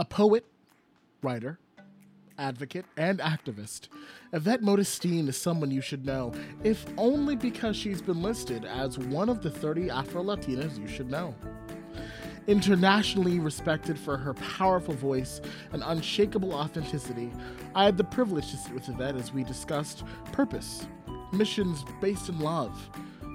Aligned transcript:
A 0.00 0.04
poet, 0.04 0.44
writer, 1.22 1.58
advocate, 2.38 2.84
and 2.96 3.18
activist, 3.18 3.88
Yvette 4.32 4.62
Modestin 4.62 5.26
is 5.26 5.36
someone 5.36 5.72
you 5.72 5.80
should 5.80 6.06
know, 6.06 6.32
if 6.62 6.86
only 6.96 7.34
because 7.34 7.74
she's 7.74 8.00
been 8.00 8.22
listed 8.22 8.64
as 8.64 8.96
one 8.96 9.28
of 9.28 9.42
the 9.42 9.50
30 9.50 9.90
Afro 9.90 10.22
Latinas 10.22 10.78
you 10.78 10.86
should 10.86 11.10
know. 11.10 11.34
Internationally 12.46 13.40
respected 13.40 13.98
for 13.98 14.16
her 14.16 14.34
powerful 14.34 14.94
voice 14.94 15.40
and 15.72 15.82
unshakable 15.84 16.54
authenticity, 16.54 17.32
I 17.74 17.84
had 17.86 17.96
the 17.96 18.04
privilege 18.04 18.52
to 18.52 18.56
sit 18.56 18.72
with 18.72 18.88
Yvette 18.88 19.16
as 19.16 19.32
we 19.32 19.42
discussed 19.42 20.04
purpose, 20.30 20.86
missions 21.32 21.84
based 22.00 22.28
in 22.28 22.38
love, 22.38 22.88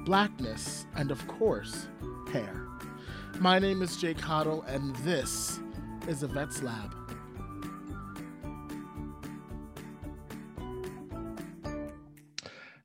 blackness, 0.06 0.86
and 0.96 1.12
of 1.12 1.28
course, 1.28 1.90
hair. 2.32 2.68
My 3.40 3.60
name 3.60 3.82
is 3.82 3.98
Jake 3.98 4.20
Cottle, 4.20 4.62
and 4.62 4.96
this 4.98 5.60
is 6.08 6.22
Yvette's 6.22 6.62
Lab. 6.62 6.94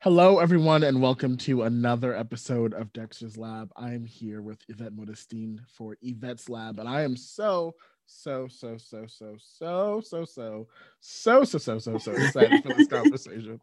Hello, 0.00 0.38
everyone, 0.38 0.84
and 0.84 1.02
welcome 1.02 1.36
to 1.38 1.64
another 1.64 2.14
episode 2.14 2.73
of 2.74 2.92
Dexter's 2.92 3.36
Lab. 3.36 3.73
I 3.76 3.92
am 3.92 4.04
here 4.04 4.40
with 4.40 4.60
Yvette 4.68 4.95
Modestin 4.95 5.59
for 5.66 5.96
Yvette's 6.00 6.48
Lab, 6.48 6.78
and 6.78 6.88
I 6.88 7.02
am 7.02 7.16
so, 7.16 7.74
so, 8.06 8.46
so, 8.46 8.78
so, 8.78 9.06
so, 9.09 9.37
so, 9.38 10.00
so, 10.00 10.24
so, 10.24 10.66
so, 11.00 11.45
so, 11.45 11.59
so, 11.59 11.78
so, 11.78 11.98
so 11.98 12.12
excited 12.12 12.62
for 12.62 12.73
this 12.74 12.87
conversation. 12.87 13.60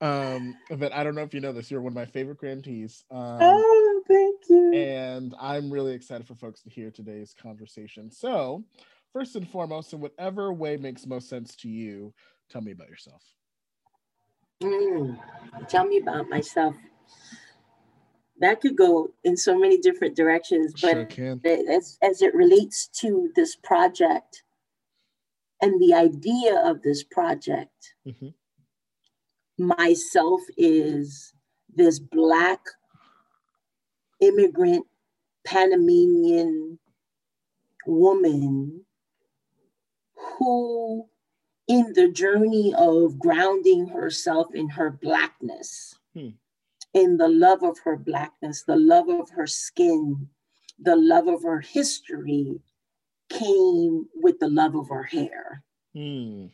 Um, 0.00 0.56
Yvette, 0.68 0.94
I 0.94 1.04
don't 1.04 1.14
know 1.14 1.22
if 1.22 1.32
you 1.32 1.40
know 1.40 1.52
this, 1.52 1.70
you're 1.70 1.80
one 1.80 1.92
of 1.92 1.96
my 1.96 2.06
favorite 2.06 2.38
grantees. 2.38 3.04
Um, 3.12 3.38
oh, 3.40 4.02
thank 4.08 4.40
you. 4.48 4.74
And 4.74 5.34
I'm 5.40 5.70
really 5.70 5.94
excited 5.94 6.26
for 6.26 6.34
folks 6.34 6.60
to 6.62 6.70
hear 6.70 6.90
today's 6.90 7.34
conversation. 7.40 8.10
So, 8.10 8.64
first 9.16 9.34
and 9.34 9.48
foremost, 9.48 9.94
in 9.94 10.00
whatever 10.00 10.52
way 10.52 10.76
makes 10.76 11.06
most 11.06 11.26
sense 11.26 11.56
to 11.56 11.70
you, 11.70 12.12
tell 12.50 12.60
me 12.60 12.72
about 12.72 12.90
yourself. 12.90 13.22
Mm, 14.62 15.18
tell 15.68 15.86
me 15.86 15.96
about 15.96 16.28
myself. 16.28 16.76
That 18.40 18.60
could 18.60 18.76
go 18.76 19.14
in 19.24 19.38
so 19.38 19.58
many 19.58 19.78
different 19.78 20.16
directions, 20.16 20.74
but 20.82 21.10
Sure 21.10 21.40
as, 21.70 21.96
as 22.02 22.20
it 22.20 22.34
relates 22.34 22.88
to 23.00 23.30
this 23.34 23.56
project 23.56 24.42
and 25.62 25.80
the 25.80 25.94
idea 25.94 26.60
of 26.62 26.82
this 26.82 27.02
project, 27.02 27.94
Mhm. 28.06 28.34
myself 29.56 30.42
is 30.58 31.32
this 31.74 31.98
Black 31.98 32.60
immigrant 34.20 34.86
Panamanian 35.44 36.78
woman 37.86 38.85
who 40.38 41.08
in 41.68 41.92
the 41.94 42.08
journey 42.10 42.74
of 42.76 43.18
grounding 43.18 43.88
herself 43.88 44.54
in 44.54 44.68
her 44.68 44.90
blackness, 44.90 45.98
Hmm. 46.14 46.30
in 46.94 47.16
the 47.16 47.28
love 47.28 47.62
of 47.62 47.78
her 47.80 47.96
blackness, 47.96 48.62
the 48.62 48.76
love 48.76 49.08
of 49.08 49.30
her 49.30 49.46
skin, 49.46 50.28
the 50.78 50.96
love 50.96 51.26
of 51.26 51.42
her 51.42 51.60
history, 51.60 52.60
came 53.28 54.08
with 54.14 54.38
the 54.38 54.48
love 54.48 54.76
of 54.76 54.88
her 54.88 55.02
hair. 55.02 55.64
Hmm. 55.94 56.46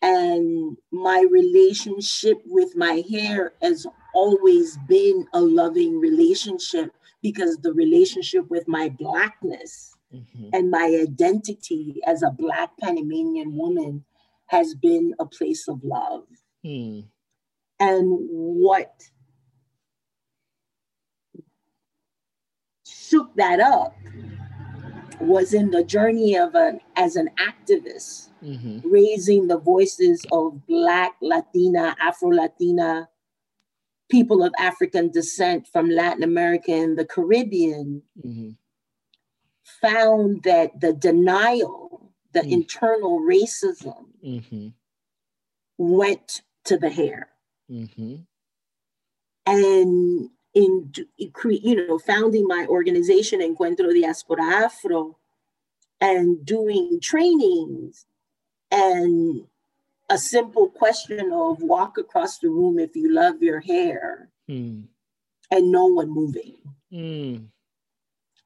And 0.00 0.76
my 0.92 1.24
relationship 1.28 2.40
with 2.46 2.76
my 2.76 3.02
hair 3.10 3.54
has 3.60 3.86
always 4.14 4.78
been 4.88 5.26
a 5.32 5.40
loving 5.40 5.98
relationship 5.98 6.92
because 7.20 7.58
the 7.58 7.72
relationship 7.72 8.48
with 8.48 8.68
my 8.68 8.88
blackness 8.90 9.96
Mhm. 10.12 10.50
and 10.52 10.70
my 10.70 10.86
identity 11.02 12.00
as 12.06 12.22
a 12.22 12.30
Black 12.30 12.76
Panamanian 12.78 13.54
woman 13.56 14.04
has 14.46 14.74
been 14.74 15.14
a 15.18 15.26
place 15.26 15.68
of 15.68 15.84
love. 15.84 16.26
Hmm. 16.64 17.00
And 17.78 18.06
what 18.30 19.10
shook 22.86 23.34
that 23.36 23.60
up 23.60 23.94
was 25.20 25.52
in 25.52 25.70
the 25.70 25.84
journey 25.84 26.36
of 26.36 26.54
an 26.54 26.80
as 26.96 27.16
an 27.16 27.28
activist, 27.38 28.28
Mhm. 28.42 28.82
raising 28.84 29.48
the 29.48 29.58
voices 29.58 30.24
of 30.32 30.66
Black, 30.66 31.16
Latina, 31.20 31.96
Afro 32.00 32.30
Latina, 32.30 33.08
people 34.08 34.42
of 34.42 34.54
African 34.58 35.10
descent 35.10 35.66
from 35.66 35.90
Latin 35.90 36.22
America 36.22 36.72
and 36.72 36.98
the 36.98 37.04
Caribbean, 37.04 38.02
Mhm. 38.24 38.56
Found 39.80 40.42
that 40.44 40.80
the 40.80 40.92
denial, 40.92 42.12
the 42.32 42.40
Mm. 42.40 42.52
internal 42.52 43.20
racism 43.20 44.06
Mhm. 44.24 44.74
went 45.78 46.42
to 46.64 46.76
the 46.76 46.90
hair. 46.90 47.30
Mhm. 47.70 48.26
And 49.46 50.30
in 50.54 50.92
you 51.24 51.76
know 51.86 51.98
founding 51.98 52.46
my 52.46 52.66
organization 52.66 53.40
Encuentro 53.40 53.92
Diaspora 53.92 54.42
Afro 54.44 55.18
and 56.00 56.44
doing 56.44 57.00
trainings 57.00 58.06
and 58.70 59.46
a 60.10 60.18
simple 60.18 60.68
question 60.70 61.32
of 61.32 61.62
walk 61.62 61.98
across 61.98 62.38
the 62.38 62.48
room 62.48 62.78
if 62.78 62.96
you 62.96 63.12
love 63.12 63.42
your 63.42 63.60
hair 63.60 64.30
Hmm. 64.48 64.82
and 65.50 65.70
no 65.70 65.86
one 65.86 66.10
moving 66.10 66.56
Hmm. 66.90 67.36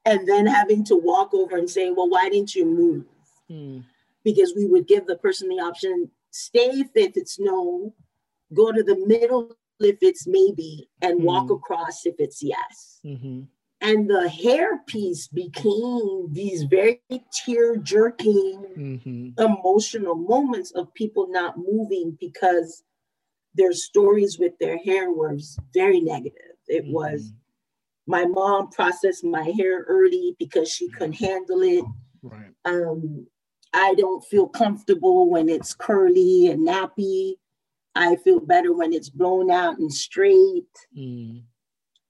And 0.05 0.27
then 0.29 0.47
having 0.47 0.85
to 0.85 0.97
walk 0.97 1.33
over 1.35 1.57
and 1.57 1.69
say 1.71 1.91
well 1.91 2.09
why 2.09 2.29
didn't 2.29 2.55
you 2.55 2.65
move 2.67 3.05
Hmm. 3.49 3.81
because 4.25 4.55
we 4.57 4.67
would 4.67 4.87
give 4.87 5.07
the 5.07 5.17
person 5.17 5.49
the 5.49 5.57
option 5.61 6.11
stay 6.31 6.71
if 6.95 7.17
it's 7.17 7.39
no, 7.39 7.93
go 8.55 8.73
to 8.73 8.83
the 8.83 8.97
middle 9.07 9.57
if 9.81 9.99
it's 10.01 10.27
maybe, 10.29 10.89
and 11.03 11.25
walk 11.25 11.49
Hmm. 11.49 11.55
across 11.55 12.07
if 12.07 12.15
it's 12.21 12.41
yes. 12.43 13.01
Mhm. 13.05 13.49
And 13.81 14.09
the 14.09 14.29
hair 14.29 14.79
piece 14.87 15.27
became 15.27 16.33
these 16.33 16.63
very 16.63 17.03
tear 17.33 17.77
jerking, 17.77 18.63
Mhm. 18.77 19.41
emotional 19.41 20.15
moments 20.15 20.71
of 20.71 20.95
people 20.95 21.27
not 21.29 21.59
moving 21.59 22.17
because 22.21 22.85
their 23.55 23.73
stories 23.73 24.39
with 24.39 24.57
their 24.59 24.79
hair 24.79 25.11
was 25.11 25.59
very 25.75 26.01
negative. 26.01 26.57
It 26.69 26.87
was 26.87 27.33
Mhm. 27.33 27.37
My 28.07 28.25
mom 28.27 28.69
processed 28.71 29.25
my 29.25 29.45
hair 29.57 29.85
early 29.89 30.37
because 30.39 30.71
she 30.71 30.89
couldn't 30.91 31.15
handle 31.15 31.63
it. 31.63 31.85
Right. 32.23 32.53
um, 32.65 33.27
I 33.75 33.95
don't 33.95 34.23
feel 34.25 34.49
comfortable 34.49 35.31
when 35.31 35.49
it's 35.49 35.75
curly 35.75 36.49
and 36.49 36.67
nappy. 36.69 37.35
I 37.95 38.17
feel 38.17 38.39
better 38.39 38.73
when 38.73 38.93
it's 38.93 39.09
blown 39.09 39.51
out 39.51 39.79
and 39.79 39.93
straight. 39.93 40.69
Hmm. 40.95 41.39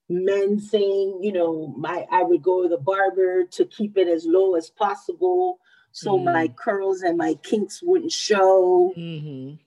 Men 0.08 0.58
saying, 0.58 1.20
you 1.22 1.32
know, 1.32 1.75
my 1.78 2.04
I 2.10 2.22
would 2.25 2.42
go 2.42 2.62
to 2.62 2.69
the 2.69 2.78
barber 2.78 3.44
to 3.44 3.64
keep 3.64 3.97
it 3.97 4.08
as 4.08 4.26
low 4.26 4.56
as 4.56 4.70
possible 4.70 5.58
so 5.92 6.19
my 6.19 6.48
curls 6.48 7.02
and 7.02 7.19
my 7.19 7.34
kinks 7.42 7.81
wouldn't 7.82 8.12
show. 8.12 8.92
Mhm. 8.97 9.58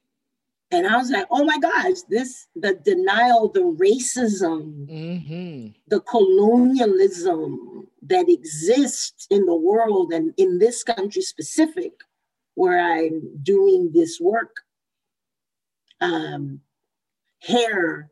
And 0.72 0.88
I 0.88 0.98
was 0.98 1.12
like, 1.12 1.28
oh 1.32 1.46
my 1.46 1.58
gosh, 1.60 2.02
this 2.10 2.48
the 2.56 2.74
denial, 2.74 3.50
the 3.50 3.62
racism, 3.62 4.88
Mhm. 4.90 5.74
the 5.88 6.02
colonialism 6.02 7.88
that 8.02 8.28
exists 8.30 9.28
in 9.30 9.46
the 9.46 9.56
world 9.56 10.12
and 10.14 10.34
in 10.38 10.60
this 10.60 10.84
country 10.84 11.22
specific 11.24 12.04
where 12.54 12.80
i'm 12.80 13.36
doing 13.42 13.92
this 13.94 14.20
work 14.22 14.64
um, 16.02 16.62
hair 17.40 18.12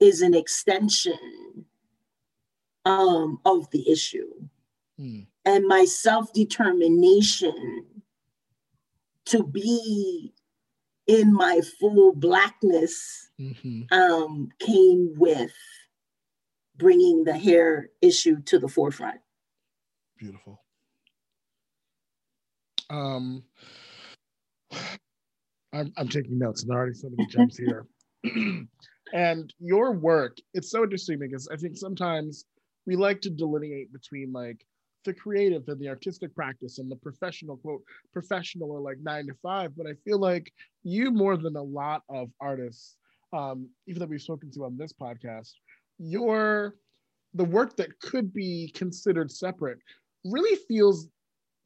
is 0.00 0.20
an 0.20 0.34
extension 0.34 1.64
um, 2.84 3.40
of 3.44 3.70
the 3.70 3.88
issue 3.90 4.28
Hmm. 4.98 5.20
and 5.46 5.66
my 5.66 5.86
self-determination 5.86 7.86
to 9.26 9.42
be 9.42 10.34
in 11.12 11.32
my 11.32 11.60
full 11.78 12.14
blackness 12.14 13.30
Mhm. 13.38 13.92
um, 13.92 14.48
came 14.58 15.12
with 15.16 15.52
bringing 16.76 17.24
the 17.24 17.36
hair 17.36 17.90
issue 18.00 18.40
to 18.42 18.58
the 18.58 18.68
forefront. 18.68 19.20
Beautiful. 20.16 20.64
Um, 22.88 23.44
I'm, 25.72 25.92
I'm 25.96 26.08
taking 26.08 26.38
notes, 26.38 26.62
and 26.62 26.70
there 26.70 26.78
are 26.78 26.80
already 26.80 26.94
so 26.94 27.10
many 27.10 27.26
gems 27.28 27.56
here. 27.58 27.86
and 29.12 29.54
your 29.58 29.92
work, 29.92 30.38
it's 30.54 30.70
so 30.70 30.82
interesting 30.82 31.18
because 31.18 31.48
I 31.48 31.56
think 31.56 31.76
sometimes 31.76 32.46
we 32.86 32.96
like 32.96 33.20
to 33.22 33.30
delineate 33.30 33.92
between 33.92 34.32
like 34.32 34.64
the 35.04 35.12
creative 35.12 35.66
and 35.68 35.80
the 35.80 35.88
artistic 35.88 36.34
practice 36.34 36.78
and 36.78 36.90
the 36.90 36.96
professional 36.96 37.56
quote 37.56 37.82
professional 38.12 38.70
or 38.70 38.80
like 38.80 38.98
nine 39.02 39.26
to 39.26 39.34
five 39.42 39.72
but 39.76 39.86
i 39.86 39.92
feel 40.04 40.18
like 40.18 40.52
you 40.82 41.10
more 41.10 41.36
than 41.36 41.56
a 41.56 41.62
lot 41.62 42.02
of 42.08 42.28
artists 42.40 42.96
um, 43.34 43.66
even 43.86 43.98
that 44.00 44.08
we've 44.08 44.20
spoken 44.20 44.50
to 44.50 44.64
on 44.64 44.76
this 44.76 44.92
podcast 44.92 45.52
your 45.98 46.76
the 47.34 47.44
work 47.44 47.76
that 47.76 47.98
could 48.00 48.32
be 48.32 48.70
considered 48.74 49.30
separate 49.30 49.78
really 50.24 50.58
feels 50.68 51.08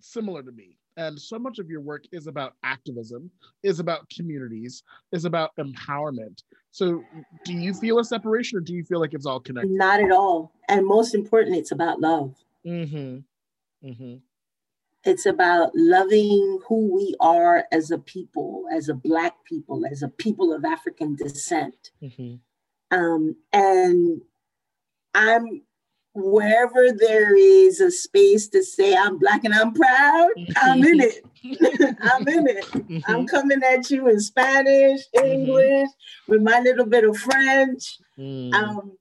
similar 0.00 0.42
to 0.42 0.52
me 0.52 0.76
and 0.96 1.20
so 1.20 1.38
much 1.38 1.58
of 1.58 1.68
your 1.68 1.80
work 1.80 2.04
is 2.12 2.26
about 2.26 2.54
activism, 2.62 3.30
is 3.62 3.80
about 3.80 4.08
communities, 4.08 4.82
is 5.12 5.26
about 5.26 5.50
empowerment. 5.58 6.42
So, 6.70 7.02
do 7.44 7.52
you 7.52 7.74
feel 7.74 7.98
a 7.98 8.04
separation, 8.04 8.56
or 8.56 8.60
do 8.60 8.72
you 8.72 8.82
feel 8.82 9.00
like 9.00 9.12
it's 9.12 9.26
all 9.26 9.40
connected? 9.40 9.72
Not 9.72 10.00
at 10.00 10.10
all. 10.10 10.52
And 10.68 10.86
most 10.86 11.14
important, 11.14 11.56
it's 11.56 11.72
about 11.72 12.00
love. 12.00 12.34
Mm-hmm. 12.66 13.88
Mm-hmm. 13.88 14.14
It's 15.04 15.26
about 15.26 15.70
loving 15.74 16.58
who 16.68 16.92
we 16.92 17.14
are 17.20 17.64
as 17.70 17.90
a 17.90 17.98
people, 17.98 18.64
as 18.72 18.88
a 18.88 18.94
Black 18.94 19.44
people, 19.44 19.84
as 19.90 20.02
a 20.02 20.08
people 20.08 20.52
of 20.52 20.64
African 20.64 21.14
descent. 21.14 21.90
Mm-hmm. 22.02 22.36
Um, 22.90 23.36
and 23.52 24.20
I'm 25.14 25.62
wherever 26.16 26.92
there 26.92 27.36
is 27.36 27.80
a 27.80 27.90
space 27.90 28.48
to 28.48 28.62
say 28.62 28.96
I'm 28.96 29.18
black 29.18 29.44
and 29.44 29.52
I'm 29.52 29.72
proud, 29.74 30.28
I'm 30.56 30.82
in 30.82 31.00
it. 31.00 31.24
I'm 32.00 32.26
in 32.26 32.48
it. 32.48 32.64
Mm-hmm. 32.64 32.98
I'm 33.06 33.26
coming 33.26 33.62
at 33.62 33.90
you 33.90 34.08
in 34.08 34.18
Spanish, 34.20 35.02
mm-hmm. 35.14 35.26
English, 35.26 35.88
mm-hmm. 35.88 36.32
with 36.32 36.42
my 36.42 36.60
little 36.60 36.86
bit 36.86 37.04
of 37.04 37.16
French. 37.18 37.98
Mm. 38.18 38.54
Um, 38.54 38.96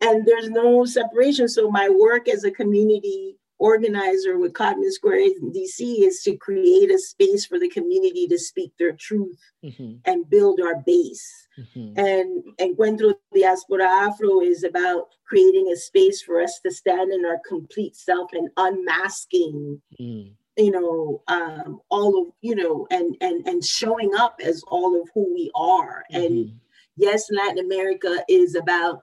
and 0.00 0.26
there's 0.26 0.48
no 0.50 0.84
separation. 0.84 1.48
So 1.48 1.70
my 1.70 1.88
work 1.88 2.28
as 2.28 2.44
a 2.44 2.50
community 2.50 3.36
organizer 3.58 4.38
with 4.38 4.52
Codman 4.52 4.92
Square 4.92 5.18
in 5.18 5.52
DC 5.52 6.06
is 6.06 6.22
to 6.22 6.36
create 6.36 6.90
a 6.90 6.98
space 6.98 7.44
for 7.44 7.58
the 7.58 7.68
community 7.68 8.26
to 8.28 8.38
speak 8.38 8.72
their 8.78 8.92
truth 8.92 9.40
mm-hmm. 9.64 9.94
and 10.04 10.30
build 10.30 10.60
our 10.60 10.76
base. 10.86 11.48
Mm-hmm. 11.58 11.98
And 11.98 12.44
Encuentro 12.60 13.14
Diaspora 13.34 13.84
Afro 13.84 14.40
is 14.40 14.62
about 14.62 15.08
creating 15.26 15.70
a 15.72 15.76
space 15.76 16.22
for 16.22 16.40
us 16.40 16.60
to 16.64 16.70
stand 16.70 17.12
in 17.12 17.24
our 17.24 17.40
complete 17.46 17.96
self 17.96 18.30
and 18.32 18.48
unmasking. 18.56 19.82
Mm. 20.00 20.32
You 20.56 20.72
know, 20.72 21.22
um, 21.28 21.80
all 21.88 22.20
of 22.20 22.32
you 22.40 22.56
know, 22.56 22.88
and 22.90 23.16
and 23.20 23.46
and 23.46 23.64
showing 23.64 24.10
up 24.16 24.40
as 24.44 24.62
all 24.66 25.00
of 25.00 25.08
who 25.14 25.32
we 25.32 25.52
are. 25.54 26.02
Mm-hmm. 26.12 26.24
And 26.24 26.60
yes, 26.96 27.28
Latin 27.30 27.64
America 27.64 28.24
is 28.28 28.56
about 28.56 29.02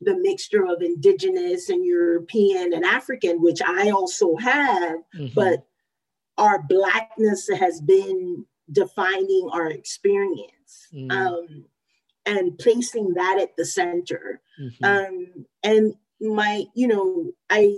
the 0.00 0.16
mixture 0.16 0.66
of 0.66 0.82
indigenous 0.82 1.68
and 1.68 1.84
European 1.84 2.72
and 2.72 2.84
African, 2.84 3.42
which 3.42 3.60
I 3.62 3.90
also 3.90 4.36
have, 4.36 4.98
mm-hmm. 5.14 5.26
but 5.34 5.66
our 6.38 6.62
blackness 6.62 7.48
has 7.48 7.80
been 7.80 8.44
defining 8.70 9.48
our 9.52 9.70
experience 9.70 10.88
mm. 10.92 11.10
um, 11.10 11.64
and 12.26 12.58
placing 12.58 13.14
that 13.14 13.38
at 13.40 13.56
the 13.56 13.64
center. 13.64 14.40
Mm-hmm. 14.60 14.84
Um, 14.84 15.46
and 15.62 15.94
my, 16.20 16.64
you 16.74 16.88
know, 16.88 17.32
I, 17.48 17.76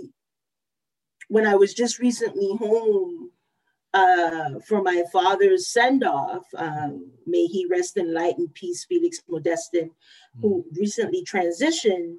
when 1.27 1.45
I 1.45 1.55
was 1.55 1.73
just 1.73 1.99
recently 1.99 2.55
home 2.57 3.31
uh, 3.93 4.59
for 4.67 4.81
my 4.81 5.03
father's 5.11 5.67
send 5.67 6.03
off, 6.03 6.45
um, 6.55 7.11
may 7.25 7.45
he 7.45 7.65
rest 7.65 7.97
in 7.97 8.13
light 8.13 8.37
and 8.37 8.53
peace, 8.53 8.85
Felix 8.85 9.21
Modestin, 9.29 9.89
who 10.41 10.65
recently 10.77 11.23
transitioned. 11.23 12.17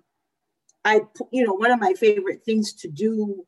I, 0.84 1.02
you 1.30 1.44
know, 1.44 1.52
one 1.54 1.70
of 1.70 1.80
my 1.80 1.92
favorite 1.94 2.42
things 2.44 2.72
to 2.74 2.88
do 2.88 3.46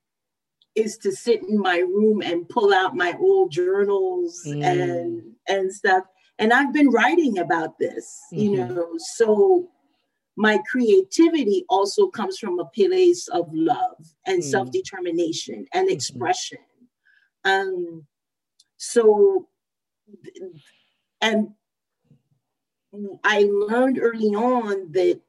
is 0.74 0.96
to 0.98 1.12
sit 1.12 1.42
in 1.42 1.58
my 1.58 1.78
room 1.78 2.22
and 2.22 2.48
pull 2.48 2.72
out 2.72 2.96
my 2.96 3.14
old 3.20 3.50
journals 3.50 4.42
Mm. 4.46 4.64
and 4.64 5.22
and 5.48 5.72
stuff. 5.72 6.04
And 6.38 6.52
I've 6.52 6.72
been 6.72 6.90
writing 6.90 7.38
about 7.38 7.78
this, 7.78 8.20
you 8.32 8.50
Mhm. 8.52 8.68
know, 8.68 8.94
so 8.96 9.70
my 10.36 10.58
creativity 10.70 11.64
also 11.68 12.08
comes 12.08 12.38
from 12.38 12.58
a 12.58 12.64
place 12.66 13.28
of 13.28 13.52
love 13.52 13.98
and 14.26 14.38
Mm. 14.38 14.44
self-determination 14.44 15.66
and 15.74 15.88
Mhm. 15.88 15.92
expression. 15.92 16.58
Um, 17.44 18.06
so, 18.82 19.48
and 21.20 21.54
I 23.22 23.42
learned 23.42 24.00
early 24.00 24.34
on 24.34 24.90
that 24.92 25.20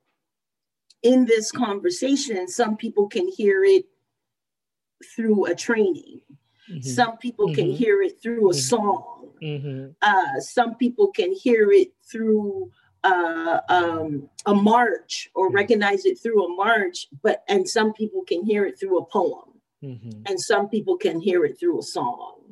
in 1.04 1.26
this 1.26 1.52
conversation, 1.52 2.48
some 2.48 2.78
people 2.78 3.08
can 3.08 3.28
hear 3.28 3.64
it 3.64 3.86
through 5.16 5.46
a 5.46 5.54
training. 5.54 6.22
Mhm. 6.68 6.84
Some 6.84 7.18
people 7.18 7.54
can 7.54 7.68
Mhm. 7.68 7.76
hear 7.78 8.02
it 8.02 8.20
through 8.22 8.50
a 8.50 8.54
Mhm. 8.54 8.70
song. 8.74 9.34
Mhm. 9.40 9.96
Uh, 10.02 10.40
some 10.40 10.76
people 10.76 11.10
can 11.10 11.32
hear 11.32 11.72
it 11.72 11.94
through 12.12 12.72
uh, 13.06 13.60
um, 13.68 14.30
a 14.46 14.56
march 14.56 15.30
or 15.36 15.50
Mhm. 15.50 15.56
recognize 15.56 16.06
it 16.06 16.18
through 16.18 16.46
a 16.46 16.56
march. 16.56 17.10
But 17.22 17.44
and 17.50 17.68
some 17.68 17.92
people 17.92 18.24
can 18.24 18.46
hear 18.46 18.66
it 18.66 18.80
through 18.80 18.98
a 18.98 19.06
poem, 19.06 19.60
Mhm. 19.84 20.24
and 20.26 20.40
some 20.40 20.70
people 20.70 20.96
can 20.98 21.20
hear 21.20 21.44
it 21.44 21.60
through 21.60 21.80
a 21.80 21.84
song. 21.84 22.43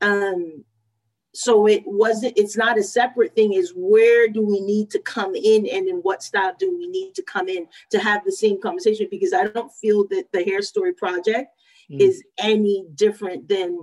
Um, 0.00 0.64
so 1.34 1.66
it 1.66 1.82
wasn't. 1.86 2.36
It's 2.36 2.56
not 2.56 2.78
a 2.78 2.82
separate 2.82 3.34
thing. 3.34 3.52
Is 3.52 3.72
where 3.76 4.28
do 4.28 4.44
we 4.44 4.60
need 4.60 4.90
to 4.90 4.98
come 4.98 5.34
in, 5.34 5.66
and 5.66 5.86
in 5.88 5.96
what 5.96 6.22
style 6.22 6.54
do 6.58 6.76
we 6.76 6.86
need 6.88 7.14
to 7.14 7.22
come 7.22 7.48
in 7.48 7.66
to 7.90 7.98
have 7.98 8.24
the 8.24 8.32
same 8.32 8.60
conversation? 8.60 9.08
Because 9.10 9.32
I 9.32 9.46
don't 9.46 9.72
feel 9.72 10.06
that 10.08 10.24
the 10.32 10.42
Hair 10.44 10.62
Story 10.62 10.94
Project 10.94 11.50
Mm. 11.90 12.00
is 12.00 12.22
any 12.38 12.84
different 12.94 13.48
than 13.48 13.78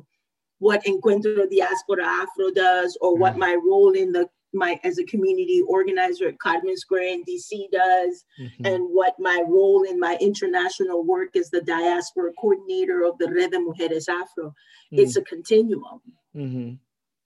what 0.60 0.84
Encuentro 0.86 1.50
Diaspora 1.50 2.06
Afro 2.06 2.52
does 2.52 2.96
or 3.02 3.18
what 3.18 3.34
Mm. 3.34 3.40
my 3.40 3.56
role 3.56 3.94
in 3.94 4.12
the 4.12 4.30
my 4.56 4.80
as 4.84 4.98
a 4.98 5.04
community 5.04 5.62
organizer 5.68 6.28
at 6.30 6.40
Codman 6.40 6.78
Square 6.78 7.04
in 7.04 7.24
DC 7.24 7.68
does 7.72 8.25
Mhm. 8.40 8.66
and 8.74 8.84
what 8.90 9.13
my 9.19 9.44
role 9.48 9.84
in 9.84 10.00
my 10.00 10.18
international 10.19 11.04
work 11.04 11.36
as 11.36 11.50
the 11.52 11.62
diaspora 11.62 12.31
coordinator 12.40 13.04
of 13.04 13.18
the 13.19 13.31
Red 13.31 13.52
de 13.52 13.60
Mujeres 13.60 14.07
Afro. 14.10 14.54
It's 14.92 15.16
a 15.18 15.22
continuum. 15.22 16.02
Mhm. 16.36 16.80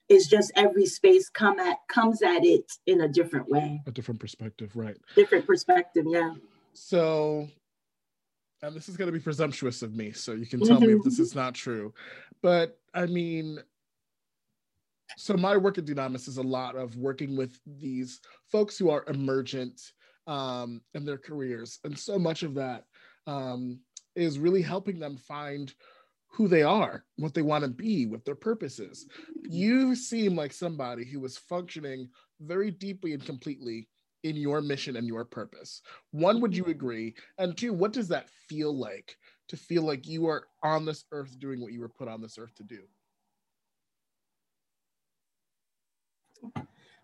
It's 0.09 0.27
just 0.27 0.51
every 0.55 0.87
space 0.87 1.29
come 1.29 1.59
at 1.59 1.77
comes 1.87 2.21
at 2.23 2.43
it 2.43 2.71
in 2.87 3.01
a 3.01 3.07
different 3.07 3.47
way, 3.47 3.79
a 3.85 3.91
different 3.91 4.19
perspective, 4.19 4.75
right? 4.75 4.97
different 5.15 5.45
perspective. 5.45 6.05
Yeah. 6.09 6.33
So, 6.73 7.47
and 8.61 8.75
this 8.75 8.89
is 8.89 8.97
going 8.97 9.07
to 9.07 9.11
be 9.11 9.19
presumptuous 9.23 9.81
of 9.83 9.95
me, 9.95 10.11
so 10.11 10.33
you 10.33 10.45
can 10.47 10.61
tell 10.61 10.79
me 10.81 10.93
if 10.93 11.03
this 11.03 11.19
is 11.19 11.35
not 11.35 11.53
true. 11.53 11.93
But 12.41 12.79
I 12.93 13.05
mean, 13.05 13.59
so 15.17 15.35
my 15.35 15.57
work 15.57 15.77
at 15.77 15.85
Dunamis 15.85 16.27
is 16.27 16.37
a 16.37 16.43
lot 16.43 16.75
of 16.75 16.95
working 16.95 17.35
with 17.35 17.59
these 17.65 18.19
folks 18.51 18.77
who 18.77 18.89
are 18.89 19.03
emergent 19.07 19.79
um, 20.27 20.81
in 20.93 21.05
their 21.05 21.17
careers, 21.17 21.79
and 21.83 21.97
so 21.97 22.19
much 22.19 22.43
of 22.43 22.55
that 22.55 22.83
um, 23.27 23.79
is 24.15 24.39
really 24.39 24.61
helping 24.61 24.99
them 24.99 25.17
find 25.17 25.73
who 26.31 26.47
they 26.47 26.61
are, 26.61 27.03
what 27.17 27.33
they 27.33 27.41
want 27.41 27.63
to 27.63 27.69
be, 27.69 28.05
what 28.05 28.23
their 28.23 28.35
purpose 28.35 28.79
is. 28.79 29.07
You 29.43 29.95
seem 29.95 30.35
like 30.35 30.53
somebody 30.53 31.05
who 31.05 31.23
is 31.25 31.37
functioning 31.37 32.07
very 32.39 32.71
deeply 32.71 33.13
and 33.13 33.25
completely 33.25 33.87
in 34.23 34.35
your 34.35 34.61
mission 34.61 34.95
and 34.95 35.07
your 35.07 35.25
purpose. 35.25 35.81
One, 36.11 36.41
would 36.41 36.55
you 36.55 36.65
agree? 36.65 37.15
And 37.37 37.57
two, 37.57 37.73
what 37.73 37.93
does 37.93 38.07
that 38.09 38.29
feel 38.47 38.77
like 38.77 39.15
to 39.47 39.57
feel 39.57 39.83
like 39.83 40.07
you 40.07 40.27
are 40.27 40.43
on 40.61 40.85
this 40.85 41.05
earth 41.11 41.39
doing 41.39 41.61
what 41.61 41.73
you 41.73 41.79
were 41.79 41.89
put 41.89 42.07
on 42.07 42.21
this 42.21 42.37
earth 42.37 42.53
to 42.55 42.63
do? 42.63 42.81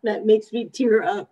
That 0.04 0.26
makes 0.26 0.52
me 0.52 0.70
tear 0.72 1.04
up. 1.04 1.32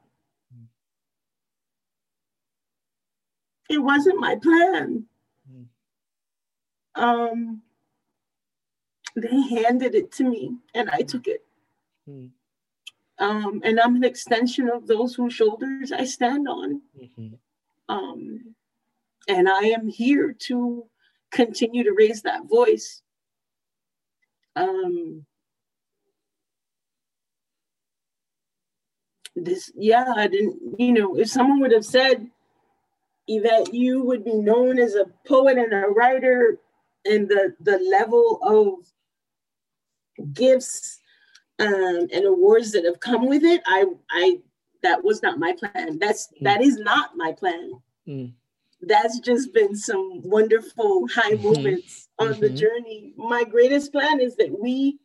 It 3.69 3.77
wasn't 3.77 4.19
my 4.19 4.35
plan. 4.35 5.05
Mm. 5.51 5.65
Um, 6.95 7.61
they 9.15 9.41
handed 9.41 9.95
it 9.95 10.11
to 10.13 10.23
me 10.23 10.57
and 10.73 10.89
I 10.89 11.01
took 11.01 11.27
it. 11.27 11.45
Mm. 12.09 12.31
Um, 13.19 13.61
and 13.63 13.79
I'm 13.79 13.95
an 13.95 14.03
extension 14.03 14.69
of 14.69 14.87
those 14.87 15.15
whose 15.15 15.33
shoulders 15.33 15.91
I 15.91 16.05
stand 16.05 16.47
on. 16.47 16.81
Mhm. 16.97 17.37
Um, 17.87 18.55
and 19.27 19.47
I 19.47 19.65
am 19.65 19.87
here 19.87 20.33
to 20.47 20.89
continue 21.31 21.83
to 21.83 21.93
raise 21.93 22.23
that 22.23 22.45
voice. 22.45 23.01
Um, 24.55 25.25
this, 29.35 29.71
yeah, 29.75 30.13
I 30.15 30.27
didn't, 30.27 30.79
you 30.79 30.91
know, 30.93 31.17
if 31.17 31.29
someone 31.29 31.59
would 31.61 31.71
have 31.71 31.85
said, 31.85 32.29
that 33.27 33.69
you 33.73 34.03
would 34.03 34.23
be 34.25 34.33
known 34.33 34.77
as 34.79 34.95
a 34.95 35.05
poet 35.25 35.57
and 35.57 35.73
a 35.73 35.87
writer, 35.87 36.59
and 37.05 37.27
the, 37.27 37.55
the 37.61 37.77
level 37.79 38.39
of 38.43 38.85
gifts 40.33 40.99
um, 41.59 42.07
and 42.13 42.25
awards 42.25 42.71
that 42.71 42.85
have 42.85 42.99
come 42.99 43.27
with 43.27 43.43
it, 43.43 43.61
I, 43.65 43.85
I, 44.11 44.37
that 44.81 45.03
was 45.03 45.21
not 45.21 45.39
my 45.39 45.53
plan. 45.53 45.99
That's 45.99 46.27
Mm. 46.27 46.43
that 46.43 46.61
is 46.61 46.77
not 46.77 47.11
my 47.15 47.31
plan. 47.31 47.73
Mm. 48.07 48.33
That's 48.81 49.19
just 49.19 49.53
been 49.53 49.75
some 49.75 50.21
wonderful 50.23 51.07
high 51.07 51.31
Mhm. 51.35 51.43
moments 51.43 52.09
on 52.19 52.39
the 52.41 52.49
Mhm. 52.49 52.57
journey. 52.57 53.13
My 53.17 53.43
greatest 53.45 53.91
plan 53.93 54.19
is 54.19 54.35
that 54.35 54.51
we 54.59 54.99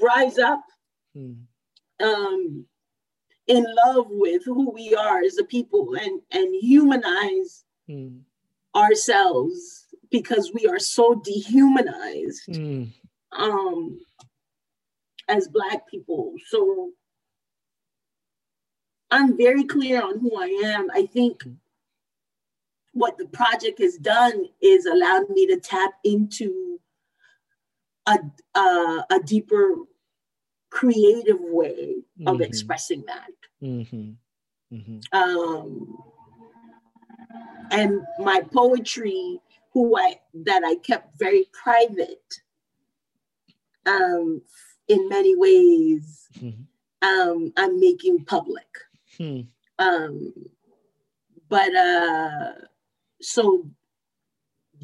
rise 0.00 0.38
up 0.38 0.62
Mm. 1.16 1.46
um, 2.00 2.66
in 3.46 3.66
love 3.86 4.06
with 4.10 4.44
who 4.44 4.70
we 4.70 4.94
are 4.94 5.20
as 5.22 5.38
a 5.38 5.44
people 5.44 5.94
and 6.00 6.20
and 6.30 6.54
humanize 6.54 7.64
Mm. 7.88 8.22
ourselves 8.74 9.84
because 10.10 10.50
we 10.54 10.66
are 10.66 10.78
so 10.78 11.14
dehumanized. 11.16 12.46
Mm. 12.48 12.92
Um, 13.32 14.00
as 15.28 15.48
Black 15.48 15.86
people. 15.88 16.32
So 16.48 16.92
I'm 19.10 19.36
very 19.36 19.64
clear 19.64 20.02
on 20.02 20.18
who 20.18 20.36
I 20.40 20.46
am. 20.64 20.88
I 20.92 21.06
think 21.06 21.44
what 22.92 23.18
the 23.18 23.26
project 23.26 23.80
has 23.80 23.96
done 23.96 24.46
is 24.62 24.86
allowed 24.86 25.28
me 25.30 25.46
to 25.48 25.58
tap 25.60 25.92
into 26.04 26.80
a, 28.06 28.18
a, 28.54 29.04
a 29.10 29.20
deeper 29.24 29.74
creative 30.74 31.38
way 31.40 31.94
mm-hmm. 32.18 32.26
of 32.26 32.40
expressing 32.40 33.04
that. 33.06 33.30
Mm-hmm. 33.62 34.10
Mm-hmm. 34.74 34.98
Um, 35.16 35.96
and 37.70 38.02
my 38.18 38.42
poetry, 38.52 39.40
who 39.72 39.96
I 39.96 40.18
that 40.34 40.62
I 40.64 40.74
kept 40.76 41.16
very 41.16 41.46
private, 41.52 42.40
um, 43.86 44.42
in 44.88 45.08
many 45.08 45.36
ways, 45.36 46.28
mm-hmm. 46.36 47.08
um, 47.08 47.52
I'm 47.56 47.78
making 47.78 48.24
public. 48.24 48.66
Hmm. 49.16 49.42
Um, 49.78 50.32
but 51.48 51.72
uh, 51.74 52.52
so 53.20 53.70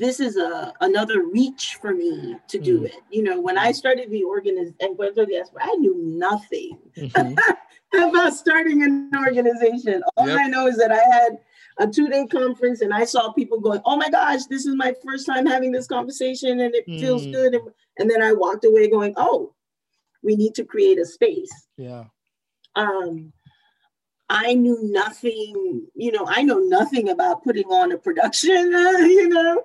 this 0.01 0.19
is 0.19 0.37
a 0.37 0.73
another 0.81 1.23
reach 1.23 1.77
for 1.81 1.95
me 1.95 2.37
to 2.49 2.59
do 2.59 2.81
mm. 2.81 2.87
it. 2.87 2.97
You 3.11 3.23
know, 3.23 3.41
when 3.41 3.59
I 3.59 3.71
started 3.71 4.11
the 4.11 4.25
organization 4.25 4.75
Encuentro 4.83 5.29
Diaspora, 5.29 5.63
I 5.63 5.75
knew 5.77 5.95
nothing 6.03 6.79
mm-hmm. 6.97 7.99
about 8.09 8.33
starting 8.33 8.83
an 8.83 9.11
organization. 9.15 10.03
All 10.17 10.27
yep. 10.27 10.39
I 10.41 10.49
know 10.49 10.67
is 10.67 10.79
that 10.79 10.91
I 10.91 11.03
had 11.03 11.39
a 11.79 11.87
two-day 11.87 12.27
conference 12.27 12.81
and 12.81 12.95
I 12.95 13.05
saw 13.05 13.33
people 13.33 13.61
going, 13.61 13.83
"Oh 13.85 13.97
my 13.97 14.09
gosh, 14.09 14.47
this 14.47 14.65
is 14.65 14.75
my 14.75 14.95
first 15.05 15.27
time 15.27 15.45
having 15.47 15.71
this 15.71 15.87
conversation 15.87 16.61
and 16.61 16.75
it 16.75 16.89
mm. 16.89 16.99
feels 16.99 17.27
good." 17.27 17.55
And, 17.55 17.71
and 17.99 18.11
then 18.11 18.23
I 18.23 18.33
walked 18.33 18.65
away 18.65 18.89
going, 18.89 19.13
"Oh, 19.19 19.55
we 20.23 20.35
need 20.35 20.55
to 20.55 20.65
create 20.65 20.99
a 20.99 21.05
space." 21.05 21.53
Yeah. 21.77 22.05
Um, 22.75 23.33
I 24.31 24.55
knew 24.55 24.79
nothing, 24.81 25.89
you 25.97 26.13
know, 26.13 26.25
I 26.27 26.43
know 26.43 26.59
nothing 26.59 27.09
about 27.09 27.43
putting 27.43 27.65
on 27.65 27.91
a 27.91 27.99
production, 27.99 28.73
uh, 28.73 28.99
you 28.99 29.29
know. 29.29 29.65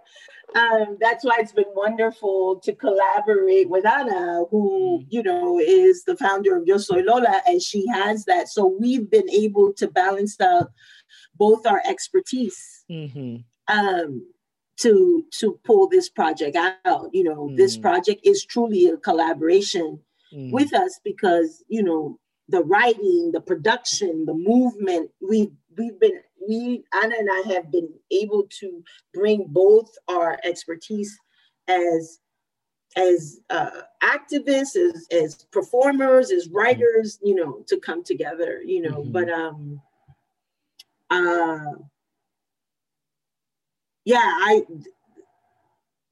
Um, 0.56 0.98
that's 1.00 1.24
why 1.24 1.38
it's 1.40 1.52
been 1.52 1.66
wonderful 1.76 2.60
to 2.64 2.74
collaborate 2.74 3.70
with 3.70 3.86
Ana, 3.86 4.46
who, 4.50 5.02
mm. 5.02 5.06
you 5.10 5.22
know, 5.22 5.60
is 5.60 6.06
the 6.06 6.18
founder 6.18 6.56
of 6.58 6.66
Yo 6.66 6.78
Soy 6.78 7.02
Lola, 7.02 7.42
and 7.46 7.62
she 7.62 7.86
has 7.94 8.26
that. 8.26 8.48
So 8.48 8.66
we've 8.66 9.10
been 9.10 9.30
able 9.30 9.72
to 9.74 9.88
balance 9.88 10.40
out 10.42 10.72
both 11.36 11.68
our 11.68 11.82
expertise 11.86 12.86
mm-hmm. 12.90 13.38
um, 13.68 14.26
to 14.78 15.26
to 15.40 15.60
pull 15.64 15.90
this 15.90 16.10
project 16.10 16.58
out. 16.86 17.10
You 17.14 17.24
know, 17.26 17.50
mm. 17.50 17.58
this 17.58 17.78
project 17.78 18.22
is 18.24 18.44
truly 18.44 18.88
a 18.88 18.98
collaboration 18.98 20.00
mm. 20.34 20.52
with 20.52 20.74
us 20.74 21.00
because, 21.04 21.64
you 21.68 21.84
know, 21.84 22.20
the 22.50 22.64
writing, 22.64 23.32
the 23.34 23.42
production, 23.42 24.26
the 24.26 24.34
movement. 24.34 25.12
We 25.22 25.52
we've 25.78 26.00
been 26.00 26.20
we 26.48 26.84
Ana 26.94 27.16
and 27.18 27.30
I 27.32 27.54
have 27.54 27.72
been 27.72 27.90
able 28.12 28.48
to 28.60 28.84
bring 29.14 29.46
both 29.48 29.90
our 30.08 30.40
expertise 30.44 31.18
as 31.68 32.20
as 32.98 33.40
uh, 33.50 33.82
activists, 34.04 34.76
as 34.76 35.08
as 35.12 35.36
performers, 35.52 36.32
as 36.32 36.50
writers, 36.50 37.20
you 37.24 37.36
know, 37.36 37.64
to 37.68 37.80
come 37.80 38.04
together, 38.04 38.62
you 38.64 38.82
know. 38.82 39.04
Mm-hmm. 39.04 39.12
But 39.12 39.30
um, 39.30 39.82
uh, 41.10 41.72
yeah, 44.06 44.22
I 44.22 44.64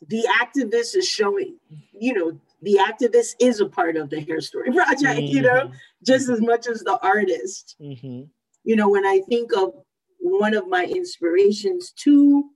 the 0.07 0.27
activist 0.41 0.95
is 0.95 1.07
showing, 1.07 1.57
you 1.93 2.13
know, 2.13 2.39
the 2.63 2.79
activist 2.79 3.35
is 3.39 3.59
a 3.59 3.65
part 3.67 3.97
of 3.97 4.09
the 4.09 4.21
hair 4.21 4.41
story 4.41 4.71
project, 4.73 5.03
mm-hmm. 5.03 5.35
you 5.35 5.41
know, 5.41 5.65
mm-hmm. 5.65 5.73
just 6.05 6.29
as 6.29 6.41
much 6.41 6.67
as 6.67 6.81
the 6.81 6.97
artist. 6.99 7.75
Mm-hmm. 7.81 8.23
You 8.63 8.75
know, 8.75 8.89
when 8.89 9.05
I 9.05 9.21
think 9.27 9.51
of 9.55 9.73
one 10.19 10.53
of 10.53 10.67
my 10.67 10.85
inspirations 10.85 11.91
to 11.97 12.49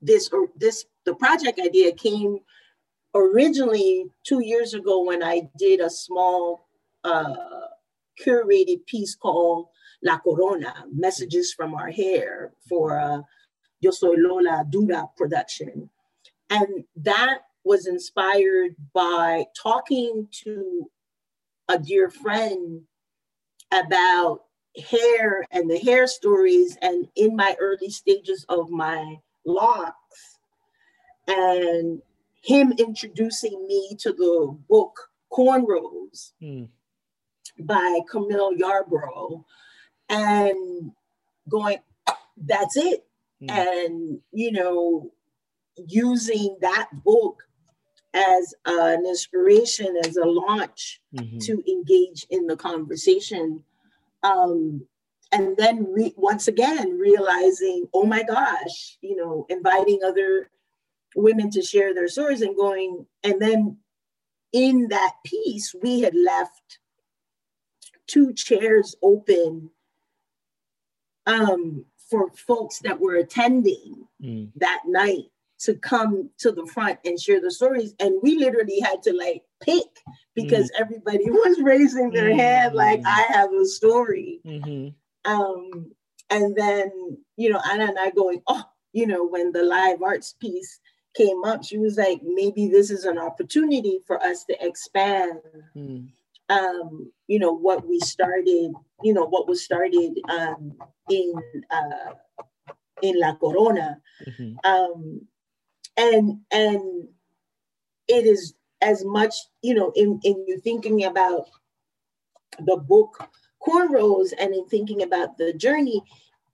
this 0.00 0.28
or 0.32 0.48
this 0.56 0.84
the 1.04 1.14
project 1.14 1.58
idea 1.58 1.92
came 1.92 2.38
originally 3.14 4.06
two 4.24 4.40
years 4.40 4.74
ago 4.74 5.02
when 5.04 5.22
I 5.22 5.48
did 5.58 5.80
a 5.80 5.90
small 5.90 6.68
uh, 7.02 7.34
curated 8.24 8.86
piece 8.86 9.14
called 9.14 9.66
La 10.04 10.18
Corona, 10.18 10.84
Messages 10.92 11.52
from 11.52 11.74
Our 11.74 11.90
Hair 11.90 12.52
for 12.68 12.98
uh, 12.98 13.22
Yo 13.80 13.90
Soy 13.90 14.14
Lola 14.16 14.64
Dura 14.68 15.06
production. 15.16 15.90
And 16.50 16.84
that 16.96 17.40
was 17.66 17.88
inspired 17.88 18.76
by 18.94 19.44
talking 19.60 20.28
to 20.30 20.88
a 21.68 21.76
dear 21.78 22.08
friend 22.08 22.82
about 23.72 24.42
hair 24.88 25.44
and 25.50 25.68
the 25.68 25.78
hair 25.78 26.06
stories 26.06 26.78
and 26.80 27.08
in 27.16 27.34
my 27.34 27.56
early 27.58 27.90
stages 27.90 28.46
of 28.48 28.70
my 28.70 29.16
locks 29.44 30.38
and 31.26 32.00
him 32.40 32.72
introducing 32.78 33.66
me 33.66 33.96
to 33.98 34.12
the 34.12 34.56
book 34.68 35.08
cornrows 35.32 36.32
mm. 36.40 36.68
by 37.58 37.98
camille 38.08 38.54
yarbrough 38.54 39.42
and 40.08 40.92
going 41.48 41.78
that's 42.36 42.76
it 42.76 43.04
mm. 43.42 43.50
and 43.50 44.20
you 44.30 44.52
know 44.52 45.10
using 45.76 46.56
that 46.60 46.88
book 47.04 47.42
as 48.16 48.54
an 48.64 49.04
inspiration, 49.06 49.96
as 50.04 50.16
a 50.16 50.24
launch 50.24 51.00
mm-hmm. 51.14 51.38
to 51.38 51.62
engage 51.70 52.26
in 52.30 52.46
the 52.46 52.56
conversation. 52.56 53.62
Um, 54.22 54.86
and 55.30 55.56
then 55.56 55.92
re- 55.92 56.14
once 56.16 56.48
again, 56.48 56.98
realizing, 56.98 57.86
oh 57.92 58.06
my 58.06 58.22
gosh, 58.22 58.96
you 59.02 59.16
know, 59.16 59.44
inviting 59.48 60.00
other 60.04 60.50
women 61.14 61.50
to 61.50 61.62
share 61.62 61.94
their 61.94 62.08
stories 62.08 62.42
and 62.42 62.56
going, 62.56 63.06
and 63.22 63.40
then 63.40 63.78
in 64.52 64.88
that 64.88 65.16
piece, 65.24 65.74
we 65.82 66.00
had 66.00 66.14
left 66.14 66.78
two 68.06 68.32
chairs 68.32 68.96
open 69.02 69.70
um, 71.26 71.84
for 72.08 72.30
folks 72.30 72.78
that 72.78 73.00
were 73.00 73.16
attending 73.16 74.06
mm. 74.22 74.48
that 74.56 74.82
night 74.86 75.30
to 75.58 75.74
come 75.74 76.30
to 76.38 76.52
the 76.52 76.66
front 76.66 76.98
and 77.04 77.20
share 77.20 77.40
the 77.40 77.50
stories. 77.50 77.94
And 77.98 78.20
we 78.22 78.36
literally 78.36 78.80
had 78.80 79.02
to 79.04 79.12
like 79.12 79.42
pick 79.60 79.86
because 80.34 80.70
mm 80.70 80.80
everybody 80.80 81.24
was 81.30 81.60
raising 81.62 82.10
their 82.10 82.30
mm 82.30 82.36
hand 82.36 82.74
like 82.74 83.00
I 83.06 83.26
have 83.30 83.50
a 83.52 83.64
story. 83.64 84.40
Mm-hmm. 84.44 85.30
Um, 85.30 85.92
and 86.30 86.56
then, 86.56 87.18
you 87.36 87.50
know, 87.50 87.60
Ana 87.70 87.86
and 87.86 87.98
I 87.98 88.10
going, 88.10 88.42
oh, 88.46 88.64
you 88.92 89.06
know, 89.06 89.26
when 89.26 89.52
the 89.52 89.62
live 89.62 90.02
arts 90.02 90.34
piece 90.34 90.80
came 91.16 91.44
up, 91.44 91.64
she 91.64 91.78
was 91.78 91.96
like, 91.96 92.20
maybe 92.22 92.68
this 92.68 92.90
is 92.90 93.04
an 93.04 93.18
opportunity 93.18 94.00
for 94.06 94.22
us 94.22 94.44
to 94.44 94.56
expand. 94.64 95.40
Mm. 95.76 96.08
Um, 96.48 97.10
you 97.26 97.40
know 97.40 97.52
what 97.52 97.88
we 97.88 97.98
started, 97.98 98.72
you 99.02 99.12
know 99.12 99.24
what 99.24 99.48
was 99.48 99.64
started 99.64 100.12
um, 100.28 100.74
in 101.10 101.32
uh, 101.72 102.12
in 103.02 103.18
La 103.18 103.34
Corona, 103.34 104.00
mm-hmm. 104.24 104.54
um, 104.64 105.22
and 105.96 106.38
and 106.50 107.08
it 108.08 108.26
is 108.26 108.54
as 108.82 109.04
much 109.04 109.34
you 109.62 109.74
know 109.74 109.92
in 109.94 110.20
in 110.24 110.44
you 110.46 110.58
thinking 110.60 111.04
about 111.04 111.46
the 112.60 112.76
book 112.76 113.28
cornrows 113.66 114.32
and 114.38 114.54
in 114.54 114.66
thinking 114.66 115.02
about 115.02 115.36
the 115.38 115.52
journey 115.52 116.02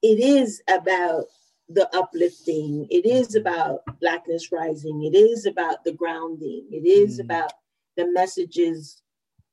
it 0.02 0.18
is 0.18 0.60
about 0.68 1.26
the 1.68 1.88
uplifting. 1.96 2.86
It 2.90 3.06
is 3.06 3.34
about 3.34 3.80
blackness 4.00 4.52
rising. 4.52 5.04
It 5.04 5.16
is 5.16 5.46
about 5.46 5.84
the 5.84 5.92
grounding. 5.92 6.66
It 6.70 6.86
is 6.86 7.18
mm 7.18 7.24
about 7.24 7.52
the 7.96 8.10
messages 8.10 9.02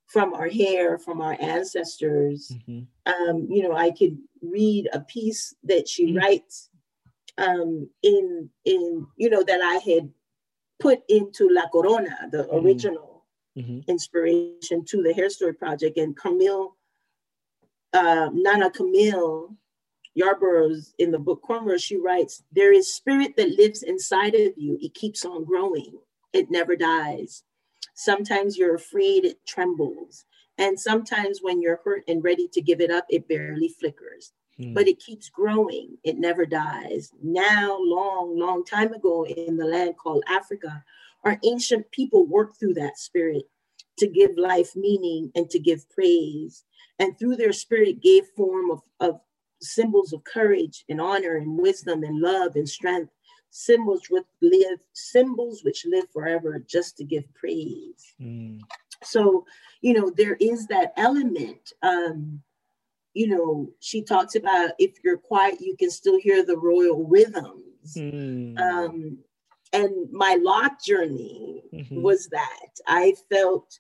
from 0.08 0.34
our 0.34 0.48
hair 0.48 0.98
from 0.98 1.20
our 1.22 1.36
ancestors. 1.42 2.52
Mm-hmm. 2.52 3.12
um, 3.12 3.48
you 3.50 3.62
know 3.64 3.76
i 3.76 3.92
could 3.92 4.18
read 4.42 4.88
a 4.94 5.02
piece 5.02 5.54
that 5.66 5.88
she 5.88 6.08
mm 6.08 6.18
writes 6.18 6.69
um, 7.40 7.90
in 8.04 8.50
in 8.66 9.08
you 9.16 9.30
know 9.30 9.44
that 9.44 9.62
I 9.62 9.76
had 9.76 10.12
put 10.80 11.00
into 11.10 11.50
La 11.50 11.68
Corona, 11.70 12.30
the 12.32 12.44
mm-hmm. 12.44 12.66
original 12.66 13.26
mm-hmm. 13.58 13.80
inspiration 13.88 14.86
to 14.86 15.02
the 15.02 15.14
Hair 15.14 15.30
Story 15.30 15.54
project, 15.54 15.98
and 15.98 16.16
Camille, 16.16 16.76
uh, 17.94 18.30
Nana 18.34 18.70
Camille 18.70 19.56
Yarbrough's 20.18 20.94
in 20.98 21.12
the 21.12 21.20
book 21.20 21.42
Cornrow, 21.48 21.80
she 21.80 21.98
writes, 21.98 22.44
"There 22.52 22.74
is 22.74 22.94
spirit 22.94 23.36
that 23.38 23.58
lives 23.58 23.84
inside 23.84 24.36
of 24.36 24.54
you. 24.58 24.78
It 24.82 24.94
keeps 24.94 25.24
on 25.26 25.46
growing. 25.46 26.00
It 26.34 26.52
never 26.52 26.76
dies. 26.76 27.44
Sometimes 27.96 28.58
you're 28.58 28.76
afraid, 28.76 29.26
it 29.26 29.46
trembles." 29.48 30.26
And 30.58 30.78
sometimes 30.78 31.40
when 31.42 31.62
you're 31.62 31.80
hurt 31.86 32.04
and 32.10 32.22
ready 32.22 32.50
to 32.50 32.62
give 32.62 32.82
it 32.82 32.92
up, 32.92 33.06
it 33.10 33.30
barely 33.30 33.70
flickers. 33.70 34.34
But 34.60 34.88
it 34.88 35.00
keeps 35.00 35.30
growing. 35.30 35.98
It 36.04 36.18
never 36.18 36.46
dies. 36.46 37.12
Now, 37.24 37.78
long, 37.80 38.38
long 38.38 38.66
time 38.66 38.94
ago 38.94 39.26
in 39.26 39.58
the 39.58 39.66
land 39.66 39.96
called 39.98 40.24
Africa, 40.28 40.84
our 41.24 41.40
ancient 41.44 41.90
people 41.92 42.26
worked 42.26 42.60
through 42.60 42.74
that 42.76 42.98
spirit, 42.98 43.44
to 44.00 44.08
give 44.08 44.38
life 44.38 44.76
meaning 44.76 45.32
and 45.36 45.50
to 45.50 45.60
give 45.60 45.90
praise. 45.90 46.64
And 46.98 47.18
through 47.18 47.36
their 47.36 47.54
spirit 47.54 48.02
gave 48.02 48.26
form 48.36 48.72
of, 48.72 48.82
of 49.00 49.20
symbols 49.62 50.14
of 50.14 50.24
courage 50.24 50.86
and 50.90 51.00
honor 51.00 51.36
and 51.36 51.58
wisdom 51.58 52.04
and 52.04 52.20
love 52.20 52.56
and 52.56 52.68
strength, 52.68 53.12
symbols 53.52 54.04
which 54.10 54.26
live, 54.42 54.80
symbols 54.94 55.64
which 55.64 55.86
live 55.86 56.06
forever 56.12 56.64
just 56.68 56.98
to 56.98 57.04
give 57.04 57.24
praise. 57.34 58.16
Mm. 58.22 58.62
So, 59.04 59.46
you 59.82 59.94
know, 59.94 60.10
there 60.10 60.36
is 60.36 60.68
that 60.68 60.94
element. 60.98 61.74
Um, 61.82 62.42
you 63.14 63.28
know, 63.28 63.70
she 63.80 64.04
talks 64.04 64.36
about 64.36 64.72
if 64.78 64.96
you're 65.04 65.18
quiet, 65.18 65.60
you 65.60 65.76
can 65.78 65.90
still 65.90 66.20
hear 66.20 66.46
the 66.46 66.58
royal 66.58 67.06
rhythms. 67.06 67.96
Mm. 67.96 68.60
Um, 68.60 69.18
and 69.74 70.12
my 70.12 70.38
lock 70.42 70.84
journey 70.84 71.64
mm-hmm. 71.74 72.02
was 72.02 72.28
that 72.30 72.70
I 72.88 73.16
felt 73.32 73.80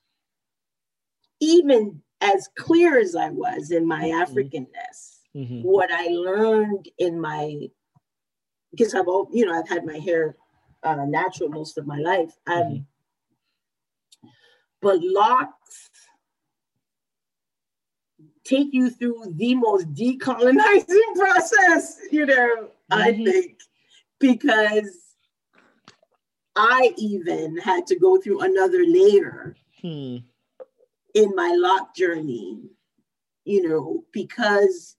even 1.40 2.02
as 2.22 2.50
clear 2.58 3.00
as 3.00 3.16
I 3.16 3.30
was 3.30 3.72
in 3.72 3.88
my 3.88 4.04
mm-hmm. 4.04 4.38
Africanness, 4.38 5.20
mm-hmm. 5.36 5.62
what 5.62 5.90
I 5.92 6.08
learned 6.08 6.90
in 6.98 7.20
my 7.20 7.70
because 8.72 8.94
I've 8.94 9.06
you 9.32 9.46
know 9.46 9.58
I've 9.58 9.70
had 9.70 9.86
my 9.86 9.98
hair 9.98 10.36
uh, 10.84 11.06
natural 11.06 11.50
most 11.50 11.78
of 11.78 11.88
my 11.88 11.98
life. 11.98 12.34
Um, 12.48 12.62
mm-hmm. 12.62 14.28
But 14.82 15.00
locks 15.02 15.59
take 18.50 18.74
you 18.74 18.90
through 18.90 19.34
the 19.36 19.54
most 19.56 19.94
decolonizing 19.94 21.16
process, 21.16 22.00
you 22.12 22.26
know, 22.26 22.70
I 22.90 23.12
mm-hmm. 23.12 23.24
think, 23.26 23.60
because 24.20 25.16
I 26.56 26.94
even 26.98 27.58
had 27.58 27.86
to 27.88 27.96
go 27.96 28.18
through 28.18 28.42
another 28.42 28.84
layer 28.86 29.56
hmm. 29.80 30.18
in 31.14 31.36
my 31.36 31.56
lock 31.56 31.96
journey, 31.96 32.60
you 33.46 33.68
know, 33.68 34.04
because 34.12 34.96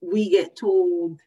we 0.00 0.30
get 0.30 0.56
told 0.56 1.18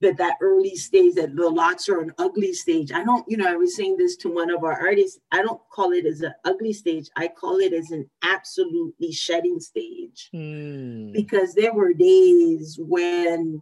that 0.00 0.16
that 0.16 0.36
early 0.40 0.74
stage 0.74 1.14
that 1.14 1.34
the 1.36 1.48
locks 1.48 1.88
are 1.88 2.00
an 2.00 2.12
ugly 2.18 2.52
stage 2.52 2.92
i 2.92 3.04
don't 3.04 3.24
you 3.28 3.36
know 3.36 3.46
i 3.46 3.56
was 3.56 3.76
saying 3.76 3.96
this 3.96 4.16
to 4.16 4.28
one 4.28 4.50
of 4.50 4.64
our 4.64 4.78
artists 4.80 5.20
i 5.32 5.42
don't 5.42 5.60
call 5.70 5.92
it 5.92 6.06
as 6.06 6.22
an 6.22 6.32
ugly 6.44 6.72
stage 6.72 7.08
i 7.16 7.28
call 7.28 7.56
it 7.58 7.72
as 7.72 7.90
an 7.90 8.08
absolutely 8.22 9.12
shedding 9.12 9.60
stage 9.60 10.28
hmm. 10.32 11.12
because 11.12 11.54
there 11.54 11.74
were 11.74 11.92
days 11.92 12.78
when 12.80 13.60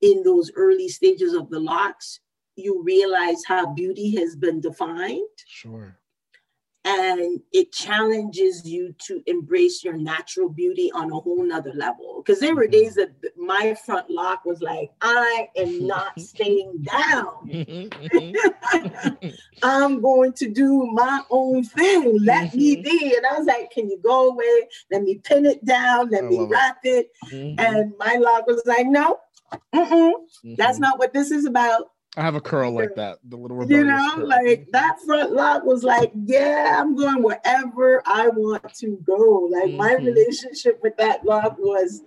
in 0.00 0.22
those 0.22 0.50
early 0.56 0.88
stages 0.88 1.34
of 1.34 1.50
the 1.50 1.60
locks 1.60 2.20
you 2.56 2.82
realize 2.82 3.42
how 3.46 3.72
beauty 3.72 4.16
has 4.16 4.36
been 4.36 4.60
defined. 4.60 5.20
Sure. 5.46 5.96
And 6.82 7.40
it 7.52 7.72
challenges 7.72 8.66
you 8.66 8.94
to 9.06 9.22
embrace 9.26 9.84
your 9.84 9.98
natural 9.98 10.48
beauty 10.48 10.90
on 10.92 11.12
a 11.12 11.14
whole 11.14 11.44
nother 11.44 11.72
level. 11.74 12.22
Because 12.24 12.40
there 12.40 12.54
were 12.54 12.62
mm-hmm. 12.62 12.70
days 12.72 12.94
that 12.94 13.12
my 13.36 13.74
front 13.84 14.08
lock 14.08 14.46
was 14.46 14.62
like, 14.62 14.90
I 15.02 15.48
am 15.56 15.86
not 15.86 16.18
staying 16.20 16.84
down. 16.84 17.66
I'm 19.62 20.00
going 20.00 20.32
to 20.34 20.48
do 20.48 20.86
my 20.92 21.20
own 21.30 21.64
thing. 21.64 22.18
Let 22.24 22.54
me 22.54 22.76
mm-hmm. 22.76 22.82
be. 22.82 23.14
And 23.14 23.26
I 23.26 23.38
was 23.38 23.46
like, 23.46 23.70
Can 23.70 23.90
you 23.90 23.98
go 24.02 24.30
away? 24.30 24.68
Let 24.90 25.02
me 25.02 25.18
pin 25.22 25.44
it 25.44 25.64
down. 25.64 26.08
Let 26.08 26.24
me 26.24 26.46
wrap 26.46 26.78
it. 26.84 26.90
it. 26.90 27.34
Mm-hmm. 27.34 27.60
And 27.60 27.92
my 27.98 28.14
lock 28.14 28.46
was 28.46 28.62
like, 28.64 28.86
No, 28.86 29.18
mm-hmm. 29.74 30.54
that's 30.56 30.78
not 30.78 30.98
what 30.98 31.12
this 31.12 31.30
is 31.30 31.44
about. 31.44 31.90
I 32.16 32.22
have 32.22 32.34
a 32.34 32.40
curl 32.40 32.72
like 32.72 32.96
that. 32.96 33.18
The 33.24 33.36
little 33.36 33.64
you 33.70 33.84
know, 33.84 34.14
curl. 34.16 34.26
like 34.26 34.68
that 34.72 34.98
front 35.06 35.32
lock 35.32 35.64
was 35.64 35.84
like, 35.84 36.10
yeah, 36.24 36.76
I'm 36.80 36.96
going 36.96 37.22
wherever 37.22 38.02
I 38.04 38.28
want 38.28 38.74
to 38.74 38.98
go. 39.04 39.48
Like 39.50 39.68
mm-hmm. 39.68 39.76
my 39.76 39.94
relationship 39.94 40.80
with 40.82 40.96
that 40.96 41.24
lock 41.24 41.56
was, 41.58 42.02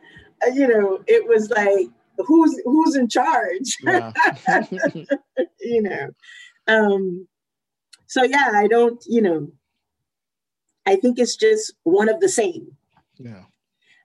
uh, 0.45 0.51
you 0.51 0.67
know, 0.67 1.01
it 1.07 1.27
was 1.27 1.49
like 1.49 1.87
who's 2.17 2.61
who's 2.65 2.95
in 2.95 3.07
charge. 3.07 3.77
Yeah. 3.81 4.11
you 5.61 5.81
know, 5.83 6.09
um, 6.67 7.27
so 8.07 8.23
yeah, 8.23 8.51
I 8.53 8.67
don't, 8.67 9.03
you 9.07 9.21
know, 9.21 9.51
I 10.85 10.97
think 10.97 11.17
it's 11.17 11.35
just 11.35 11.73
one 11.83 12.09
of 12.09 12.19
the 12.19 12.29
same. 12.29 12.67
Yeah. 13.17 13.43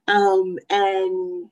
Um, 0.06 0.58
and 0.70 1.50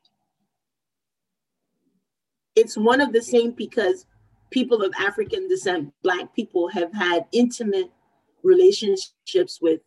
it's 2.54 2.76
one 2.76 3.00
of 3.00 3.12
the 3.12 3.22
same 3.22 3.50
because 3.50 4.06
people 4.50 4.82
of 4.82 4.92
African 4.98 5.48
descent, 5.48 5.92
Black 6.02 6.35
people, 6.35 6.68
have 6.68 6.92
had 6.92 7.26
intimate 7.32 7.90
relationships 8.42 9.61
with 9.61 9.80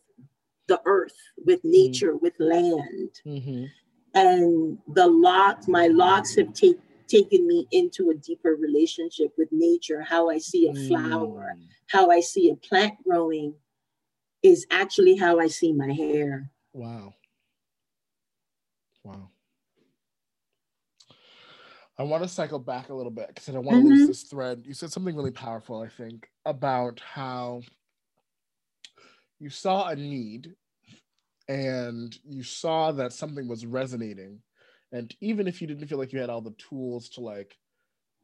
the 0.68 0.82
earth, 0.86 1.16
with 1.46 1.60
mm-hmm. 1.60 1.72
nature, 1.72 2.14
mm-hmm. 2.14 2.24
with 2.24 2.34
land. 2.40 3.12
Mm-hmm. 3.26 3.66
And 4.14 4.78
the 4.88 5.08
locks, 5.08 5.68
my 5.68 5.88
locks 5.88 6.36
have 6.36 6.54
take, 6.54 6.80
taken 7.08 7.48
me 7.48 7.68
into 7.72 8.10
a 8.10 8.16
deeper 8.16 8.56
relationship 8.56 9.34
with 9.38 9.50
nature. 9.52 10.02
How 10.02 10.30
I 10.30 10.40
see 10.40 10.68
a 10.68 10.74
flower, 10.88 11.54
mm. 11.58 11.64
how 11.88 12.10
I 12.10 12.20
see 12.20 12.50
a 12.50 12.56
plant 12.56 12.96
growing 13.04 13.54
is 14.42 14.66
actually 14.72 15.16
how 15.16 15.40
I 15.40 15.48
see 15.48 15.74
my 15.74 15.92
hair. 15.92 16.50
Wow. 16.74 17.14
Wow. 19.04 19.30
I 22.00 22.04
want 22.04 22.24
to 22.24 22.30
cycle 22.30 22.60
back 22.60 22.88
a 22.88 22.94
little 22.94 23.12
bit 23.12 23.28
because 23.28 23.50
I 23.50 23.52
don't 23.52 23.66
want 23.66 23.76
to 23.76 23.82
mm-hmm. 23.82 23.94
lose 23.94 24.08
this 24.08 24.24
thread. 24.24 24.64
You 24.66 24.74
said 24.74 24.90
something 24.90 25.16
really 25.16 25.32
powerful, 25.32 25.82
I 25.82 25.90
think, 25.90 26.30
about 26.46 27.02
how 27.02 27.62
you 29.38 29.50
saw 29.50 29.90
a 29.90 29.98
need 29.98 30.54
and 31.50 32.18
you 32.24 32.42
saw 32.42 32.94
that 32.94 33.12
something 33.12 33.50
was 33.50 33.66
resonating. 33.66 34.40
And 34.94 35.14
even 35.20 35.46
if 35.46 35.62
you 35.62 35.68
didn't 35.68 35.88
feel 35.88 35.98
like 35.98 36.14
you 36.14 36.22
had 36.22 36.30
all 36.30 36.42
the 36.42 36.56
tools 36.70 37.10
to 37.10 37.22
like 37.22 37.58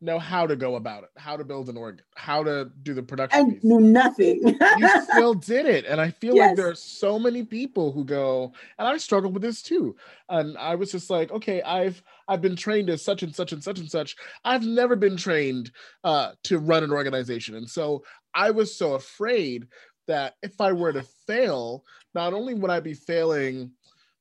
know 0.06 0.20
how 0.20 0.48
to 0.48 0.56
go 0.56 0.76
about 0.76 1.04
it, 1.04 1.10
how 1.18 1.36
to 1.36 1.44
build 1.44 1.68
an 1.68 1.78
organ, 1.78 2.04
how 2.16 2.44
to 2.44 2.72
do 2.84 2.94
the 2.94 3.04
production. 3.04 3.40
I 3.40 3.52
piece. 3.52 3.64
knew 3.64 3.82
nothing. 3.82 4.58
you 4.78 5.02
still 5.12 5.34
did 5.34 5.66
it. 5.66 5.86
And 5.86 6.00
I 6.00 6.12
feel 6.12 6.36
yes. 6.36 6.50
like 6.50 6.56
there 6.56 6.70
are 6.70 6.76
so 6.76 7.20
many 7.20 7.44
people 7.44 7.92
who 7.92 8.06
go, 8.06 8.54
and 8.78 8.88
I 8.88 8.98
struggled 8.98 9.34
with 9.34 9.44
this 9.44 9.62
too. 9.62 9.96
And 10.30 10.58
I 10.58 10.76
was 10.76 10.92
just 10.92 11.10
like, 11.10 11.32
okay, 11.32 11.62
I've 11.64 12.02
I've 12.28 12.42
been 12.42 12.56
trained 12.56 12.90
as 12.90 13.04
such 13.04 13.24
and 13.24 13.36
such 13.36 13.52
and 13.52 13.64
such 13.64 13.80
and 13.80 13.90
such. 13.90 14.16
I've 14.44 14.64
never 14.64 14.96
been 14.96 15.18
trained 15.18 15.72
uh, 16.04 16.32
to 16.44 16.60
run 16.60 16.84
an 16.84 16.92
organization. 16.92 17.56
And 17.56 17.70
so 17.70 18.04
I 18.34 18.52
was 18.52 18.78
so 18.78 18.94
afraid 18.94 19.68
that 20.08 20.36
if 20.44 20.62
I 20.62 20.72
were 20.72 20.94
to 20.94 21.06
fail, 21.28 21.84
not 22.14 22.34
only 22.34 22.54
would 22.54 22.72
I 22.72 22.80
be 22.80 22.94
failing 22.94 23.72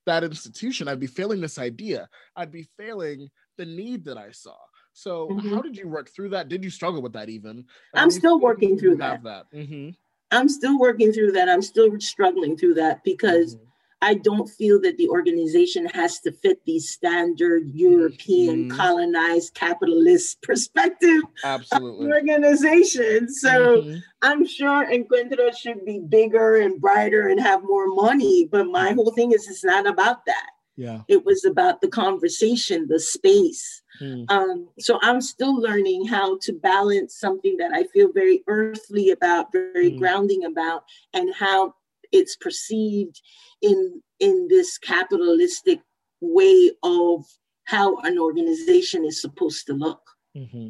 that 0.07 0.25
institution, 0.25 0.89
I'd 0.89 1.01
be 1.01 1.07
failing 1.07 1.41
this 1.41 1.59
idea. 1.59 2.09
I'd 2.37 2.53
be 2.53 2.69
failing 2.79 3.29
the 3.57 3.67
need 3.67 4.05
that 4.05 4.19
I 4.19 4.31
saw. 4.33 4.57
So 4.95 5.29
mm-hmm. 5.29 5.53
how 5.53 5.61
did 5.61 5.77
you 5.77 5.89
work 5.89 6.09
through 6.09 6.31
that? 6.31 6.49
Did 6.49 6.65
you 6.65 6.71
struggle 6.71 7.03
with 7.03 7.13
that 7.13 7.29
even? 7.29 7.67
I'm 7.95 8.11
still 8.11 8.41
working 8.41 8.79
through 8.79 8.97
that. 8.97 9.25
that. 9.25 9.47
Mm-hmm. 9.53 9.91
I'm 10.31 10.49
still 10.49 10.79
working 10.79 11.13
through 11.13 11.33
that. 11.33 11.49
I'm 11.49 11.63
still 11.63 11.91
struggling 12.01 12.57
through 12.57 12.75
that 12.75 13.03
because 13.05 13.57
mm-hmm. 13.57 13.65
I 14.03 14.15
don't 14.15 14.49
feel 14.49 14.81
that 14.83 14.97
the 14.97 15.09
organization 15.09 15.87
has 15.87 16.21
to 16.21 16.33
fit 16.33 16.65
the 16.65 16.79
standard 16.79 17.71
European 17.73 18.69
mm-hmm. 18.69 18.77
colonized 18.77 19.55
capitalist 19.55 20.41
perspective 20.43 21.23
Absolutely. 21.43 22.13
organization. 22.13 23.29
So 23.33 23.83
mm-hmm. 23.83 23.99
I'm 24.23 24.47
sure 24.47 24.87
Encuentro 24.87 25.57
should 25.57 25.85
be 25.85 26.01
bigger 26.01 26.57
and 26.57 26.81
brighter 26.81 27.29
and 27.29 27.41
have 27.41 27.65
more 27.65 27.89
money. 27.89 28.49
But 28.51 28.67
my 28.67 28.93
whole 28.93 29.11
thing 29.13 29.33
is 29.33 29.49
it's 29.49 29.65
not 29.65 29.89
about 29.89 30.25
that. 30.27 30.51
Yeah. 30.77 31.03
It 31.09 31.25
was 31.25 31.45
about 31.45 31.81
the 31.81 31.89
conversation, 31.89 32.89
the 32.89 32.99
space. 32.99 33.83
Mm. 34.01 34.29
Um, 34.29 34.69
so 34.79 34.99
I'm 35.03 35.21
still 35.21 35.55
learning 35.55 36.07
how 36.07 36.39
to 36.43 36.53
balance 36.53 37.17
something 37.17 37.57
that 37.59 37.73
I 37.73 37.85
feel 37.85 38.13
very 38.13 38.43
earthly 38.49 39.11
about, 39.11 39.53
very 39.53 39.93
mm. 39.93 39.99
grounding 39.99 40.45
about, 40.45 40.83
and 41.13 41.33
how 41.35 41.75
it's 42.11 42.37
perceived 42.37 43.21
in 43.63 44.03
in 44.21 44.49
this 44.49 44.79
capitalistic 44.79 45.81
way 46.21 46.71
of 46.83 47.25
how 47.65 47.97
an 47.99 48.19
organization 48.19 49.05
is 49.05 49.21
supposed 49.21 49.67
to 49.67 49.75
look. 49.75 50.01
Mm-hmm. 50.37 50.69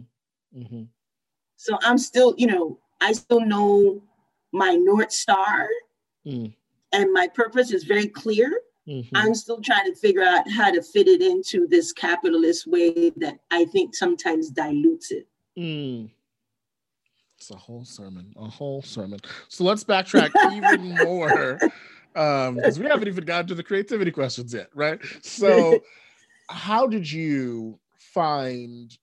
Mm-hmm. 0.59 0.83
So 1.57 1.79
I'm 1.83 1.99
still, 1.99 2.35
you 2.37 2.47
know, 2.47 2.79
I 3.01 3.13
still 3.13 3.41
know 3.41 4.03
my 4.53 4.75
North 4.75 5.13
Star 5.13 5.69
mm. 6.27 6.55
and 6.93 7.13
my 7.13 7.29
purpose 7.29 7.73
is 7.73 7.85
very 7.85 8.07
clear. 8.07 8.61
Mm-hmm. 8.89 9.17
I'm 9.17 9.35
still 9.35 9.61
trying 9.61 9.93
to 9.93 9.99
figure 9.99 10.23
out 10.23 10.51
how 10.51 10.71
to 10.71 10.83
fit 10.83 11.09
it 11.09 11.23
into 11.23 11.67
this 11.67 11.93
capitalist 11.93 12.67
way 12.67 13.11
that 13.17 13.39
I 13.51 13.65
think 13.67 13.95
sometimes 13.95 14.51
dilutes 14.51 15.11
it. 15.11 15.27
Mm. 15.59 16.11
It's 17.39 17.51
a 17.51 17.57
whole 17.57 17.85
sermon, 17.85 18.33
a 18.37 18.49
whole 18.49 18.83
sermon. 18.83 19.21
So 19.49 19.65
let's 19.65 19.85
backtrack 19.85 20.31
even 20.53 20.97
more 20.97 21.59
because 22.15 22.49
um, 22.49 22.83
we 22.83 22.89
haven't 22.89 23.09
even 23.09 23.25
gotten 23.25 23.47
to 23.49 23.55
the 23.55 23.63
creativity 23.63 24.11
questions 24.11 24.55
yet, 24.55 24.69
right? 24.75 25.01
So, 25.23 25.81
how 26.49 26.87
did 26.87 27.11
you 27.11 27.79
find 27.99 28.97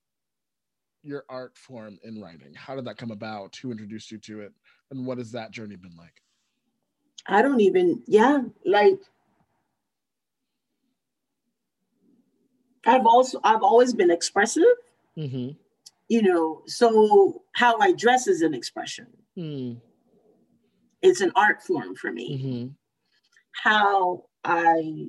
your 1.02 1.24
art 1.28 1.56
form 1.58 1.98
in 2.04 2.20
writing? 2.20 2.54
How 2.54 2.76
did 2.76 2.84
that 2.86 2.96
come 2.96 3.10
about? 3.10 3.56
Who 3.56 3.70
introduced 3.70 4.10
you 4.10 4.18
to 4.18 4.40
it? 4.40 4.52
And 4.90 5.04
what 5.04 5.18
has 5.18 5.32
that 5.32 5.50
journey 5.50 5.76
been 5.76 5.96
like? 5.96 6.22
I 7.26 7.42
don't 7.42 7.60
even, 7.60 8.02
yeah, 8.06 8.40
like 8.64 9.00
I've 12.86 13.06
also 13.06 13.40
I've 13.44 13.62
always 13.62 13.94
been 13.94 14.10
expressive. 14.10 14.64
Mm-hmm. 15.16 15.50
You 16.08 16.22
know, 16.22 16.62
so 16.66 17.42
how 17.52 17.78
I 17.80 17.92
dress 17.92 18.26
is 18.26 18.42
an 18.42 18.54
expression. 18.54 19.06
Mm. 19.38 19.80
It's 21.00 21.20
an 21.20 21.32
art 21.34 21.62
form 21.62 21.94
for 21.94 22.12
me. 22.12 22.38
Mm-hmm. 22.38 22.68
How 23.52 24.24
I 24.44 25.08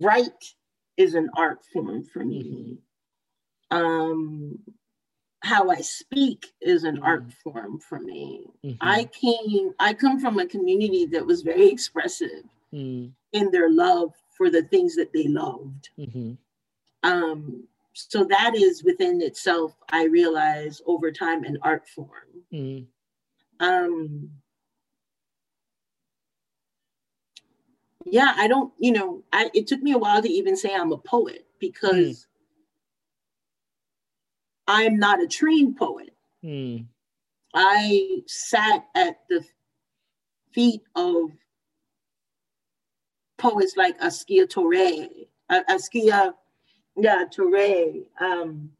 write 0.00 0.54
is 0.96 1.14
an 1.14 1.30
art 1.36 1.60
form 1.72 2.04
for 2.04 2.24
me. 2.24 2.78
Mm-hmm. 3.70 3.76
Um, 3.76 4.58
how 5.40 5.70
I 5.70 5.80
speak 5.80 6.52
is 6.60 6.84
an 6.84 7.00
art 7.02 7.22
mm-hmm. 7.22 7.50
form 7.50 7.80
for 7.80 8.00
me. 8.00 8.44
Mm-hmm. 8.64 8.76
I 8.80 9.04
came, 9.04 9.72
I 9.78 9.94
come 9.94 10.20
from 10.20 10.38
a 10.38 10.46
community 10.46 11.06
that 11.06 11.24
was 11.24 11.42
very 11.42 11.68
expressive 11.68 12.44
mm. 12.74 13.10
in 13.32 13.50
their 13.50 13.70
love 13.70 14.12
for 14.36 14.50
the 14.50 14.62
things 14.62 14.96
that 14.96 15.12
they 15.12 15.28
loved. 15.28 15.90
Um, 17.02 17.64
so 17.92 18.24
that 18.24 18.54
is 18.54 18.84
within 18.84 19.20
itself, 19.20 19.76
I 19.90 20.04
realize 20.04 20.80
over 20.86 21.10
time, 21.10 21.44
an 21.44 21.58
art 21.62 21.88
form. 21.88 22.08
Mm. 22.52 22.86
Um, 23.60 24.30
yeah, 28.04 28.34
I 28.36 28.46
don't, 28.48 28.72
you 28.78 28.92
know, 28.92 29.24
I, 29.32 29.50
it 29.54 29.66
took 29.66 29.82
me 29.82 29.92
a 29.92 29.98
while 29.98 30.22
to 30.22 30.28
even 30.28 30.56
say 30.56 30.74
I'm 30.74 30.92
a 30.92 30.98
poet 30.98 31.46
because 31.58 32.20
mm. 32.20 32.26
I'm 34.68 34.98
not 34.98 35.22
a 35.22 35.26
trained 35.26 35.76
poet. 35.76 36.14
Mm. 36.44 36.86
I 37.54 38.22
sat 38.26 38.86
at 38.94 39.20
the 39.28 39.44
feet 40.52 40.82
of 40.94 41.30
poets 43.38 43.76
like 43.76 43.98
Askia 44.00 44.46
Touré, 44.46 45.08
Askia 45.50 46.34
yeah, 46.98 47.24
Touré, 47.30 48.04
um, 48.20 48.70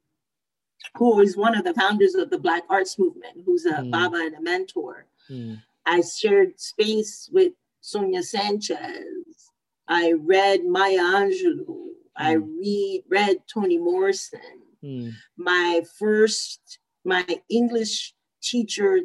who 0.96 1.20
is 1.20 1.36
one 1.36 1.56
of 1.56 1.64
the 1.64 1.74
founders 1.74 2.14
of 2.14 2.30
the 2.30 2.38
Black 2.38 2.64
Arts 2.68 2.98
Movement, 2.98 3.42
who's 3.44 3.66
a 3.66 3.74
mm. 3.74 3.90
Baba 3.90 4.16
and 4.16 4.34
a 4.34 4.40
mentor. 4.40 5.06
Mm. 5.30 5.62
I 5.86 6.00
shared 6.02 6.60
space 6.60 7.30
with 7.32 7.52
Sonia 7.80 8.22
Sanchez. 8.22 9.50
I 9.86 10.12
read 10.12 10.64
Maya 10.64 11.00
Angelou. 11.00 11.66
Mm. 11.66 11.86
I 12.16 12.32
read 12.32 13.02
read 13.08 13.36
Toni 13.52 13.78
Morrison. 13.78 14.40
Mm. 14.84 15.12
My 15.36 15.82
first, 15.98 16.78
my 17.04 17.26
English 17.48 18.14
teacher 18.42 19.00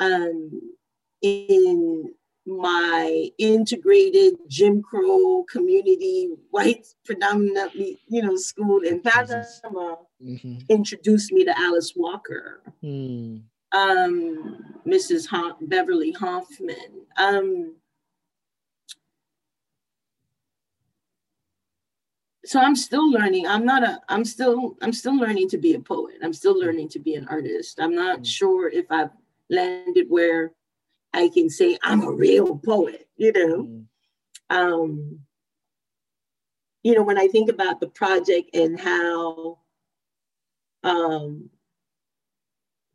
um, 0.00 0.60
in 1.20 2.12
my 2.46 3.30
integrated 3.38 4.34
Jim 4.48 4.82
Crow 4.82 5.44
community, 5.50 6.30
white 6.50 6.86
predominantly, 7.04 8.00
you 8.08 8.22
know, 8.22 8.36
school 8.36 8.80
in 8.80 9.00
Panama 9.00 9.96
mm-hmm. 10.22 10.58
introduced 10.68 11.32
me 11.32 11.44
to 11.44 11.58
Alice 11.58 11.92
Walker, 11.94 12.62
mm. 12.82 13.42
um, 13.72 14.64
Mrs. 14.86 15.28
Beverly 15.60 16.12
Hoffman. 16.12 17.06
Um, 17.16 17.76
so 22.44 22.58
I'm 22.58 22.74
still 22.74 23.08
learning. 23.08 23.46
I'm 23.46 23.64
not 23.64 23.84
a. 23.84 24.00
I'm 24.08 24.24
still. 24.24 24.76
I'm 24.82 24.92
still 24.92 25.16
learning 25.16 25.48
to 25.50 25.58
be 25.58 25.74
a 25.74 25.80
poet. 25.80 26.16
I'm 26.22 26.32
still 26.32 26.58
learning 26.58 26.88
to 26.90 26.98
be 26.98 27.14
an 27.14 27.28
artist. 27.28 27.78
I'm 27.80 27.94
not 27.94 28.20
mm. 28.20 28.26
sure 28.26 28.68
if 28.68 28.90
I've 28.90 29.10
landed 29.48 30.06
where 30.08 30.52
I 31.14 31.28
can 31.28 31.50
say 31.50 31.78
I'm 31.82 32.02
a 32.02 32.12
real 32.12 32.58
poet, 32.58 33.08
you 33.16 33.32
know. 33.32 33.64
Mm. 33.64 33.84
Um, 34.50 35.20
you 36.82 36.94
know, 36.94 37.02
when 37.02 37.18
I 37.18 37.28
think 37.28 37.48
about 37.48 37.80
the 37.80 37.88
project 37.88 38.54
and 38.54 38.78
how 38.78 39.58
um, 40.82 41.50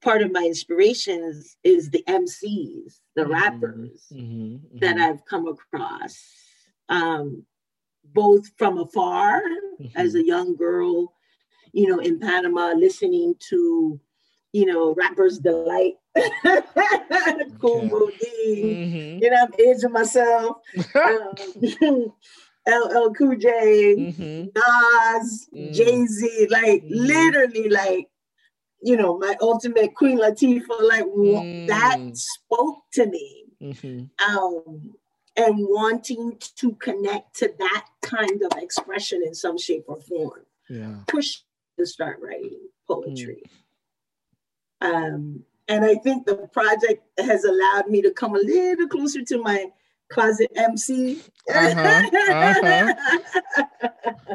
part 0.01 0.21
of 0.21 0.32
my 0.32 0.43
inspirations 0.43 1.58
is 1.63 1.89
the 1.89 2.03
MCs, 2.08 2.99
the 3.15 3.23
mm-hmm. 3.23 3.32
rappers 3.32 4.08
mm-hmm. 4.12 4.56
Mm-hmm. 4.56 4.77
that 4.80 4.97
I've 4.97 5.25
come 5.25 5.47
across, 5.47 6.17
um, 6.89 7.45
both 8.03 8.49
from 8.58 8.77
afar 8.77 9.41
mm-hmm. 9.82 9.97
as 9.97 10.15
a 10.15 10.25
young 10.25 10.56
girl, 10.56 11.13
you 11.73 11.88
know, 11.88 11.99
in 11.99 12.19
Panama, 12.19 12.73
listening 12.75 13.36
to, 13.49 13.99
you 14.58 14.65
know, 14.65 14.96
Rappers 14.96 15.38
Delight 15.38 15.98
cool 17.62 17.89
okay. 17.93 18.63
mm-hmm. 18.63 19.24
You 19.24 19.30
know, 19.30 19.43
I'm 19.43 19.54
aging 19.60 19.91
myself. 19.91 20.58
um, 20.96 22.12
LL 22.67 23.13
Cool 23.13 23.36
J, 23.38 23.96
mm-hmm. 23.98 24.48
Nas, 24.56 25.48
mm-hmm. 25.56 25.74
Jay 25.74 26.06
Z, 26.06 26.48
like 26.50 26.84
mm-hmm. 26.84 26.88
literally, 26.89 27.70
like 27.70 28.10
you 28.82 28.98
know, 28.98 29.20
my 29.20 29.36
ultimate 29.41 29.93
Queen 29.93 30.17
Latifah, 30.20 30.82
like 30.82 31.06
mm. 31.06 31.67
that 31.67 32.00
spoke 32.13 32.80
to 32.93 33.06
me. 33.06 33.46
Mm-hmm. 33.62 34.36
Um, 34.36 34.93
and 35.36 35.56
wanting 35.60 36.39
to 36.58 36.72
connect 36.74 37.36
to 37.38 37.54
that 37.60 37.86
kind 38.02 38.41
of 38.41 38.58
expression 38.58 39.22
in 39.24 39.36
some 39.36 39.58
shape 39.58 39.86
or 39.88 40.02
form. 40.02 40.46
Yeah. 40.67 40.96
Push 41.08 41.41
to 41.78 41.86
start 41.86 42.20
writing 42.22 42.60
poetry. 42.88 43.43
Um, 44.82 45.44
and 45.68 45.84
I 45.84 45.96
think 45.96 46.26
the 46.26 46.36
project 46.54 47.04
has 47.20 47.44
allowed 47.44 47.90
me 47.90 48.02
to 48.02 48.12
come 48.12 48.36
a 48.36 48.40
little 48.40 48.88
closer 48.88 49.24
to 49.24 49.42
my 49.42 49.66
closet 50.10 50.52
MC. 50.56 51.22
Uh-huh, 51.54 52.04
uh-huh. 52.18 52.94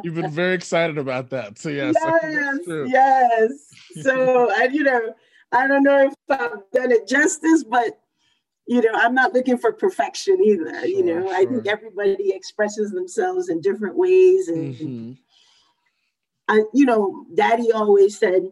You've 0.02 0.14
been 0.14 0.30
very 0.42 0.54
excited 0.54 0.98
about 0.98 1.30
that. 1.30 1.58
So 1.58 1.70
yes, 1.70 1.94
yes, 1.98 2.58
yes. 2.66 3.52
So 4.02 4.50
I, 4.50 4.68
you 4.72 4.82
know, 4.82 5.14
I 5.52 5.66
don't 5.66 5.82
know 5.82 6.06
if 6.06 6.14
I've 6.28 6.70
done 6.72 6.92
it 6.92 7.06
justice, 7.06 7.64
but 7.64 7.98
you 8.66 8.80
know, 8.80 8.92
I'm 8.94 9.14
not 9.14 9.34
looking 9.34 9.58
for 9.58 9.72
perfection 9.72 10.38
either. 10.44 10.80
Sure, 10.80 10.86
you 10.86 11.04
know, 11.04 11.26
sure. 11.26 11.34
I 11.34 11.44
think 11.46 11.66
everybody 11.66 12.32
expresses 12.32 12.92
themselves 12.92 13.48
in 13.48 13.60
different 13.60 13.96
ways, 13.96 14.48
and 14.48 14.74
mm-hmm. 14.74 15.12
I, 16.48 16.62
you 16.72 16.86
know, 16.86 17.26
Daddy 17.34 17.72
always 17.72 18.18
said, 18.18 18.44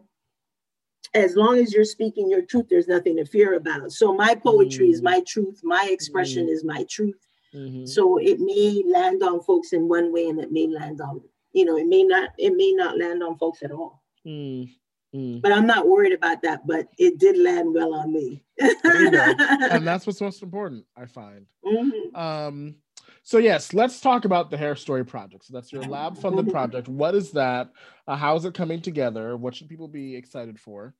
as 1.13 1.35
long 1.35 1.57
as 1.59 1.73
you're 1.73 1.83
speaking 1.83 2.29
your 2.29 2.43
truth, 2.43 2.67
there's 2.69 2.87
nothing 2.87 3.17
to 3.17 3.25
fear 3.25 3.55
about. 3.55 3.91
So 3.91 4.13
my 4.13 4.35
poetry 4.35 4.87
mm. 4.87 4.93
is 4.93 5.01
my 5.01 5.21
truth, 5.27 5.61
my 5.63 5.87
expression 5.89 6.47
mm. 6.47 6.51
is 6.51 6.63
my 6.63 6.85
truth. 6.89 7.27
Mm-hmm. 7.53 7.85
So 7.85 8.17
it 8.17 8.39
may 8.39 8.83
land 8.87 9.23
on 9.23 9.41
folks 9.41 9.73
in 9.73 9.89
one 9.89 10.13
way 10.13 10.27
and 10.27 10.39
it 10.39 10.51
may 10.51 10.67
land 10.67 11.01
on, 11.01 11.21
you 11.51 11.65
know, 11.65 11.77
it 11.77 11.87
may 11.87 12.03
not, 12.03 12.29
it 12.37 12.55
may 12.55 12.71
not 12.71 12.97
land 12.97 13.21
on 13.23 13.37
folks 13.37 13.61
at 13.61 13.71
all. 13.71 14.01
Mm. 14.25 14.69
Mm. 15.13 15.41
But 15.41 15.51
I'm 15.51 15.67
not 15.67 15.87
worried 15.87 16.13
about 16.13 16.41
that, 16.43 16.65
but 16.65 16.87
it 16.97 17.17
did 17.19 17.37
land 17.37 17.73
well 17.73 17.93
on 17.93 18.13
me. 18.13 18.45
and 18.59 19.85
that's 19.85 20.07
what's 20.07 20.21
most 20.21 20.41
important, 20.41 20.85
I 20.95 21.05
find. 21.05 21.45
Mm-hmm. 21.65 22.15
Um, 22.15 22.75
so 23.23 23.37
yes, 23.37 23.73
let's 23.73 24.01
talk 24.01 24.25
about 24.25 24.49
the 24.49 24.57
Hair 24.57 24.75
Story 24.75 25.05
project. 25.05 25.45
So 25.45 25.53
that's 25.53 25.71
your 25.71 25.83
lab 25.83 26.17
funded 26.17 26.49
project. 26.49 26.87
What 26.87 27.15
is 27.15 27.31
that? 27.31 27.71
Uh, 28.07 28.15
how 28.15 28.35
is 28.35 28.45
it 28.45 28.53
coming 28.53 28.81
together? 28.81 29.37
What 29.37 29.55
should 29.55 29.69
people 29.69 29.87
be 29.87 30.15
excited 30.15 30.59
for? 30.59 30.95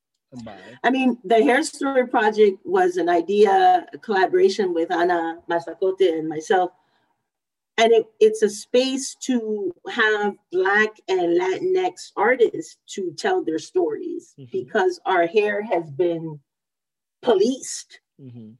I 0.83 0.89
mean, 0.91 1.17
the 1.25 1.43
Hair 1.43 1.63
Story 1.63 2.07
project 2.07 2.59
was 2.63 2.97
an 2.97 3.09
idea, 3.09 3.85
a 3.93 3.97
collaboration 3.97 4.73
with 4.73 4.91
Ana 4.91 5.39
Masacote 5.49 6.17
and 6.17 6.29
myself. 6.29 6.71
And 7.77 7.91
it, 7.91 8.05
it's 8.19 8.41
a 8.41 8.49
space 8.49 9.15
to 9.21 9.73
have 9.89 10.35
Black 10.51 10.91
and 11.07 11.39
Latinx 11.39 12.11
artists 12.15 12.77
to 12.93 13.11
tell 13.17 13.43
their 13.43 13.59
stories 13.59 14.33
mm-hmm. 14.39 14.51
because 14.51 14.99
our 15.05 15.25
hair 15.25 15.63
has 15.63 15.89
been 15.89 16.39
policed, 17.21 17.99
mm-hmm. 18.21 18.51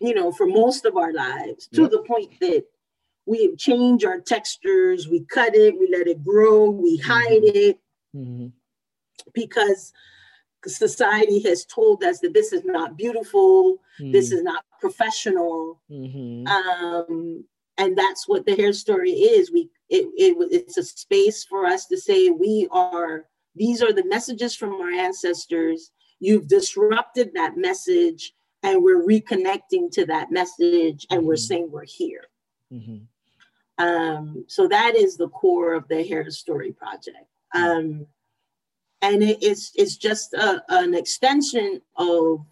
You 0.00 0.14
know, 0.14 0.32
for 0.32 0.46
most 0.46 0.84
of 0.84 0.96
our 0.96 1.12
lives 1.12 1.68
to 1.74 1.82
yep. 1.82 1.90
the 1.90 2.02
point 2.02 2.32
that 2.40 2.64
we 3.26 3.54
change 3.56 4.04
our 4.04 4.20
textures, 4.20 5.08
we 5.08 5.24
cut 5.26 5.54
it, 5.54 5.78
we 5.78 5.88
let 5.90 6.08
it 6.08 6.24
grow, 6.24 6.70
we 6.70 6.98
mm-hmm. 6.98 7.10
hide 7.10 7.44
it 7.44 7.78
mm-hmm. 8.16 8.46
because 9.34 9.92
society 10.66 11.40
has 11.42 11.64
told 11.64 12.02
us 12.02 12.20
that 12.20 12.34
this 12.34 12.52
is 12.52 12.64
not 12.64 12.96
beautiful, 12.96 13.78
mm. 14.00 14.12
this 14.12 14.32
is 14.32 14.42
not 14.42 14.64
professional. 14.80 15.80
Mm-hmm. 15.90 16.46
Um, 16.46 17.44
and 17.78 17.96
that's 17.96 18.28
what 18.28 18.44
the 18.44 18.54
hair 18.54 18.72
story 18.72 19.12
is. 19.12 19.50
We 19.50 19.70
it, 19.88 20.06
it 20.16 20.36
it's 20.50 20.76
a 20.76 20.82
space 20.82 21.44
for 21.44 21.64
us 21.64 21.86
to 21.86 21.96
say 21.96 22.28
we 22.30 22.68
are 22.70 23.26
these 23.56 23.82
are 23.82 23.92
the 23.92 24.04
messages 24.04 24.54
from 24.54 24.74
our 24.74 24.90
ancestors. 24.90 25.90
You've 26.20 26.46
disrupted 26.46 27.30
that 27.34 27.56
message, 27.56 28.34
and 28.62 28.82
we're 28.82 29.04
reconnecting 29.04 29.90
to 29.92 30.06
that 30.06 30.30
message, 30.30 31.06
and 31.10 31.20
mm-hmm. 31.20 31.26
we're 31.26 31.36
saying 31.36 31.70
we're 31.70 31.84
here. 31.84 32.24
Mm-hmm. 32.72 33.84
Um, 33.84 34.44
so 34.46 34.68
that 34.68 34.94
is 34.94 35.16
the 35.16 35.28
core 35.28 35.72
of 35.72 35.88
the 35.88 36.06
hair 36.06 36.30
story 36.30 36.72
project. 36.72 37.26
Hmm. 37.52 37.62
Um, 37.62 38.06
and 39.02 39.22
it, 39.22 39.38
it's 39.40 39.72
it's 39.74 39.96
just 39.96 40.34
a, 40.34 40.62
an 40.68 40.94
extension 40.94 41.80
of 41.96 42.44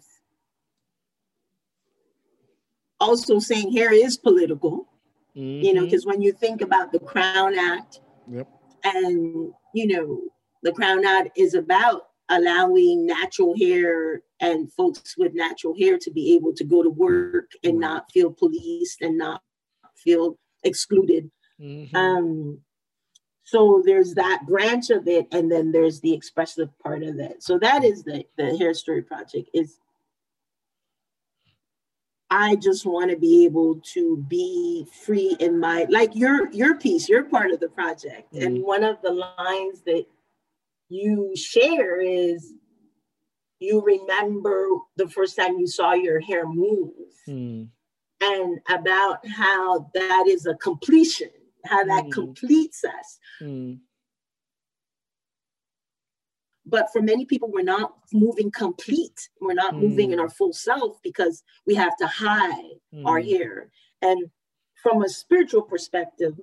also 2.99 3.39
saying 3.39 3.71
hair 3.71 3.93
is 3.93 4.17
political. 4.17 4.87
Mm-hmm. 5.35 5.65
You 5.65 5.73
know, 5.75 5.85
because 5.85 6.03
mm-hmm. 6.03 6.17
when 6.17 6.21
you 6.21 6.33
think 6.33 6.61
about 6.61 6.91
the 6.91 6.99
Crown 6.99 7.57
Act, 7.57 8.01
yep. 8.27 8.47
and 8.83 9.53
you 9.75 9.87
know, 9.87 10.21
the 10.63 10.71
Crown 10.71 11.05
Act 11.05 11.37
is 11.37 11.53
about 11.53 12.08
allowing 12.29 13.05
natural 13.05 13.57
hair 13.57 14.21
and 14.39 14.71
folks 14.71 15.15
with 15.17 15.33
natural 15.33 15.75
hair 15.75 15.97
to 15.97 16.11
be 16.11 16.35
able 16.35 16.53
to 16.53 16.63
go 16.63 16.83
to 16.83 16.89
work 16.89 17.51
and 17.63 17.79
not 17.79 18.11
feel 18.11 18.31
policed 18.31 19.01
and 19.01 19.17
not 19.17 19.41
feel 19.95 20.37
excluded. 20.63 21.29
Mm-hmm. 21.59 21.95
Um, 21.95 22.59
so 23.43 23.81
there's 23.83 24.13
that 24.13 24.43
branch 24.47 24.91
of 24.91 25.07
it, 25.07 25.27
and 25.31 25.51
then 25.51 25.71
there's 25.71 26.01
the 26.01 26.13
expressive 26.13 26.69
part 26.79 27.01
of 27.01 27.19
it. 27.19 27.41
So 27.41 27.57
that 27.59 27.83
is 27.83 28.03
the 28.03 28.23
the 28.37 28.55
hair 28.57 28.75
story 28.75 29.01
project. 29.01 29.49
Is 29.53 29.79
I 32.29 32.57
just 32.57 32.85
want 32.85 33.09
to 33.09 33.17
be 33.17 33.45
able 33.45 33.81
to 33.93 34.17
be 34.27 34.85
free 35.03 35.35
in 35.39 35.59
my 35.59 35.87
like 35.89 36.15
your 36.15 36.51
your 36.51 36.77
piece, 36.77 37.09
you're 37.09 37.23
part 37.23 37.49
of 37.49 37.59
the 37.59 37.69
project. 37.69 38.31
Mm-hmm. 38.33 38.45
And 38.45 38.63
one 38.63 38.83
of 38.83 39.01
the 39.01 39.11
lines 39.11 39.81
that 39.81 40.05
you 40.89 41.33
share 41.35 42.01
is 42.01 42.53
you 43.59 43.81
remember 43.81 44.67
the 44.95 45.07
first 45.07 45.35
time 45.35 45.59
you 45.59 45.67
saw 45.67 45.93
your 45.93 46.19
hair 46.19 46.47
move. 46.47 46.91
Mm. 47.27 47.69
And 48.21 48.59
about 48.69 49.25
how 49.25 49.89
that 49.93 50.25
is 50.27 50.45
a 50.45 50.55
completion, 50.55 51.29
how 51.65 51.85
that 51.85 52.05
mm. 52.05 52.11
completes 52.11 52.83
us. 52.83 53.19
Mm. 53.41 53.79
But 56.65 56.91
for 56.91 57.01
many 57.01 57.25
people, 57.25 57.49
we're 57.51 57.63
not 57.63 57.93
moving 58.13 58.51
complete. 58.51 59.29
We're 59.41 59.53
not 59.53 59.75
moving 59.75 60.11
in 60.11 60.19
our 60.19 60.29
full 60.29 60.53
self 60.53 61.01
because 61.01 61.43
we 61.65 61.75
have 61.75 61.95
to 61.97 62.07
hide 62.07 62.75
our 63.05 63.19
hair. 63.19 63.71
And 64.01 64.29
from 64.83 65.01
a 65.01 65.09
spiritual 65.09 65.63
perspective, 65.63 66.39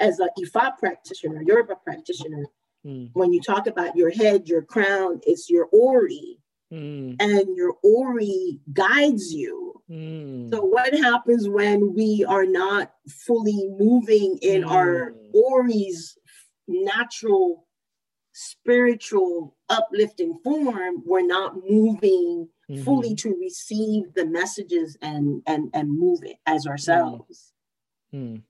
as 0.00 0.18
a 0.20 0.28
Ifa 0.38 0.78
practitioner, 0.78 1.42
Yoruba 1.42 1.76
practitioner, 1.76 2.46
mm. 2.84 3.10
when 3.12 3.32
you 3.32 3.40
talk 3.40 3.66
about 3.66 3.96
your 3.96 4.10
head, 4.10 4.48
your 4.48 4.62
crown, 4.62 5.20
it's 5.26 5.48
your 5.50 5.66
ori. 5.72 6.38
Mm. 6.72 7.16
And 7.20 7.56
your 7.56 7.74
ori 7.84 8.58
guides 8.72 9.32
you. 9.32 9.80
Mm. 9.88 10.50
So, 10.50 10.64
what 10.64 10.92
happens 10.94 11.48
when 11.48 11.94
we 11.94 12.24
are 12.26 12.46
not 12.46 12.90
fully 13.08 13.68
moving 13.78 14.38
in 14.42 14.64
our 14.64 15.12
mm. 15.12 15.34
ori's 15.34 16.16
natural 16.66 17.66
spiritual 18.32 19.56
uplifting 19.68 20.36
form 20.42 21.02
we're 21.06 21.24
not 21.24 21.54
moving 21.68 22.48
mm-hmm. 22.68 22.82
fully 22.82 23.14
to 23.14 23.32
receive 23.40 24.12
the 24.14 24.26
messages 24.26 24.96
and 25.00 25.40
and 25.46 25.70
and 25.72 25.96
move 25.96 26.18
it 26.24 26.36
as 26.44 26.66
ourselves 26.66 27.52
mm. 28.12 28.42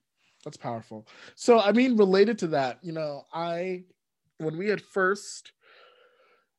that's 0.42 0.56
powerful 0.56 1.06
so 1.34 1.60
i 1.60 1.70
mean 1.70 1.98
related 1.98 2.38
to 2.38 2.46
that 2.46 2.78
you 2.82 2.92
know 2.92 3.26
i 3.34 3.84
when 4.44 4.56
we 4.56 4.68
had 4.68 4.80
first 4.80 5.52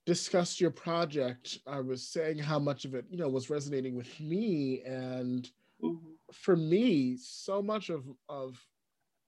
discussed 0.06 0.62
your 0.62 0.72
project 0.72 1.60
i 1.68 1.80
was 1.80 2.08
saying 2.08 2.38
how 2.38 2.60
much 2.60 2.86
of 2.86 2.94
it 2.94 3.06
you 3.10 3.18
know 3.18 3.30
was 3.30 3.50
resonating 3.50 3.96
with 3.96 4.20
me 4.20 4.82
and 4.86 5.50
mm-hmm. 5.84 5.96
for 6.32 6.56
me 6.56 7.18
so 7.18 7.62
much 7.62 7.90
of 7.90 8.04
of 8.30 8.60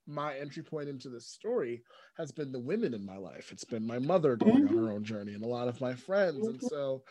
my 0.08 0.36
entry 0.38 0.64
point 0.64 0.90
into 0.90 1.10
this 1.10 1.28
story 1.28 1.84
has 2.16 2.32
been 2.32 2.52
the 2.52 2.60
women 2.60 2.94
in 2.94 3.06
my 3.06 3.18
life. 3.18 3.52
It's 3.52 3.66
been 3.66 3.86
my 3.86 4.00
mother 4.00 4.36
going 4.36 4.66
mm-hmm. 4.66 4.78
on 4.78 4.86
her 4.86 4.94
own 4.94 5.04
journey 5.04 5.34
and 5.34 5.44
a 5.44 5.48
lot 5.48 5.68
of 5.68 5.82
my 5.82 5.94
friends. 5.94 6.38
Mm-hmm. 6.38 6.50
And 6.50 6.62
so 6.64 7.04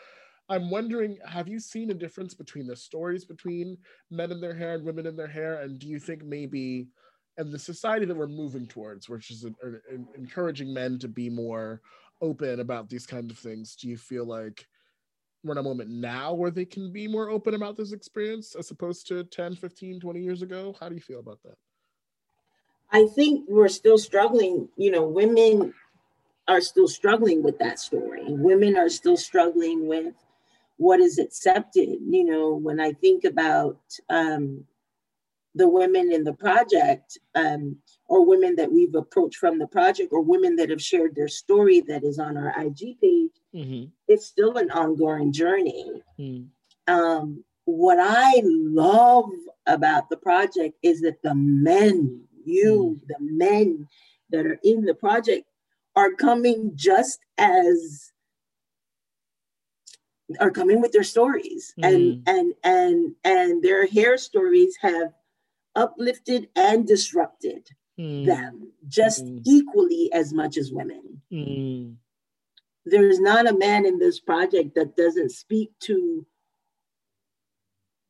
I'm 0.49 0.69
wondering, 0.69 1.17
have 1.25 1.47
you 1.47 1.59
seen 1.59 1.91
a 1.91 1.93
difference 1.93 2.33
between 2.33 2.67
the 2.67 2.75
stories 2.75 3.23
between 3.23 3.77
men 4.09 4.31
in 4.31 4.41
their 4.41 4.55
hair 4.55 4.73
and 4.73 4.83
women 4.83 5.05
in 5.05 5.15
their 5.15 5.27
hair? 5.27 5.61
And 5.61 5.79
do 5.79 5.87
you 5.87 5.99
think 5.99 6.23
maybe 6.23 6.87
in 7.37 7.51
the 7.51 7.59
society 7.59 8.05
that 8.05 8.17
we're 8.17 8.27
moving 8.27 8.65
towards, 8.65 9.07
which 9.09 9.31
is 9.31 9.45
a, 9.45 9.47
a, 9.47 9.69
a, 9.71 10.17
encouraging 10.17 10.73
men 10.73 10.97
to 10.99 11.07
be 11.07 11.29
more 11.29 11.81
open 12.21 12.59
about 12.59 12.89
these 12.89 13.05
kind 13.05 13.29
of 13.29 13.37
things, 13.37 13.75
do 13.75 13.87
you 13.87 13.97
feel 13.97 14.25
like 14.25 14.65
we're 15.43 15.51
in 15.53 15.59
a 15.59 15.63
moment 15.63 15.89
now 15.89 16.33
where 16.33 16.51
they 16.51 16.65
can 16.65 16.91
be 16.91 17.07
more 17.07 17.29
open 17.29 17.53
about 17.53 17.77
this 17.77 17.91
experience 17.91 18.55
as 18.55 18.71
opposed 18.71 19.07
to 19.07 19.23
10, 19.23 19.55
15, 19.55 19.99
20 19.99 20.19
years 20.19 20.41
ago? 20.41 20.75
How 20.79 20.89
do 20.89 20.95
you 20.95 21.01
feel 21.01 21.19
about 21.19 21.39
that? 21.43 21.55
I 22.91 23.05
think 23.05 23.45
we're 23.47 23.67
still 23.67 23.97
struggling. 23.97 24.69
You 24.77 24.91
know, 24.91 25.03
women 25.03 25.73
are 26.47 26.61
still 26.61 26.87
struggling 26.87 27.43
with 27.43 27.59
that 27.59 27.79
story. 27.79 28.23
Women 28.27 28.77
are 28.77 28.89
still 28.89 29.17
struggling 29.17 29.87
with 29.87 30.13
what 30.77 30.99
is 30.99 31.19
accepted. 31.19 31.99
You 32.09 32.25
know, 32.25 32.55
when 32.55 32.79
I 32.79 32.93
think 32.93 33.25
about 33.25 33.77
um, 34.09 34.63
the 35.57 35.67
women 35.67 36.11
in 36.11 36.23
the 36.23 36.33
project, 36.33 37.17
um, 37.35 37.77
or 38.07 38.25
women 38.25 38.55
that 38.55 38.71
we've 38.71 38.95
approached 38.95 39.37
from 39.37 39.59
the 39.59 39.67
project, 39.67 40.09
or 40.11 40.21
women 40.21 40.55
that 40.55 40.69
have 40.69 40.81
shared 40.81 41.15
their 41.15 41.27
story 41.27 41.81
that 41.81 42.03
is 42.03 42.19
on 42.19 42.37
our 42.37 42.53
IG 42.59 42.99
page, 43.01 43.31
mm-hmm. 43.53 43.85
it's 44.07 44.25
still 44.25 44.57
an 44.57 44.71
ongoing 44.71 45.31
journey. 45.31 46.01
Mm. 46.19 46.47
Um, 46.87 47.43
what 47.65 47.97
I 47.99 48.41
love 48.45 49.29
about 49.65 50.09
the 50.09 50.17
project 50.17 50.75
is 50.81 51.01
that 51.01 51.21
the 51.21 51.35
men 51.35 52.27
you, 52.47 52.99
mm. 52.99 53.07
the 53.07 53.17
men 53.19 53.87
that 54.29 54.45
are 54.45 54.59
in 54.63 54.85
the 54.85 54.93
project, 54.93 55.45
are 55.95 56.13
coming 56.13 56.71
just 56.75 57.19
as 57.37 58.11
are 60.39 60.51
coming 60.51 60.81
with 60.81 60.91
their 60.91 61.03
stories 61.03 61.73
and 61.81 62.21
and 62.27 62.53
and 62.63 63.15
and 63.23 63.63
their 63.63 63.87
hair 63.87 64.17
stories 64.17 64.75
have 64.81 65.13
uplifted 65.77 66.49
and 66.55 66.85
disrupted 66.85 67.69
mm. 67.97 68.25
them 68.25 68.71
just 68.87 69.23
mm. 69.23 69.41
equally 69.45 70.11
as 70.11 70.33
much 70.33 70.57
as 70.57 70.71
women 70.71 71.21
mm. 71.31 71.95
there's 72.85 73.19
not 73.19 73.47
a 73.47 73.57
man 73.57 73.85
in 73.85 73.99
this 73.99 74.19
project 74.19 74.75
that 74.75 74.97
doesn't 74.97 75.31
speak 75.31 75.71
to 75.79 76.25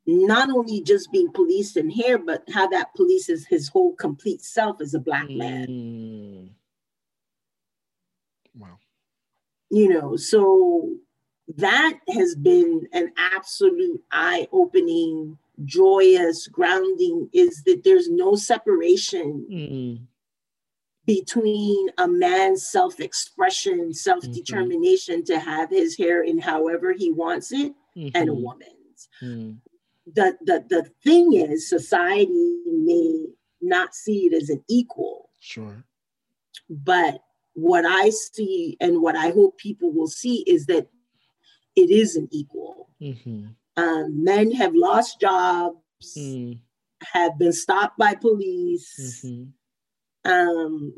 not 0.07 0.49
only 0.49 0.81
just 0.81 1.11
being 1.11 1.31
policed 1.31 1.75
in 1.75 1.89
hair, 1.89 2.17
but 2.17 2.43
how 2.53 2.65
that 2.69 2.95
polices 2.97 3.45
his 3.47 3.67
whole 3.67 3.93
complete 3.93 4.41
self 4.41 4.79
as 4.79 4.93
a 4.93 4.99
black 4.99 5.29
man. 5.29 5.67
Mm. 5.67 6.49
Wow. 8.55 8.79
You 9.69 9.89
know, 9.89 10.15
so 10.15 10.93
that 11.57 11.99
has 12.07 12.35
been 12.35 12.87
an 12.93 13.11
absolute 13.17 14.01
eye 14.09 14.47
opening, 14.53 15.37
joyous, 15.65 16.47
grounding 16.47 17.29
is 17.33 17.63
that 17.65 17.83
there's 17.83 18.09
no 18.09 18.35
separation. 18.35 19.47
Mm. 19.51 19.99
Between 21.05 21.87
a 21.97 22.05
man's 22.05 22.67
self 22.67 22.99
expression, 22.99 23.93
self 23.93 24.29
determination 24.29 25.21
mm-hmm. 25.21 25.33
to 25.33 25.39
have 25.39 25.69
his 25.69 25.97
hair 25.97 26.21
in 26.21 26.37
however 26.37 26.91
he 26.91 27.13
wants 27.13 27.53
it, 27.53 27.73
mm-hmm. 27.95 28.09
and 28.13 28.27
a 28.27 28.33
mm-hmm. 28.33 28.43
woman's. 28.43 29.09
Mm 29.23 29.57
the, 30.13 30.37
the, 30.41 30.65
the 30.69 30.91
thing 31.03 31.33
is, 31.33 31.69
society 31.69 32.61
may 32.65 33.25
not 33.61 33.93
see 33.93 34.27
it 34.27 34.33
as 34.33 34.49
an 34.49 34.63
equal. 34.69 35.29
Sure. 35.39 35.83
But 36.69 37.21
what 37.53 37.85
I 37.85 38.09
see 38.09 38.77
and 38.79 39.01
what 39.01 39.15
I 39.15 39.29
hope 39.31 39.57
people 39.57 39.91
will 39.91 40.07
see 40.07 40.43
is 40.47 40.67
that 40.67 40.87
it 41.75 41.89
is 41.89 42.15
an 42.15 42.27
equal. 42.31 42.89
Um, 43.77 44.23
men 44.23 44.51
have 44.51 44.73
lost 44.73 45.21
jobs, 45.21 45.77
mm. 46.17 46.59
have 47.13 47.37
been 47.37 47.53
stopped 47.53 47.97
by 47.97 48.15
police. 48.15 49.23
Mm-hmm. 49.23 50.31
Um, 50.31 50.93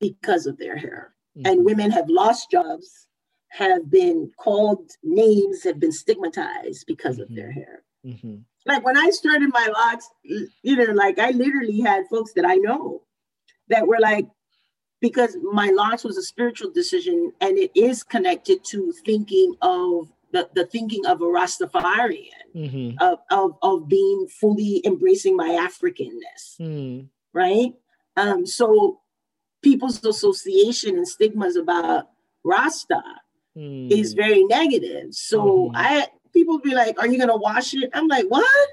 because 0.00 0.46
of 0.46 0.58
their 0.58 0.76
hair. 0.76 1.14
Mm-hmm. 1.36 1.46
And 1.46 1.64
women 1.64 1.90
have 1.90 2.08
lost 2.08 2.50
jobs 2.50 3.06
have 3.50 3.90
been 3.90 4.30
called 4.38 4.90
names, 5.02 5.64
have 5.64 5.80
been 5.80 5.92
stigmatized 5.92 6.84
because 6.86 7.14
mm-hmm. 7.14 7.22
of 7.22 7.34
their 7.34 7.48
mm-hmm. 7.48 7.58
hair. 7.58 7.82
Mm-hmm. 8.04 8.36
Like 8.66 8.84
when 8.84 8.96
I 8.96 9.10
started 9.10 9.50
my 9.52 9.68
locks, 9.72 10.08
you 10.24 10.76
know, 10.76 10.92
like 10.92 11.18
I 11.18 11.30
literally 11.30 11.80
had 11.80 12.04
folks 12.10 12.32
that 12.34 12.44
I 12.44 12.56
know 12.56 13.02
that 13.68 13.86
were 13.86 13.98
like, 14.00 14.26
because 15.08 15.36
my 15.52 15.68
locks 15.68 16.02
was 16.02 16.16
a 16.16 16.22
spiritual 16.22 16.68
decision 16.72 17.32
and 17.40 17.56
it 17.56 17.70
is 17.76 18.02
connected 18.02 18.64
to 18.64 18.92
thinking 19.04 19.54
of 19.62 20.08
the, 20.32 20.48
the 20.56 20.66
thinking 20.66 21.06
of 21.06 21.20
a 21.20 21.24
Rastafarian, 21.24 22.42
mm-hmm. 22.52 22.96
of, 23.00 23.20
of, 23.30 23.52
of 23.62 23.88
being 23.88 24.26
fully 24.26 24.82
embracing 24.84 25.36
my 25.36 25.50
Africanness, 25.50 26.58
mm. 26.60 27.06
right? 27.32 27.72
Um, 28.16 28.46
so 28.46 29.00
people's 29.62 30.04
association 30.04 30.96
and 30.96 31.06
stigmas 31.06 31.54
about 31.54 32.08
Rasta 32.42 33.00
mm. 33.56 33.88
is 33.88 34.12
very 34.14 34.42
negative. 34.42 35.12
So 35.12 35.68
mm. 35.68 35.70
I 35.76 36.08
people 36.32 36.58
be 36.58 36.74
like, 36.74 36.98
"Are 36.98 37.06
you 37.06 37.18
gonna 37.18 37.36
wash 37.36 37.74
it?" 37.74 37.90
I'm 37.94 38.08
like, 38.08 38.26
"What?" 38.26 38.68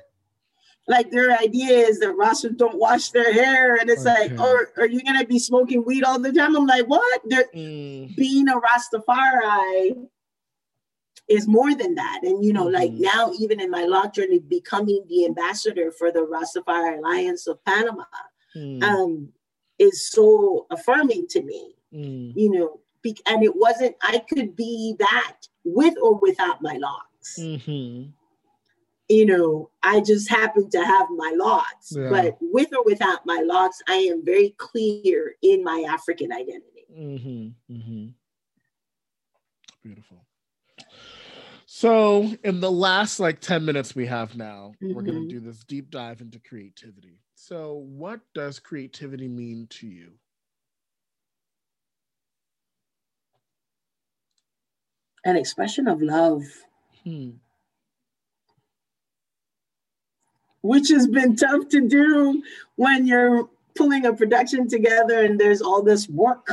Like 0.88 1.12
their 1.12 1.32
idea 1.32 1.88
is 1.88 2.00
that 2.00 2.16
Rastas 2.16 2.58
don't 2.58 2.78
wash 2.78 3.12
their 3.12 3.32
hair, 3.32 3.78
and 3.78 3.90
it's 3.90 4.06
okay. 4.06 4.30
like, 4.30 4.40
"Or 4.40 4.72
are 4.78 4.88
you 4.88 5.02
gonna 5.02 5.26
be 5.26 5.40
smoking 5.40 5.86
weed 5.86 6.04
all 6.04 6.20
the 6.20 6.32
time?" 6.32 6.58
I'm 6.58 6.66
like, 6.66 6.86
"What?" 6.88 7.22
They're 7.26 7.48
mm. 7.56 8.14
being 8.18 8.50
a 8.50 8.60
Rastafari 8.60 10.08
is 11.30 11.48
more 11.48 11.74
than 11.74 11.96
that. 11.96 12.20
And 12.24 12.44
you 12.44 12.54
know, 12.54 12.66
mm-hmm. 12.66 12.76
like 12.76 12.92
now, 12.94 13.32
even 13.40 13.62
in 13.62 13.70
my 13.72 13.86
law 13.86 14.08
journey, 14.08 14.40
becoming 14.40 15.06
the 15.08 15.26
ambassador 15.26 15.92
for 15.92 16.12
the 16.12 16.20
Rastafari 16.20 16.98
Alliance 16.98 17.48
of 17.48 17.64
Panama 17.64 18.04
mm. 18.56 18.84
um, 18.84 19.30
is 19.80 20.10
so 20.10 20.68
affirming 20.70 21.28
to 21.30 21.42
me. 21.42 21.76
Mm. 21.94 22.34
You 22.36 22.52
know, 22.52 22.80
be- 23.02 23.22
and 23.26 23.44
it 23.44 23.56
wasn't. 23.56 23.96
I 24.02 24.20
could 24.20 24.56
be 24.56 24.96
that 25.00 25.38
with 25.64 25.96
or 26.02 26.16
without 26.20 26.62
my 26.62 26.78
locks. 26.78 27.40
Mm-hmm. 27.40 28.10
You 29.14 29.28
know, 29.28 29.70
I 29.84 30.02
just 30.02 30.28
happen 30.28 30.72
to 30.72 30.84
have 30.84 31.08
my 31.16 31.34
locks, 31.36 31.94
yeah. 31.96 32.10
but 32.10 32.38
with 32.42 32.74
or 32.76 32.84
without 32.84 33.28
my 33.28 33.44
locks, 33.46 33.80
I 33.88 33.96
am 33.96 34.26
very 34.26 34.56
clear 34.58 35.36
in 35.44 35.64
my 35.64 35.86
African 35.88 36.32
identity. 36.32 36.86
Mm-hmm. 36.92 37.74
mm-hmm. 37.76 38.08
Beautiful. 39.84 40.26
So, 41.68 42.32
in 42.44 42.60
the 42.60 42.72
last 42.72 43.20
like 43.20 43.40
10 43.40 43.66
minutes 43.66 43.94
we 43.94 44.08
have 44.08 44.36
now, 44.36 44.74
mm-hmm. 44.82 44.96
we're 44.96 45.04
going 45.04 45.28
to 45.28 45.28
do 45.28 45.40
this 45.40 45.64
deep 45.64 45.92
dive 45.92 46.22
into 46.22 46.40
creativity. 46.40 47.20
So, 47.36 47.86
what 47.88 48.22
does 48.34 48.58
creativity 48.58 49.28
mean 49.28 49.68
to 49.72 49.88
you? 49.88 50.14
An 55.24 55.36
expression 55.36 55.88
of 55.88 56.02
love. 56.02 56.44
Hmm. 57.04 57.32
Which 60.64 60.90
has 60.90 61.08
been 61.08 61.36
tough 61.36 61.68
to 61.70 61.88
do 61.88 62.42
when 62.76 63.06
you're 63.06 63.50
pulling 63.76 64.06
a 64.06 64.14
production 64.14 64.68
together 64.68 65.24
and 65.24 65.40
there's 65.40 65.62
all 65.62 65.84
this 65.84 66.10
work 66.10 66.48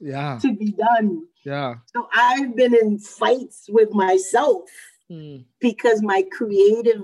yeah. 0.00 0.38
to 0.42 0.54
be 0.54 0.72
done. 0.72 1.26
Yeah. 1.44 1.76
So 1.94 2.08
I've 2.12 2.54
been 2.56 2.74
in 2.74 2.98
fights 2.98 3.66
with 3.68 3.92
myself 3.92 4.68
mm. 5.10 5.44
because 5.60 6.02
my 6.02 6.24
creative 6.30 7.02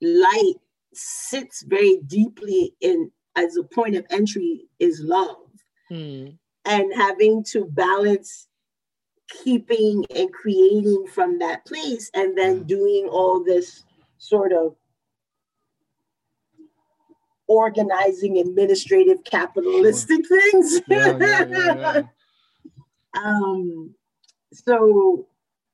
light 0.00 0.54
sits 0.92 1.62
very 1.62 1.98
deeply 2.06 2.74
in 2.80 3.10
as 3.36 3.56
a 3.56 3.62
point 3.62 3.96
of 3.96 4.04
entry 4.10 4.66
is 4.78 5.00
love. 5.02 5.36
Mm. 5.90 6.36
And 6.66 6.92
having 6.94 7.42
to 7.44 7.64
balance 7.64 8.46
keeping 9.28 10.04
and 10.14 10.32
creating 10.32 11.06
from 11.06 11.38
that 11.38 11.64
place 11.64 12.10
and 12.14 12.36
then 12.36 12.58
yeah. 12.58 12.64
doing 12.64 13.08
all 13.10 13.42
this 13.42 13.84
sort 14.18 14.52
of 14.52 14.74
organizing 17.50 18.38
administrative 18.38 19.24
capitalistic 19.24 20.24
sure. 20.24 20.40
things. 20.40 20.80
Yeah, 20.86 21.16
yeah, 21.18 22.02
um, 23.14 23.94
so 24.52 25.26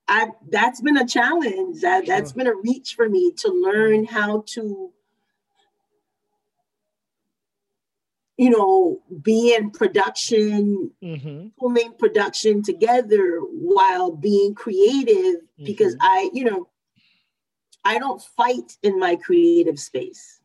I 0.09 0.31
that's 0.49 0.81
been 0.81 0.97
a 0.97 1.07
challenge. 1.07 1.83
That 1.83 2.07
that's 2.07 2.33
been 2.33 2.47
a 2.47 2.55
reach 2.55 2.95
for 2.95 3.09
me 3.09 3.33
to 3.43 3.49
learn 3.53 4.07
how 4.07 4.45
to 4.55 4.93
you 8.39 8.51
know, 8.51 9.01
be 9.23 9.55
in 9.55 9.71
production, 9.71 10.91
mm-hmm. 11.03 11.47
pulling 11.59 11.95
production 11.99 12.63
together 12.63 13.39
while 13.41 14.13
being 14.13 14.55
creative 14.55 15.41
mm-hmm. 15.41 15.65
because 15.65 15.97
I, 16.03 16.29
you 16.35 16.45
know, 16.45 16.69
I 17.83 17.99
don't 17.99 18.21
fight 18.21 18.77
in 18.83 18.99
my 18.99 19.17
creative 19.17 19.79
space. 19.79 20.36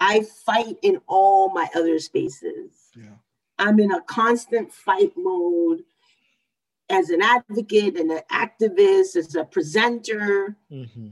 Yeah. 0.00 0.08
I 0.08 0.22
fight 0.44 0.76
in 0.82 1.00
all 1.06 1.50
my 1.50 1.68
other 1.74 1.98
spaces. 1.98 2.72
Yeah. 2.96 3.16
I'm 3.58 3.80
in 3.80 3.90
a 3.90 4.00
constant 4.02 4.72
fight 4.72 5.12
mode 5.16 5.82
as 6.88 7.10
an 7.10 7.20
advocate 7.20 7.96
and 7.96 8.10
an 8.10 8.22
activist, 8.30 9.16
as 9.16 9.34
a 9.34 9.44
presenter. 9.44 10.56
Mm-hmm. 10.72 11.08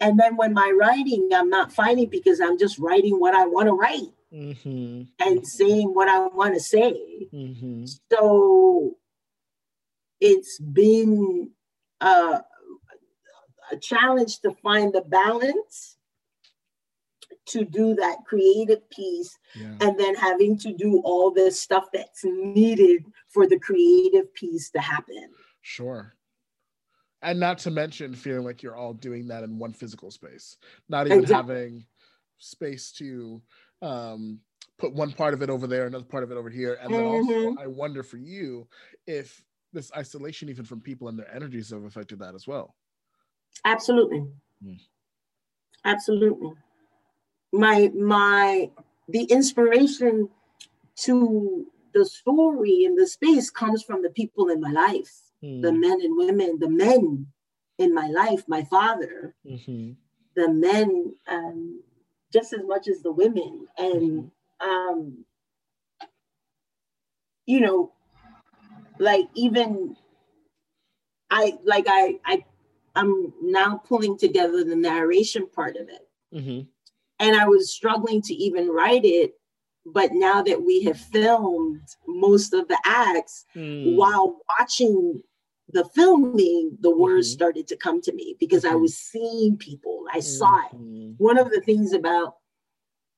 And 0.00 0.18
then 0.18 0.36
when 0.36 0.54
my 0.54 0.72
writing, 0.78 1.28
I'm 1.34 1.50
not 1.50 1.72
fighting 1.72 2.08
because 2.08 2.40
I'm 2.40 2.58
just 2.58 2.78
writing 2.78 3.20
what 3.20 3.34
I 3.34 3.46
want 3.46 3.66
to 3.68 3.74
write 3.74 4.14
mm-hmm. 4.32 5.02
and 5.18 5.46
saying 5.46 5.88
what 5.88 6.08
I 6.08 6.26
want 6.28 6.54
to 6.54 6.60
say. 6.60 7.28
Mm-hmm. 7.34 7.84
So 8.10 8.96
it's 10.20 10.58
been 10.58 11.50
a 12.00 12.42
challenge 13.82 14.40
to 14.40 14.52
find 14.62 14.92
the 14.92 15.02
balance 15.02 15.96
to 17.50 17.64
do 17.64 17.94
that 17.94 18.18
creative 18.26 18.88
piece 18.90 19.36
yeah. 19.54 19.74
and 19.80 19.98
then 19.98 20.14
having 20.14 20.56
to 20.58 20.72
do 20.72 21.00
all 21.04 21.30
the 21.30 21.50
stuff 21.50 21.86
that's 21.92 22.24
needed 22.24 23.04
for 23.28 23.46
the 23.46 23.58
creative 23.58 24.32
piece 24.34 24.70
to 24.70 24.80
happen. 24.80 25.30
Sure. 25.62 26.14
And 27.22 27.38
not 27.38 27.58
to 27.58 27.70
mention 27.70 28.14
feeling 28.14 28.44
like 28.44 28.62
you're 28.62 28.76
all 28.76 28.94
doing 28.94 29.28
that 29.28 29.44
in 29.44 29.58
one 29.58 29.72
physical 29.72 30.10
space, 30.10 30.56
not 30.88 31.06
even 31.06 31.20
exactly. 31.20 31.54
having 31.54 31.86
space 32.38 32.92
to 32.92 33.42
um, 33.82 34.40
put 34.78 34.94
one 34.94 35.12
part 35.12 35.34
of 35.34 35.42
it 35.42 35.50
over 35.50 35.66
there, 35.66 35.86
another 35.86 36.04
part 36.04 36.24
of 36.24 36.30
it 36.30 36.36
over 36.36 36.48
here. 36.48 36.78
And 36.80 36.92
then 36.92 37.02
mm-hmm. 37.02 37.32
also, 37.32 37.62
I 37.62 37.66
wonder 37.66 38.02
for 38.02 38.16
you 38.16 38.66
if 39.06 39.44
this 39.72 39.92
isolation, 39.94 40.48
even 40.48 40.64
from 40.64 40.80
people 40.80 41.08
and 41.08 41.18
their 41.18 41.32
energies, 41.34 41.70
have 41.70 41.84
affected 41.84 42.20
that 42.20 42.34
as 42.34 42.46
well. 42.46 42.74
Absolutely. 43.64 44.24
Mm. 44.64 44.78
Absolutely 45.84 46.52
my 47.52 47.90
my 47.94 48.70
the 49.08 49.24
inspiration 49.24 50.28
to 50.96 51.66
the 51.92 52.04
story 52.04 52.84
and 52.84 52.96
the 52.96 53.06
space 53.06 53.50
comes 53.50 53.82
from 53.82 54.02
the 54.02 54.10
people 54.10 54.48
in 54.48 54.60
my 54.60 54.70
life 54.70 55.22
mm. 55.42 55.60
the 55.62 55.72
men 55.72 56.00
and 56.00 56.16
women 56.16 56.58
the 56.60 56.68
men 56.68 57.26
in 57.78 57.94
my 57.94 58.06
life 58.06 58.44
my 58.46 58.62
father 58.64 59.34
mm-hmm. 59.44 59.92
the 60.36 60.48
men 60.48 61.14
um, 61.28 61.82
just 62.32 62.52
as 62.52 62.60
much 62.64 62.86
as 62.86 63.02
the 63.02 63.10
women 63.10 63.66
and 63.76 64.30
mm-hmm. 64.62 64.68
um, 64.68 65.24
you 67.46 67.60
know 67.60 67.92
like 68.98 69.28
even 69.34 69.96
i 71.30 71.58
like 71.64 71.86
i 71.88 72.18
i 72.24 72.44
i'm 72.94 73.32
now 73.42 73.80
pulling 73.88 74.16
together 74.16 74.62
the 74.62 74.76
narration 74.76 75.48
part 75.48 75.76
of 75.76 75.88
it 75.88 76.08
mm-hmm 76.32 76.60
and 77.20 77.36
I 77.36 77.46
was 77.46 77.72
struggling 77.72 78.22
to 78.22 78.34
even 78.34 78.68
write 78.68 79.04
it. 79.04 79.34
But 79.86 80.12
now 80.12 80.42
that 80.42 80.62
we 80.62 80.82
have 80.84 80.98
filmed 80.98 81.82
most 82.06 82.52
of 82.52 82.68
the 82.68 82.78
acts, 82.84 83.46
mm. 83.54 83.94
while 83.94 84.38
watching 84.58 85.22
the 85.72 85.84
filming, 85.94 86.76
the 86.80 86.90
mm-hmm. 86.90 87.00
words 87.00 87.30
started 87.30 87.66
to 87.68 87.76
come 87.76 88.00
to 88.02 88.12
me 88.12 88.36
because 88.38 88.64
mm-hmm. 88.64 88.74
I 88.74 88.78
was 88.78 88.96
seeing 88.96 89.56
people. 89.56 90.04
I 90.12 90.20
saw 90.20 90.66
it. 90.66 90.74
Mm-hmm. 90.74 91.12
One 91.18 91.38
of 91.38 91.50
the 91.50 91.60
things 91.60 91.92
about 91.92 92.36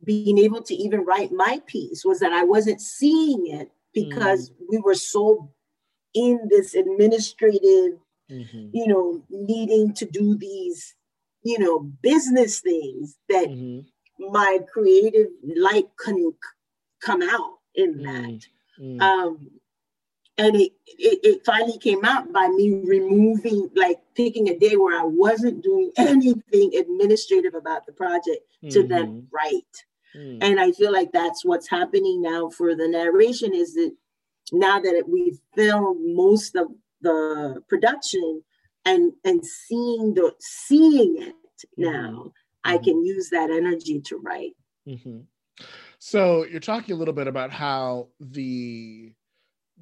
being 0.05 0.39
able 0.39 0.63
to 0.63 0.75
even 0.75 1.05
write 1.05 1.33
my 1.33 1.61
piece 1.67 2.05
was 2.05 2.21
that 2.21 2.33
I 2.33 2.45
wasn't 2.45 2.81
seeing 2.81 3.47
it 3.47 3.71
because 3.95 4.51
mm. 4.51 4.55
we 4.69 4.79
were 4.79 4.95
so 4.95 5.51
in 6.15 6.41
this 6.49 6.75
administrative, 6.75 7.99
mm-hmm. 8.31 8.69
you 8.73 8.87
know, 8.87 9.23
needing 9.31 9.95
to 9.95 10.05
do 10.05 10.37
these, 10.37 10.95
you 11.43 11.59
know, 11.59 11.81
business 12.03 12.61
things 12.61 13.17
that 13.29 13.49
mm-hmm 13.49 13.81
my 14.31 14.61
creative 14.73 15.29
light 15.57 15.89
can 16.03 16.33
come 17.01 17.23
out 17.23 17.59
in 17.75 17.95
mm, 17.95 18.03
that. 18.05 18.47
Mm, 18.81 18.99
mm. 18.99 19.01
Um, 19.01 19.51
and 20.39 20.57
it, 20.57 20.73
it, 20.87 21.21
it 21.23 21.45
finally 21.45 21.79
came 21.79 22.05
out 22.05 22.33
by 22.33 22.49
me 22.49 22.83
removing, 22.85 23.71
like 23.77 23.99
picking 24.15 24.49
a 24.49 24.59
day 24.59 24.77
where 24.77 24.99
I 24.99 25.05
wasn't 25.05 25.63
doing 25.63 25.93
anything 25.97 26.73
administrative 26.75 27.55
about 27.55 27.87
the 27.87 27.93
project 27.93 28.41
mm-hmm. 28.63 28.71
to 28.71 28.87
then 28.87 29.29
write. 29.31 29.85
Mm. 30.17 30.39
And 30.43 30.61
I 30.61 30.73
feel 30.73 30.93
like 30.93 31.13
that's 31.13 31.45
what's 31.45 31.69
happening 31.69 32.23
now 32.23 32.51
for 32.51 32.75
the 32.75 32.89
narration 32.89 33.55
is 33.55 33.75
that 33.75 33.93
now 34.53 34.81
that 34.81 35.05
we've 35.09 35.39
filmed 35.55 36.01
most 36.15 36.57
of 36.57 36.69
the 37.01 37.63
production 37.69 38.43
and 38.85 39.13
and 39.25 39.45
seeing 39.45 40.15
the 40.15 40.33
seeing 40.39 41.17
it 41.23 41.35
mm-hmm. 41.79 41.83
now 41.83 42.33
I 42.65 42.77
mm-hmm. 42.77 42.85
can 42.85 43.05
use 43.05 43.31
that 43.31 43.51
energy 43.51 44.01
to 44.07 44.19
write. 44.19 44.53
Mm-hmm. 44.89 45.21
So 45.99 46.45
you're 46.45 46.61
talking 46.61 46.95
a 46.95 46.99
little 46.99 47.15
bit 47.15 47.29
about 47.29 47.51
how 47.51 48.09
the 48.21 49.13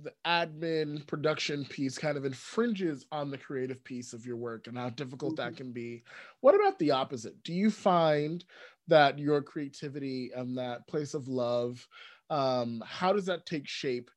the 0.02 0.12
admin 0.26 1.06
production 1.06 1.64
piece 1.64 1.98
kind 1.98 2.16
of 2.16 2.24
infringes 2.24 3.04
on 3.12 3.30
the 3.30 3.36
creative 3.36 3.82
piece 3.84 4.12
of 4.12 4.24
your 4.24 4.36
work 4.36 4.66
and 4.66 4.78
how 4.78 4.90
difficult 4.90 5.36
mm-hmm. 5.36 5.50
that 5.50 5.56
can 5.56 5.72
be. 5.72 6.04
What 6.40 6.54
about 6.54 6.78
the 6.78 6.92
opposite? 6.92 7.42
Do 7.42 7.52
you 7.52 7.70
find 7.70 8.44
that 8.88 9.18
your 9.18 9.42
creativity 9.42 10.30
and 10.34 10.56
that 10.58 10.86
place 10.88 11.14
of 11.14 11.28
love, 11.28 11.86
um, 12.30 12.82
how 12.86 13.12
does 13.12 13.26
that 13.26 13.46
take 13.46 13.68
shape 13.68 14.10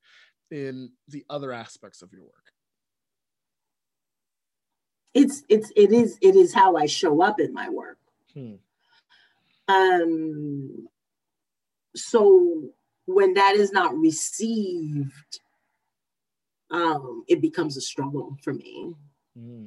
in 0.51 0.91
the 1.07 1.25
other 1.29 1.51
aspects 1.51 2.01
of 2.01 2.11
your 2.13 2.23
work? 2.23 2.31
It's 5.13 5.43
it's 5.47 5.71
it 5.75 5.91
is 5.91 6.17
it 6.21 6.35
is 6.35 6.53
how 6.53 6.75
I 6.75 6.87
show 6.87 7.21
up 7.21 7.39
in 7.39 7.53
my 7.53 7.69
work. 7.69 7.99
Hmm. 8.33 8.55
Um, 9.67 10.87
so 11.95 12.69
when 13.05 13.33
that 13.35 13.55
is 13.55 13.71
not 13.71 13.97
received, 13.97 15.39
um, 16.71 17.23
it 17.27 17.41
becomes 17.41 17.77
a 17.77 17.81
struggle 17.81 18.37
for 18.43 18.53
me. 18.53 18.93
Hmm. 19.37 19.65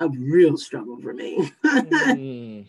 a 0.00 0.08
real 0.08 0.56
struggle 0.56 0.96
for 1.00 1.12
me. 1.12 1.50
mm. 1.64 2.68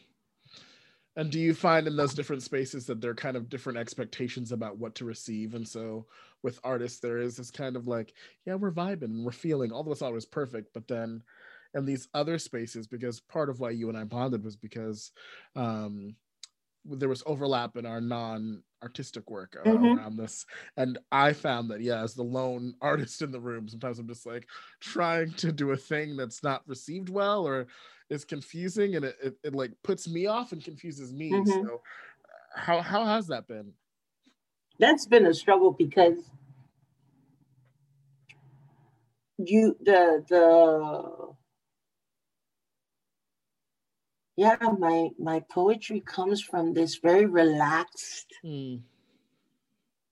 And 1.15 1.29
do 1.29 1.39
you 1.39 1.53
find 1.53 1.85
in 1.85 1.95
those 1.95 2.13
different 2.13 2.43
spaces 2.43 2.85
that 2.85 3.01
there 3.01 3.11
are 3.11 3.15
kind 3.15 3.35
of 3.35 3.49
different 3.49 3.77
expectations 3.77 4.51
about 4.51 4.77
what 4.77 4.95
to 4.95 5.05
receive? 5.05 5.53
And 5.53 5.67
so 5.67 6.05
with 6.43 6.59
artists, 6.63 6.99
there 6.99 7.19
is 7.19 7.35
this 7.35 7.51
kind 7.51 7.75
of 7.75 7.87
like, 7.87 8.13
yeah, 8.45 8.55
we're 8.55 8.71
vibing 8.71 9.03
and 9.03 9.25
we're 9.25 9.31
feeling, 9.31 9.71
although 9.71 9.91
it's 9.91 10.01
always 10.01 10.25
perfect, 10.25 10.73
but 10.73 10.87
then 10.87 11.21
in 11.73 11.85
these 11.85 12.07
other 12.13 12.39
spaces, 12.39 12.87
because 12.87 13.19
part 13.19 13.49
of 13.49 13.59
why 13.59 13.69
you 13.71 13.89
and 13.89 13.97
I 13.97 14.03
bonded 14.03 14.43
was 14.43 14.55
because 14.55 15.11
um, 15.55 16.15
there 16.85 17.09
was 17.09 17.23
overlap 17.25 17.77
in 17.77 17.85
our 17.85 18.01
non 18.01 18.63
artistic 18.81 19.29
work 19.29 19.57
mm-hmm. 19.65 19.99
around 19.99 20.17
this 20.17 20.45
and 20.77 20.97
i 21.11 21.33
found 21.33 21.69
that 21.69 21.81
yeah 21.81 22.01
as 22.01 22.13
the 22.13 22.23
lone 22.23 22.73
artist 22.81 23.21
in 23.21 23.29
the 23.31 23.39
room 23.39 23.67
sometimes 23.67 23.99
i'm 23.99 24.07
just 24.07 24.25
like 24.25 24.47
trying 24.79 25.31
to 25.33 25.51
do 25.51 25.71
a 25.71 25.77
thing 25.77 26.15
that's 26.15 26.43
not 26.43 26.63
received 26.65 27.09
well 27.09 27.45
or 27.45 27.67
is 28.09 28.23
confusing 28.23 28.95
and 28.95 29.03
it, 29.03 29.15
it, 29.21 29.35
it 29.43 29.53
like 29.53 29.71
puts 29.83 30.07
me 30.07 30.27
off 30.27 30.53
and 30.53 30.63
confuses 30.63 31.11
me 31.11 31.29
mm-hmm. 31.31 31.49
so 31.49 31.81
how 32.55 32.81
how 32.81 33.03
has 33.03 33.27
that 33.27 33.47
been 33.47 33.73
that's 34.79 35.05
been 35.05 35.25
a 35.25 35.33
struggle 35.33 35.71
because 35.71 36.17
you 39.37 39.75
the 39.81 40.23
the 40.29 41.33
yeah 44.39 44.55
my 44.79 45.09
my 45.19 45.41
poetry 45.51 45.99
comes 45.99 46.41
from 46.41 46.73
this 46.73 46.95
very 46.95 47.25
relaxed 47.25 48.33
mm. 48.43 48.79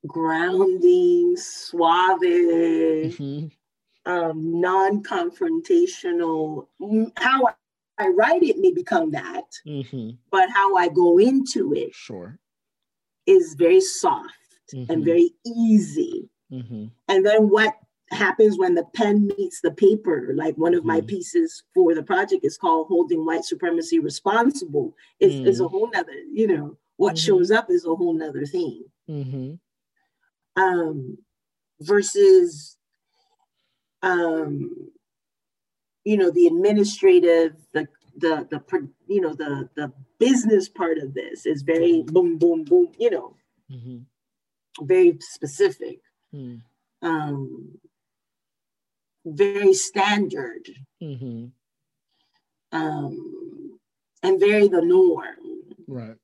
grounding 0.05 1.35
suave 1.37 2.19
mm-hmm. 2.19 3.47
um, 4.05 4.59
non-confrontational 4.59 6.67
how 7.15 7.47
I 7.97 8.09
write 8.09 8.43
it 8.43 8.59
may 8.59 8.73
become 8.73 9.11
that 9.11 9.45
mm-hmm. 9.65 10.09
but 10.29 10.49
how 10.49 10.75
i 10.75 10.89
go 10.89 11.19
into 11.19 11.73
it 11.73 11.95
sure 11.95 12.37
is 13.25 13.55
very 13.57 13.81
soft 13.81 14.59
mm-hmm. 14.73 14.91
and 14.91 15.05
very 15.05 15.31
easy 15.45 16.29
mm-hmm. 16.51 16.87
and 17.07 17.25
then 17.25 17.49
what 17.49 17.75
happens 18.11 18.57
when 18.57 18.75
the 18.75 18.85
pen 18.93 19.27
meets 19.37 19.61
the 19.61 19.71
paper. 19.71 20.31
Like 20.35 20.55
one 20.55 20.73
of 20.73 20.85
my 20.85 21.01
mm. 21.01 21.07
pieces 21.07 21.63
for 21.73 21.93
the 21.93 22.03
project 22.03 22.45
is 22.45 22.57
called 22.57 22.87
Holding 22.87 23.25
White 23.25 23.45
Supremacy 23.45 23.99
Responsible. 23.99 24.95
Is 25.19 25.33
mm. 25.33 25.47
is 25.47 25.59
a 25.59 25.67
whole 25.67 25.89
nother, 25.93 26.13
you 26.31 26.47
know, 26.47 26.77
what 26.97 27.15
mm-hmm. 27.15 27.25
shows 27.25 27.51
up 27.51 27.69
is 27.69 27.85
a 27.85 27.95
whole 27.95 28.13
nother 28.13 28.45
thing. 28.45 28.83
Mm-hmm. 29.09 29.53
Um, 30.61 31.17
versus 31.81 32.77
um, 34.01 34.89
you 36.03 36.17
know, 36.17 36.31
the 36.31 36.47
administrative, 36.47 37.55
the 37.73 37.87
the 38.17 38.47
the 38.49 38.89
you 39.07 39.21
know 39.21 39.33
the 39.33 39.69
the 39.75 39.91
business 40.19 40.67
part 40.67 40.97
of 40.97 41.13
this 41.13 41.45
is 41.45 41.61
very 41.61 42.03
boom 42.07 42.37
boom 42.37 42.63
boom 42.63 42.91
you 42.97 43.11
know 43.11 43.35
mm-hmm. 43.71 43.97
very 44.83 45.17
specific 45.21 45.99
mm. 46.33 46.59
um 47.03 47.77
very 49.35 49.73
standard 49.73 50.69
mm-hmm. 51.01 51.47
um, 52.71 53.79
and 54.23 54.39
very 54.39 54.67
the 54.67 54.81
norm. 54.81 55.35
Right. 55.87 56.15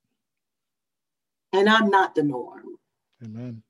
And 1.51 1.69
I'm 1.69 1.89
not 1.89 2.15
the 2.15 2.23
norm. 2.23 2.77
Amen. 3.23 3.63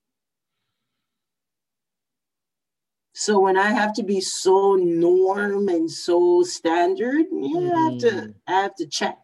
So 3.14 3.40
when 3.40 3.58
I 3.58 3.70
have 3.70 3.94
to 3.94 4.04
be 4.04 4.22
so 4.22 4.76
norm 4.76 5.70
and 5.70 5.90
so 5.90 6.44
standard, 6.44 7.26
yeah, 7.32 7.60
mm-hmm. 7.60 7.78
I 7.78 7.92
have 7.92 8.00
to 8.00 8.12
mm-hmm. 8.12 8.32
I 8.48 8.52
have 8.62 8.76
to 8.76 8.88
check. 8.88 9.18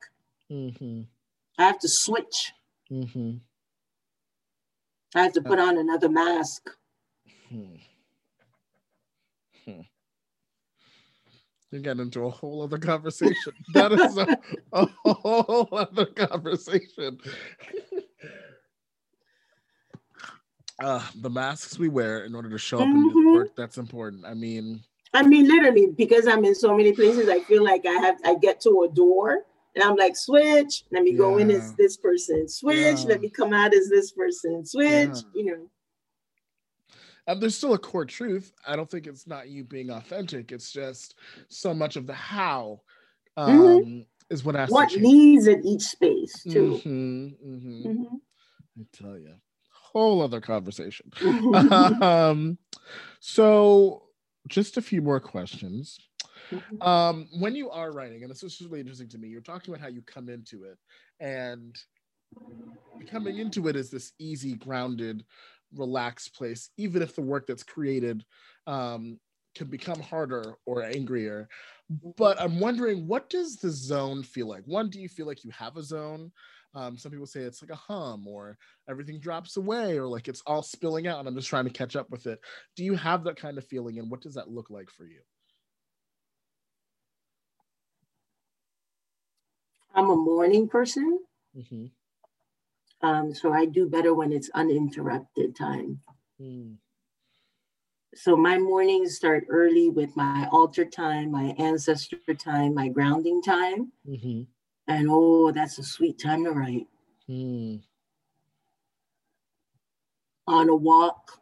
Mm-hmm. 0.52 1.02
I 1.58 1.64
have 1.64 1.80
to 1.80 1.88
switch. 1.88 2.54
Mm-hmm. 2.92 3.38
I 5.16 5.24
have 5.24 5.34
to 5.34 5.42
put 5.42 5.58
on 5.58 5.78
another 5.78 6.08
mask. 6.08 6.70
Hmm. 7.50 7.76
Hmm 9.66 9.82
you 11.72 11.80
get 11.80 12.00
into 12.00 12.26
a 12.26 12.30
whole 12.30 12.64
other 12.64 12.78
conversation. 12.78 13.54
that 13.74 13.92
is 13.92 14.18
a, 14.18 14.38
a 14.74 14.88
whole 15.06 15.68
other 15.72 16.06
conversation. 16.06 17.20
uh, 20.84 21.06
the 21.16 21.30
masks 21.30 21.78
we 21.78 21.90
wear 21.90 22.26
in 22.26 22.36
order 22.36 22.50
to 22.50 22.58
show 22.58 22.80
up 22.80 22.86
mm-hmm. 22.86 22.98
and 22.98 23.14
do 23.14 23.24
the 23.24 23.32
work, 23.32 23.56
that's 23.56 23.78
important. 23.78 24.26
I 24.26 24.34
mean, 24.34 24.82
I 25.14 25.24
mean, 25.24 25.48
literally, 25.48 25.88
because 25.88 26.28
I'm 26.28 26.46
in 26.46 26.56
so 26.56 26.76
many 26.76 26.94
places, 26.94 27.30
I 27.30 27.42
feel 27.42 27.64
like 27.64 27.86
I 27.86 27.94
have, 27.94 28.18
I 28.26 28.36
get 28.36 28.62
to 28.62 28.88
a 28.90 28.94
door 28.94 29.46
and 29.76 29.84
I'm 29.84 29.96
like, 29.96 30.16
switch, 30.16 30.84
let 30.92 31.04
me 31.04 31.12
yeah. 31.12 31.18
go 31.18 31.38
in 31.38 31.52
as 31.52 31.74
this 31.76 31.98
person, 31.98 32.48
switch, 32.48 33.02
yeah. 33.02 33.08
let 33.08 33.22
me 33.22 33.30
come 33.30 33.54
out 33.54 33.74
as 33.74 33.90
this 33.90 34.12
person, 34.12 34.66
switch, 34.66 35.10
yeah. 35.14 35.22
you 35.34 35.46
know. 35.46 35.70
And 37.30 37.40
there's 37.40 37.56
still 37.56 37.76
a 37.76 37.78
core 37.78 38.06
truth. 38.06 38.52
I 38.66 38.76
don't 38.76 38.90
think 38.90 39.06
it's 39.06 39.28
not 39.28 39.50
you 39.50 39.64
being 39.64 39.92
authentic. 39.92 40.52
It's 40.52 40.72
just 40.72 41.14
so 41.48 41.76
much 41.76 41.96
of 41.96 42.08
the 42.08 42.14
how 42.14 42.82
mm-hmm. 43.38 43.52
um, 43.52 43.60
mm-hmm. 43.60 44.00
is 44.32 44.44
what 44.44 44.56
has 44.56 44.72
what 44.72 44.96
needs 44.96 45.46
in 45.46 45.64
each 45.64 45.84
space 45.84 46.42
too. 46.42 46.82
Mm-hmm, 46.84 47.50
mm-hmm. 47.54 47.88
mm-hmm. 47.88 48.16
I 48.80 48.84
tell 48.94 49.16
you, 49.16 49.36
whole 49.72 50.24
other 50.24 50.42
conversation. 50.42 51.12
um, 52.02 52.58
so, 53.20 54.06
just 54.48 54.78
a 54.78 54.82
few 54.82 55.04
more 55.04 55.20
questions. 55.20 56.00
Mm-hmm. 56.50 56.82
Um, 56.82 57.28
when 57.38 57.54
you 57.54 57.70
are 57.70 57.92
writing, 57.92 58.24
and 58.24 58.32
this 58.32 58.42
is 58.42 58.60
really 58.60 58.80
interesting 58.80 59.10
to 59.10 59.20
me, 59.20 59.28
you're 59.28 59.42
talking 59.42 59.72
about 59.72 59.84
how 59.84 59.90
you 59.90 60.02
come 60.02 60.30
into 60.30 60.64
it, 60.64 60.80
and 61.20 61.78
coming 63.12 63.38
into 63.38 63.68
it 63.68 63.76
is 63.76 63.92
this 63.92 64.14
easy, 64.18 64.56
grounded 64.56 65.24
relaxed 65.76 66.36
place, 66.36 66.70
even 66.78 67.02
if 67.02 67.16
the 67.16 67.22
work 67.22 67.48
that's 67.48 67.64
created 67.64 68.24
um, 68.68 69.20
can 69.56 69.68
become 69.68 70.00
harder 70.00 70.56
or 70.66 70.84
angrier. 70.84 71.48
But 72.18 72.40
I'm 72.40 72.60
wondering, 72.60 73.08
what 73.08 73.30
does 73.30 73.58
the 73.58 73.72
zone 73.72 74.24
feel 74.24 74.48
like? 74.48 74.64
One, 74.66 74.90
do 74.90 75.00
you 75.00 75.10
feel 75.10 75.26
like 75.26 75.44
you 75.44 75.52
have 75.52 75.78
a 75.78 75.84
zone? 75.84 76.32
Um, 76.76 76.98
some 76.98 77.12
people 77.12 77.26
say 77.26 77.42
it's 77.42 77.64
like 77.64 77.72
a 77.72 77.76
hum 77.76 78.28
or 78.28 78.58
everything 78.88 79.20
drops 79.20 79.58
away 79.58 79.98
or 79.98 80.08
like 80.08 80.28
it's 80.28 80.44
all 80.46 80.62
spilling 80.62 81.08
out 81.08 81.18
and 81.18 81.28
I'm 81.28 81.36
just 81.36 81.48
trying 81.48 81.66
to 81.66 81.72
catch 81.72 81.96
up 81.96 82.12
with 82.12 82.28
it. 82.28 82.40
Do 82.76 82.84
you 82.84 82.96
have 82.96 83.24
that 83.24 83.38
kind 83.38 83.58
of 83.58 83.66
feeling 83.66 83.98
and 83.98 84.10
what 84.12 84.22
does 84.22 84.36
that 84.36 84.52
look 84.52 84.70
like 84.70 84.92
for 84.92 85.06
you? 85.06 85.22
I'm 89.96 90.10
a 90.12 90.16
morning 90.16 90.68
person. 90.68 91.20
Mm-hmm. 91.58 91.86
Um, 93.02 93.34
so 93.34 93.54
I 93.54 93.66
do 93.66 93.88
better 93.88 94.14
when 94.14 94.32
it's 94.32 94.50
uninterrupted 94.54 95.56
time. 95.56 96.00
Mm. 96.42 96.76
So 98.16 98.36
my 98.36 98.58
mornings 98.58 99.16
start 99.16 99.46
early 99.50 99.90
with 99.90 100.16
my 100.16 100.48
altar 100.52 100.86
time, 100.86 101.32
my 101.32 101.56
ancestor 101.58 102.18
time, 102.38 102.74
my 102.74 102.90
grounding 102.90 103.42
time. 103.42 103.92
Mm-hmm. 104.08 104.42
And 104.88 105.08
oh, 105.10 105.52
that's 105.52 105.78
a 105.78 105.84
sweet 105.84 106.20
time 106.20 106.44
to 106.46 106.52
write. 106.52 106.88
Mm. 107.30 107.82
On 110.48 110.70
a 110.70 110.76
walk. 110.76 111.40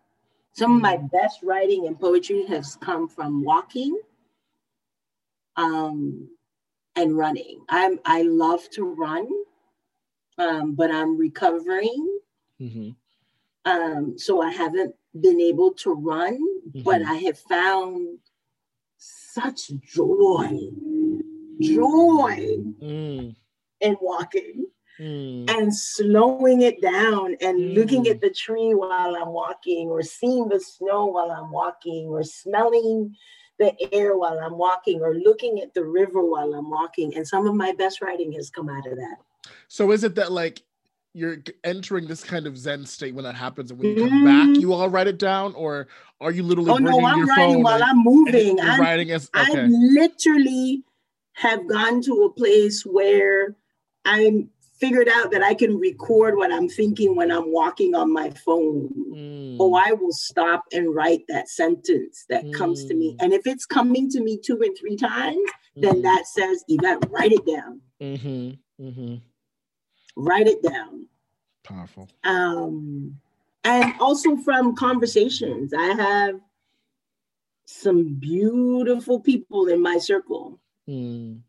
Some 0.53 0.73
mm. 0.73 0.75
of 0.75 0.81
my 0.81 0.97
hmm. 0.97 1.07
best 1.07 1.39
writing 1.43 1.87
and 1.87 1.99
poetry 1.99 2.45
has 2.47 2.75
come 2.81 3.07
from 3.07 3.43
walking 3.43 3.97
um, 5.55 6.29
and 6.95 7.17
running. 7.17 7.61
I'm 7.69 7.99
I 8.05 8.23
love 8.23 8.69
to 8.71 8.83
run 8.83 9.27
um, 10.37 10.75
but 10.75 10.91
I'm 10.91 11.17
recovering. 11.17 12.19
Mm-hmm. 12.61 12.89
Um, 13.65 14.17
so 14.17 14.41
I 14.41 14.51
haven't 14.51 14.95
been 15.19 15.41
able 15.41 15.73
to 15.73 15.91
run, 15.93 16.37
mm-hmm. 16.69 16.83
but 16.83 17.01
I 17.01 17.15
have 17.15 17.37
found 17.37 18.19
such 18.97 19.71
joy, 19.83 20.57
joy 21.59 22.57
mm. 22.81 23.35
in 23.81 23.97
walking. 24.01 24.67
Mm. 24.99 25.47
And 25.51 25.75
slowing 25.75 26.63
it 26.63 26.81
down 26.81 27.35
and 27.39 27.59
mm. 27.59 27.75
looking 27.75 28.07
at 28.07 28.19
the 28.19 28.31
tree 28.31 28.73
while 28.73 29.15
I'm 29.15 29.29
walking, 29.29 29.89
or 29.89 30.01
seeing 30.01 30.49
the 30.49 30.59
snow 30.59 31.05
while 31.05 31.29
I'm 31.29 31.51
walking, 31.51 32.07
or 32.07 32.23
smelling 32.23 33.15
the 33.59 33.75
air 33.93 34.17
while 34.17 34.39
I'm 34.39 34.57
walking, 34.57 35.01
or 35.01 35.13
looking 35.13 35.61
at 35.61 35.75
the 35.75 35.83
river 35.83 36.23
while 36.25 36.51
I'm 36.55 36.71
walking. 36.71 37.15
And 37.15 37.27
some 37.27 37.45
of 37.45 37.53
my 37.53 37.73
best 37.73 38.01
writing 38.01 38.31
has 38.31 38.49
come 38.49 38.69
out 38.69 38.87
of 38.87 38.97
that. 38.97 39.17
So 39.67 39.91
is 39.91 40.03
it 40.03 40.15
that 40.15 40.31
like 40.31 40.61
you're 41.13 41.37
entering 41.63 42.07
this 42.07 42.23
kind 42.23 42.45
of 42.45 42.57
zen 42.57 42.85
state 42.85 43.15
when 43.15 43.23
that 43.23 43.35
happens, 43.35 43.71
and 43.71 43.79
when 43.79 43.89
you 43.89 44.07
come 44.07 44.23
mm-hmm. 44.23 44.53
back, 44.53 44.61
you 44.61 44.73
all 44.73 44.89
write 44.89 45.07
it 45.07 45.17
down, 45.17 45.53
or 45.55 45.87
are 46.21 46.31
you 46.31 46.43
literally? 46.43 46.71
Oh 46.71 46.77
no, 46.77 47.05
I'm 47.05 47.27
writing 47.27 47.63
while 47.63 47.75
and, 47.75 47.83
I'm 47.83 48.03
moving. 48.03 48.59
I'm 48.59 48.79
writing 48.79 49.11
as 49.11 49.29
okay. 49.35 49.61
I 49.61 49.65
literally 49.65 50.83
have 51.33 51.67
gone 51.67 52.01
to 52.01 52.23
a 52.23 52.29
place 52.31 52.83
where 52.83 53.55
I'm 54.05 54.49
figured 54.79 55.09
out 55.09 55.31
that 55.31 55.43
I 55.43 55.53
can 55.53 55.77
record 55.77 56.35
what 56.35 56.51
I'm 56.51 56.69
thinking 56.69 57.15
when 57.15 57.31
I'm 57.31 57.51
walking 57.51 57.95
on 57.95 58.13
my 58.13 58.29
phone. 58.29 58.89
Mm. 59.11 59.59
Or 59.59 59.79
I 59.79 59.93
will 59.93 60.11
stop 60.11 60.65
and 60.71 60.93
write 60.93 61.23
that 61.29 61.49
sentence 61.49 62.25
that 62.29 62.45
mm. 62.45 62.53
comes 62.53 62.85
to 62.85 62.93
me. 62.93 63.13
Mm. 63.13 63.23
And 63.23 63.33
if 63.33 63.47
it's 63.47 63.65
coming 63.65 64.09
to 64.11 64.21
me 64.21 64.37
two 64.37 64.59
and 64.61 64.77
three 64.77 64.95
times, 64.95 65.49
then 65.75 65.95
Mhm. 65.95 66.03
that 66.03 66.25
says 66.27 66.63
Yvette, 66.67 67.09
write 67.09 67.31
it 67.31 67.45
down. 67.45 67.81
Mm-hmm. 68.01 68.85
Mm-hmm. 68.85 69.15
Write 70.19 70.47
it 70.47 70.63
down. 70.63 71.07
Powerful. 71.63 72.09
Um, 72.23 73.19
and 73.63 73.93
also 73.99 74.35
from 74.37 74.75
conversations, 74.75 75.73
I 75.77 75.93
have 75.93 76.39
some 77.65 78.15
beautiful 78.15 79.19
people 79.19 79.67
in 79.67 79.81
my 79.81 79.99
circle 79.99 80.59
Mm. 80.87 81.41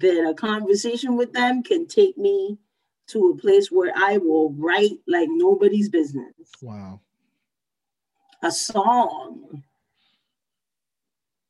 that 0.00 0.28
a 0.30 0.34
conversation 0.34 1.16
with 1.16 1.32
them 1.34 1.62
can 1.62 1.86
take 1.86 2.16
me 2.18 2.58
to 3.08 3.30
a 3.30 3.36
place 3.36 3.70
where 3.70 3.92
I 3.94 4.16
will 4.18 4.50
write 4.54 4.98
like 5.06 5.28
nobody's 5.30 5.88
business. 5.88 6.34
Wow. 6.62 7.00
A 8.42 8.50
song 8.50 9.62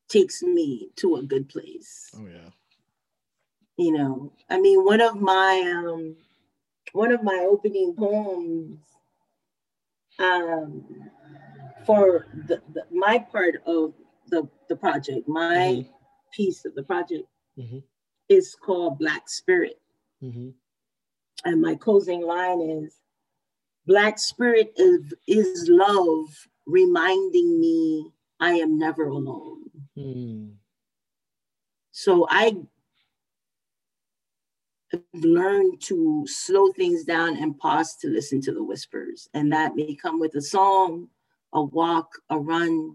takes 0.08 0.42
me 0.42 0.90
to 0.96 1.16
a 1.16 1.22
good 1.22 1.48
place. 1.48 2.10
Oh 2.18 2.26
yeah. 2.26 2.50
You 3.78 3.92
know, 3.92 4.32
I 4.50 4.58
mean, 4.58 4.84
one 4.84 5.00
of 5.00 5.20
my 5.20 5.84
um, 5.86 6.16
one 6.92 7.12
of 7.12 7.22
my 7.22 7.46
opening 7.50 7.94
poems 7.96 8.78
um, 10.18 10.84
for 11.84 12.26
the, 12.48 12.62
the 12.72 12.84
my 12.90 13.18
part 13.18 13.56
of 13.66 13.94
the 14.28 14.48
the 14.68 14.76
project, 14.76 15.28
my 15.28 15.56
Mhm. 15.84 15.88
piece 16.32 16.64
of 16.64 16.74
the 16.74 16.82
project 16.82 17.28
Mhm. 17.58 17.82
is 18.28 18.54
called 18.54 18.98
Black 18.98 19.28
Spirit. 19.28 19.80
Mm-hmm. 20.22 20.48
and 21.44 21.60
my 21.60 21.74
closing 21.74 22.22
line 22.22 22.60
is 22.62 22.98
black 23.86 24.18
spirit 24.18 24.72
is, 24.76 25.12
is 25.28 25.68
love 25.68 26.48
reminding 26.64 27.60
me 27.60 28.10
i 28.40 28.52
am 28.54 28.78
never 28.78 29.08
alone 29.08 29.70
Mm. 29.96 30.54
so 31.92 32.26
i 32.30 32.56
learned 35.14 35.80
to 35.80 36.24
slow 36.26 36.72
things 36.72 37.04
down 37.04 37.36
and 37.36 37.58
pause 37.58 37.96
to 37.96 38.08
listen 38.08 38.40
to 38.40 38.52
the 38.52 38.62
whispers 38.62 39.28
and 39.34 39.52
that 39.52 39.74
may 39.74 39.94
come 39.94 40.20
with 40.20 40.34
a 40.36 40.40
song 40.42 41.08
a 41.52 41.62
walk 41.62 42.08
a 42.30 42.38
run 42.38 42.94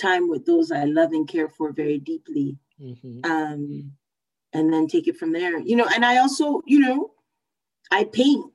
time 0.00 0.28
with 0.28 0.46
those 0.46 0.70
i 0.70 0.84
love 0.84 1.10
and 1.12 1.28
care 1.28 1.48
for 1.48 1.72
very 1.72 1.98
deeply 1.98 2.56
Mm-hmm. 2.80 3.30
um, 3.30 3.92
and 4.52 4.72
then 4.72 4.86
take 4.88 5.06
it 5.08 5.16
from 5.16 5.32
there. 5.32 5.58
You 5.60 5.76
know, 5.76 5.86
and 5.94 6.04
I 6.04 6.18
also, 6.18 6.62
you 6.66 6.78
know, 6.80 7.12
I 7.90 8.04
paint. 8.04 8.52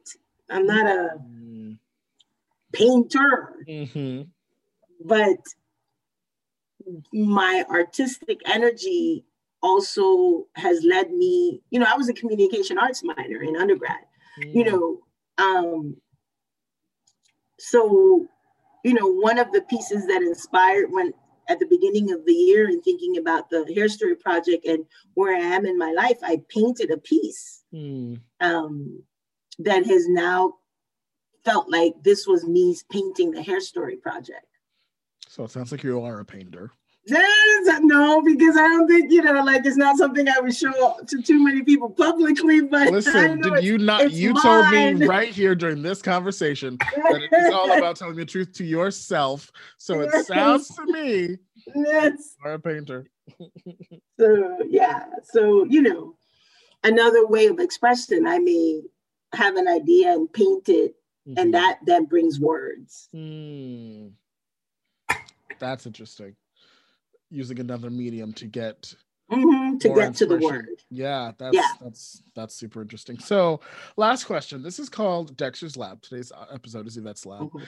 I'm 0.49 0.65
not 0.65 0.85
a 0.85 1.17
Mm. 1.19 1.79
painter, 2.73 3.55
Mm-hmm. 3.67 4.23
but 5.05 5.37
my 7.13 7.63
artistic 7.69 8.41
energy 8.45 9.25
also 9.61 10.45
has 10.55 10.83
led 10.83 11.11
me. 11.11 11.61
You 11.69 11.79
know, 11.79 11.87
I 11.91 11.95
was 11.97 12.09
a 12.09 12.13
communication 12.13 12.77
arts 12.77 13.03
minor 13.03 13.41
in 13.41 13.55
undergrad. 13.55 14.05
You 14.53 14.63
Mm. 14.63 14.71
know, 14.71 15.01
um, 15.37 15.97
so 17.59 18.27
you 18.83 18.93
know, 18.93 19.07
one 19.07 19.37
of 19.39 19.51
the 19.51 19.61
pieces 19.63 20.05
that 20.07 20.21
inspired 20.21 20.91
when 20.91 21.13
at 21.49 21.59
the 21.59 21.65
beginning 21.65 22.11
of 22.11 22.25
the 22.25 22.33
year 22.33 22.67
and 22.67 22.83
thinking 22.83 23.17
about 23.17 23.49
the 23.49 23.65
hair 23.73 23.89
story 23.89 24.15
project 24.15 24.65
and 24.65 24.85
where 25.15 25.35
I 25.35 25.39
am 25.39 25.65
in 25.65 25.77
my 25.77 25.91
life, 25.91 26.19
I 26.23 26.41
painted 26.49 26.91
a 26.91 26.97
piece 26.97 27.63
Mm. 27.73 28.21
um, 28.39 29.03
that 29.59 29.85
has 29.85 30.07
now 30.07 30.53
felt 31.43 31.69
like 31.69 31.95
this 32.03 32.27
was 32.27 32.45
me 32.45 32.77
painting 32.89 33.31
the 33.31 33.41
hair 33.41 33.59
story 33.59 33.97
project. 33.97 34.45
So 35.27 35.43
it 35.43 35.51
sounds 35.51 35.71
like 35.71 35.83
you 35.83 36.01
are 36.01 36.19
a 36.19 36.25
painter. 36.25 36.71
No, 37.09 38.21
because 38.21 38.57
I 38.57 38.67
don't 38.67 38.87
think 38.87 39.11
you 39.11 39.21
know, 39.21 39.43
like 39.43 39.65
it's 39.65 39.77
not 39.77 39.97
something 39.97 40.27
I 40.27 40.39
would 40.39 40.55
show 40.55 40.95
to 41.07 41.21
too 41.21 41.43
many 41.43 41.63
people 41.63 41.89
publicly. 41.89 42.61
But 42.61 42.91
Listen, 42.91 43.41
did 43.41 43.63
you 43.63 43.77
not? 43.77 44.01
it's 44.01 44.15
You 44.15 44.33
told 44.41 44.69
me 44.71 45.05
right 45.05 45.29
here 45.29 45.55
during 45.55 45.81
this 45.81 46.01
conversation 46.01 46.77
that 46.79 47.21
it 47.21 47.33
is 47.33 47.53
all 47.53 47.71
about 47.77 47.95
telling 47.95 48.15
the 48.15 48.25
truth 48.25 48.53
to 48.53 48.65
yourself. 48.65 49.51
So 49.77 50.01
it 50.01 50.25
sounds 50.25 50.69
to 50.75 50.85
me 50.85 51.37
yes. 51.75 52.35
you're 52.43 52.53
a 52.53 52.59
painter. 52.59 53.05
So 54.19 54.57
yeah, 54.67 55.05
so 55.23 55.65
you 55.69 55.81
know, 55.81 56.15
another 56.83 57.25
way 57.27 57.47
of 57.47 57.59
expressing. 57.59 58.25
I 58.27 58.39
may 58.39 58.81
have 59.33 59.55
an 59.55 59.67
idea 59.67 60.13
and 60.13 60.31
paint 60.31 60.69
it, 60.69 60.95
Mhm. 61.27 61.37
and 61.37 61.53
that 61.53 61.79
that 61.85 62.09
brings 62.09 62.39
words. 62.39 63.09
Hmm. 63.11 64.07
That's 65.59 65.85
interesting. 65.85 66.35
Using 67.29 67.59
another 67.59 67.89
medium 67.89 68.31
to 68.33 68.45
get 68.47 68.93
Mhm, 69.29 69.79
to 69.81 69.89
get 69.89 70.15
to 70.15 70.25
the 70.25 70.37
word. 70.37 70.69
Yeah, 70.89 71.33
that's 71.37 71.55
Yeah. 71.55 71.67
that's 71.81 72.23
that's 72.33 72.55
super 72.55 72.81
interesting. 72.81 73.19
So, 73.19 73.59
last 73.97 74.23
question. 74.23 74.63
This 74.63 74.79
is 74.79 74.87
called 74.87 75.35
Dexter's 75.35 75.75
Lab. 75.75 76.01
Today's 76.01 76.31
uh, 76.31 76.45
episode 76.53 76.87
is 76.87 76.95
Yvette's 76.95 77.25
Lab. 77.25 77.49
Mhm. 77.51 77.67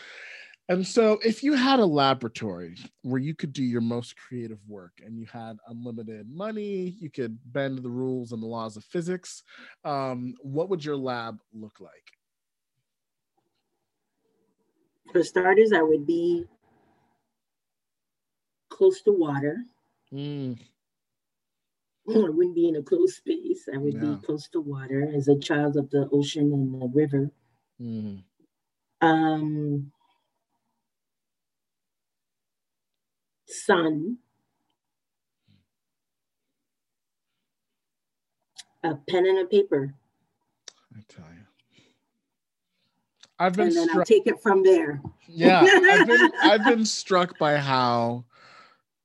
And 0.70 0.88
so, 0.88 1.20
if 1.26 1.44
you 1.44 1.54
had 1.56 1.80
a 1.80 1.86
laboratory 1.86 2.78
where 3.02 3.20
you 3.20 3.36
could 3.36 3.52
do 3.52 3.64
your 3.64 3.82
most 3.82 4.16
creative 4.16 4.60
work 4.70 4.94
and 5.04 5.18
you 5.20 5.26
had 5.26 5.58
unlimited 5.68 6.30
money, 6.30 6.96
you 7.02 7.10
could 7.10 7.38
bend 7.52 7.80
the 7.80 7.90
rules 7.90 8.32
and 8.32 8.42
the 8.42 8.48
laws 8.48 8.78
of 8.78 8.86
physics, 8.86 9.44
um, 9.84 10.36
what 10.42 10.70
would 10.70 10.86
your 10.86 10.96
lab 10.96 11.42
look 11.52 11.82
like? 11.82 12.18
For 15.12 15.24
starters, 15.24 15.74
I 15.74 15.82
would 15.82 16.06
be 16.06 16.46
close 18.80 19.02
to 19.04 19.12
water. 19.12 19.58
Mm, 20.14 20.58
I 22.10 22.30
wouldn't 22.30 22.56
be 22.56 22.70
in 22.70 22.78
a 22.78 22.84
closed 22.84 23.18
space. 23.18 23.68
I 23.74 23.78
would 23.78 23.96
Yeah. 23.96 24.02
be 24.02 24.18
close 24.26 24.48
to 24.50 24.62
water 24.62 25.12
as 25.16 25.28
a 25.28 25.38
child 25.38 25.78
of 25.78 25.90
the 25.92 26.10
ocean 26.12 26.54
and 26.54 26.82
the 26.82 26.88
river. 26.88 27.32
mm, 27.82 28.24
Um, 29.02 29.92
sun, 33.48 34.18
a 38.84 38.96
pen 38.96 39.26
and 39.28 39.40
a 39.40 39.46
paper, 39.46 39.94
I 40.96 41.02
tell 41.10 41.26
you. 41.34 41.46
I've 43.40 43.56
been 43.56 43.68
and 43.68 43.78
then 43.78 43.90
I'll 43.92 44.04
take 44.04 44.28
it 44.28 44.42
from 44.42 44.64
there. 44.64 45.02
yeah, 45.28 45.64
I've 45.90 46.06
been 46.08 46.32
I've 46.42 46.66
been 46.66 46.86
struck 46.86 47.38
by 47.38 47.58
how 47.58 48.26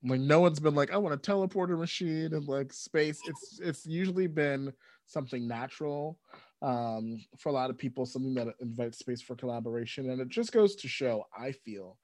like 0.05 0.21
no 0.21 0.41
one's 0.41 0.61
been 0.61 0.75
like, 0.75 0.93
I 0.93 0.97
want 0.99 1.15
a 1.15 1.19
teleporter 1.19 1.79
machine 1.79 2.35
and 2.35 2.47
like 2.47 2.73
space. 2.73 3.23
It's 3.25 3.59
it's 3.61 3.87
usually 3.87 4.27
been 4.27 4.73
something 5.07 5.47
natural 5.49 6.21
um, 6.63 7.25
for 7.39 7.49
a 7.49 7.53
lot 7.53 7.71
of 7.71 7.79
people, 7.79 8.07
something 8.07 8.35
that 8.35 8.55
invites 8.61 8.99
space 8.99 9.23
for 9.23 9.37
collaboration. 9.37 10.11
And 10.11 10.21
it 10.21 10.29
just 10.29 10.53
goes 10.53 10.77
to 10.77 10.89
show, 10.89 11.25
I 11.37 11.53
feel, 11.53 11.99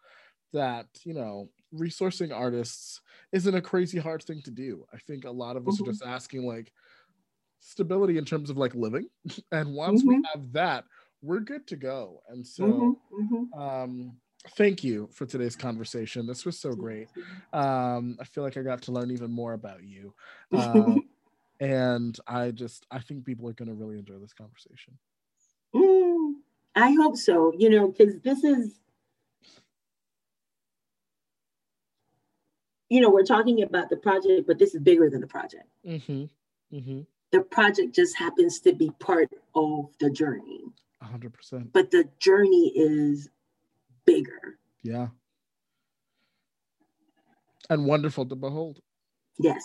that 0.53 0.88
you 1.05 1.14
know, 1.14 1.51
resourcing 1.74 2.34
artists 2.36 3.01
isn't 3.32 3.55
a 3.55 3.62
crazy 3.62 3.98
hard 3.98 4.22
thing 4.24 4.42
to 4.44 4.53
do. 4.53 4.86
I 4.92 4.98
think 4.98 5.24
a 5.24 5.30
lot 5.30 5.57
of 5.57 5.68
us 5.68 5.80
Mhm. 5.80 5.80
are 5.80 5.84
just 5.84 6.03
asking 6.05 6.46
like 6.46 6.72
stability 7.61 8.18
in 8.18 8.24
terms 8.24 8.51
of 8.51 8.57
like 8.57 8.74
living. 8.74 9.09
And 9.53 9.74
once 9.74 10.05
we 10.07 10.18
have 10.32 10.53
that, 10.53 10.84
we're 11.22 11.40
good 11.40 11.66
to 11.68 11.76
go. 11.76 12.22
And 12.28 12.46
so 12.46 12.66
Mhm, 12.66 12.96
mhm. 13.11 13.44
um 13.57 14.20
thank 14.57 14.82
you 14.82 15.09
for 15.12 15.26
today's 15.26 15.57
conversation. 15.57 16.26
This 16.26 16.45
was 16.45 16.59
so 16.59 16.72
great. 16.72 17.09
Um 17.53 18.16
i 18.20 18.24
feel 18.24 18.45
like 18.45 18.57
i 18.57 18.62
got 18.62 18.82
to 18.82 18.93
learn 18.93 19.11
even 19.11 19.30
more 19.30 19.53
about 19.53 19.82
you. 19.84 20.14
Um, 20.53 21.05
and 21.61 22.18
i 22.26 22.51
just 22.51 22.86
i 22.91 22.99
think 22.99 23.26
people 23.26 23.47
are 23.47 23.53
going 23.53 23.68
to 23.68 23.74
really 23.74 23.99
enjoy 23.99 24.18
this 24.18 24.32
conversation. 24.32 24.99
Mm, 25.74 26.32
I 26.74 26.93
hope 26.93 27.16
so, 27.16 27.53
you 27.57 27.70
know, 27.70 27.88
because 27.88 28.18
this 28.20 28.43
is, 28.43 28.80
you 32.88 33.01
know, 33.01 33.11
we're 33.11 33.24
talking 33.24 33.62
about 33.62 33.91
the 33.91 33.97
project, 33.97 34.47
but 34.47 34.59
this 34.59 34.74
is 34.74 34.80
bigger 34.80 35.09
than 35.11 35.20
the 35.20 35.26
project. 35.26 35.68
mm-hmm 35.86 36.24
mm-hmm. 36.74 37.01
The 37.30 37.43
project 37.43 37.95
just 37.95 38.16
happens 38.16 38.59
to 38.61 38.72
be 38.72 38.91
part 38.99 39.30
of 39.55 39.91
the 40.01 40.11
journey, 40.11 40.64
100% 41.05 41.72
but 41.72 41.91
the 41.91 42.09
journey 42.18 42.72
is 42.74 43.28
bigger. 44.15 44.59
yeah 44.83 45.09
and 47.69 47.85
wonderful 47.87 48.27
to 48.27 48.35
behold 48.35 48.81
Yes. 49.39 49.65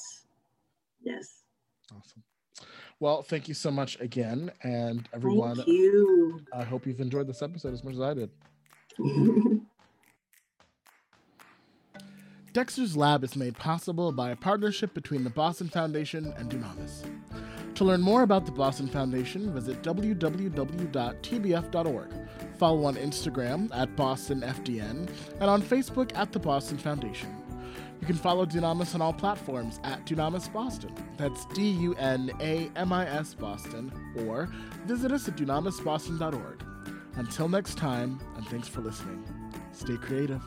Yes. 1.02 1.44
awesome 1.92 2.24
well 3.00 3.22
thank 3.24 3.48
you 3.48 3.54
so 3.54 3.70
much 3.72 4.00
again 4.00 4.52
and 4.64 5.08
everyone 5.14 5.56
Thank 5.58 5.68
you. 5.68 6.40
i 6.54 6.64
hope 6.64 6.86
you've 6.88 7.00
enjoyed 7.02 7.28
this 7.28 7.42
episode 7.42 7.74
as 7.74 7.84
much 7.84 7.94
as 7.96 8.02
i 8.02 8.14
did 8.14 8.30
Dexter's 12.54 12.96
Lab 12.96 13.26
is 13.26 13.36
made 13.36 13.58
possible 13.58 14.14
by 14.14 14.30
a 14.30 14.36
partnership 14.38 14.94
between 14.94 15.26
the 15.26 15.30
Boston 15.30 15.68
Foundation 15.68 16.34
and 16.38 16.50
Dunamis. 16.50 17.04
To 17.76 17.84
learn 17.84 18.02
more 18.02 18.24
about 18.24 18.46
the 18.46 18.52
Boston 18.54 18.88
Foundation, 18.88 19.54
visit 19.54 19.84
www.tbf.org. 19.84 20.80
Follow 22.58 22.86
on 22.86 22.96
Instagram 22.96 23.70
at 23.74 23.94
BostonFDN 23.98 25.10
and 25.42 25.50
on 25.50 25.62
Facebook 25.62 26.16
at 26.16 26.32
the 26.32 26.40
Boston 26.40 26.78
Foundation. 26.78 27.36
You 28.00 28.08
can 28.08 28.16
follow 28.16 28.46
Dunamis 28.46 28.96
on 28.96 29.02
all 29.02 29.12
platforms 29.12 29.82
at 29.84 30.06
Dunamis 30.06 30.52
Boston. 30.54 30.94
That's 31.18 31.46
D 31.48 31.70
U 31.72 31.96
N 31.96 32.32
A 32.40 32.72
M 32.78 32.94
I 32.94 33.08
S 33.08 33.34
Boston, 33.34 33.92
or 34.26 34.48
visit 34.86 35.12
us 35.12 35.28
at 35.28 35.36
dunamisboston.org. 35.36 36.64
Until 37.16 37.50
next 37.50 37.78
time, 37.78 38.22
and 38.38 38.48
thanks 38.48 38.70
for 38.70 38.80
listening. 38.82 39.26
Stay 39.74 39.98
creative. 39.98 40.42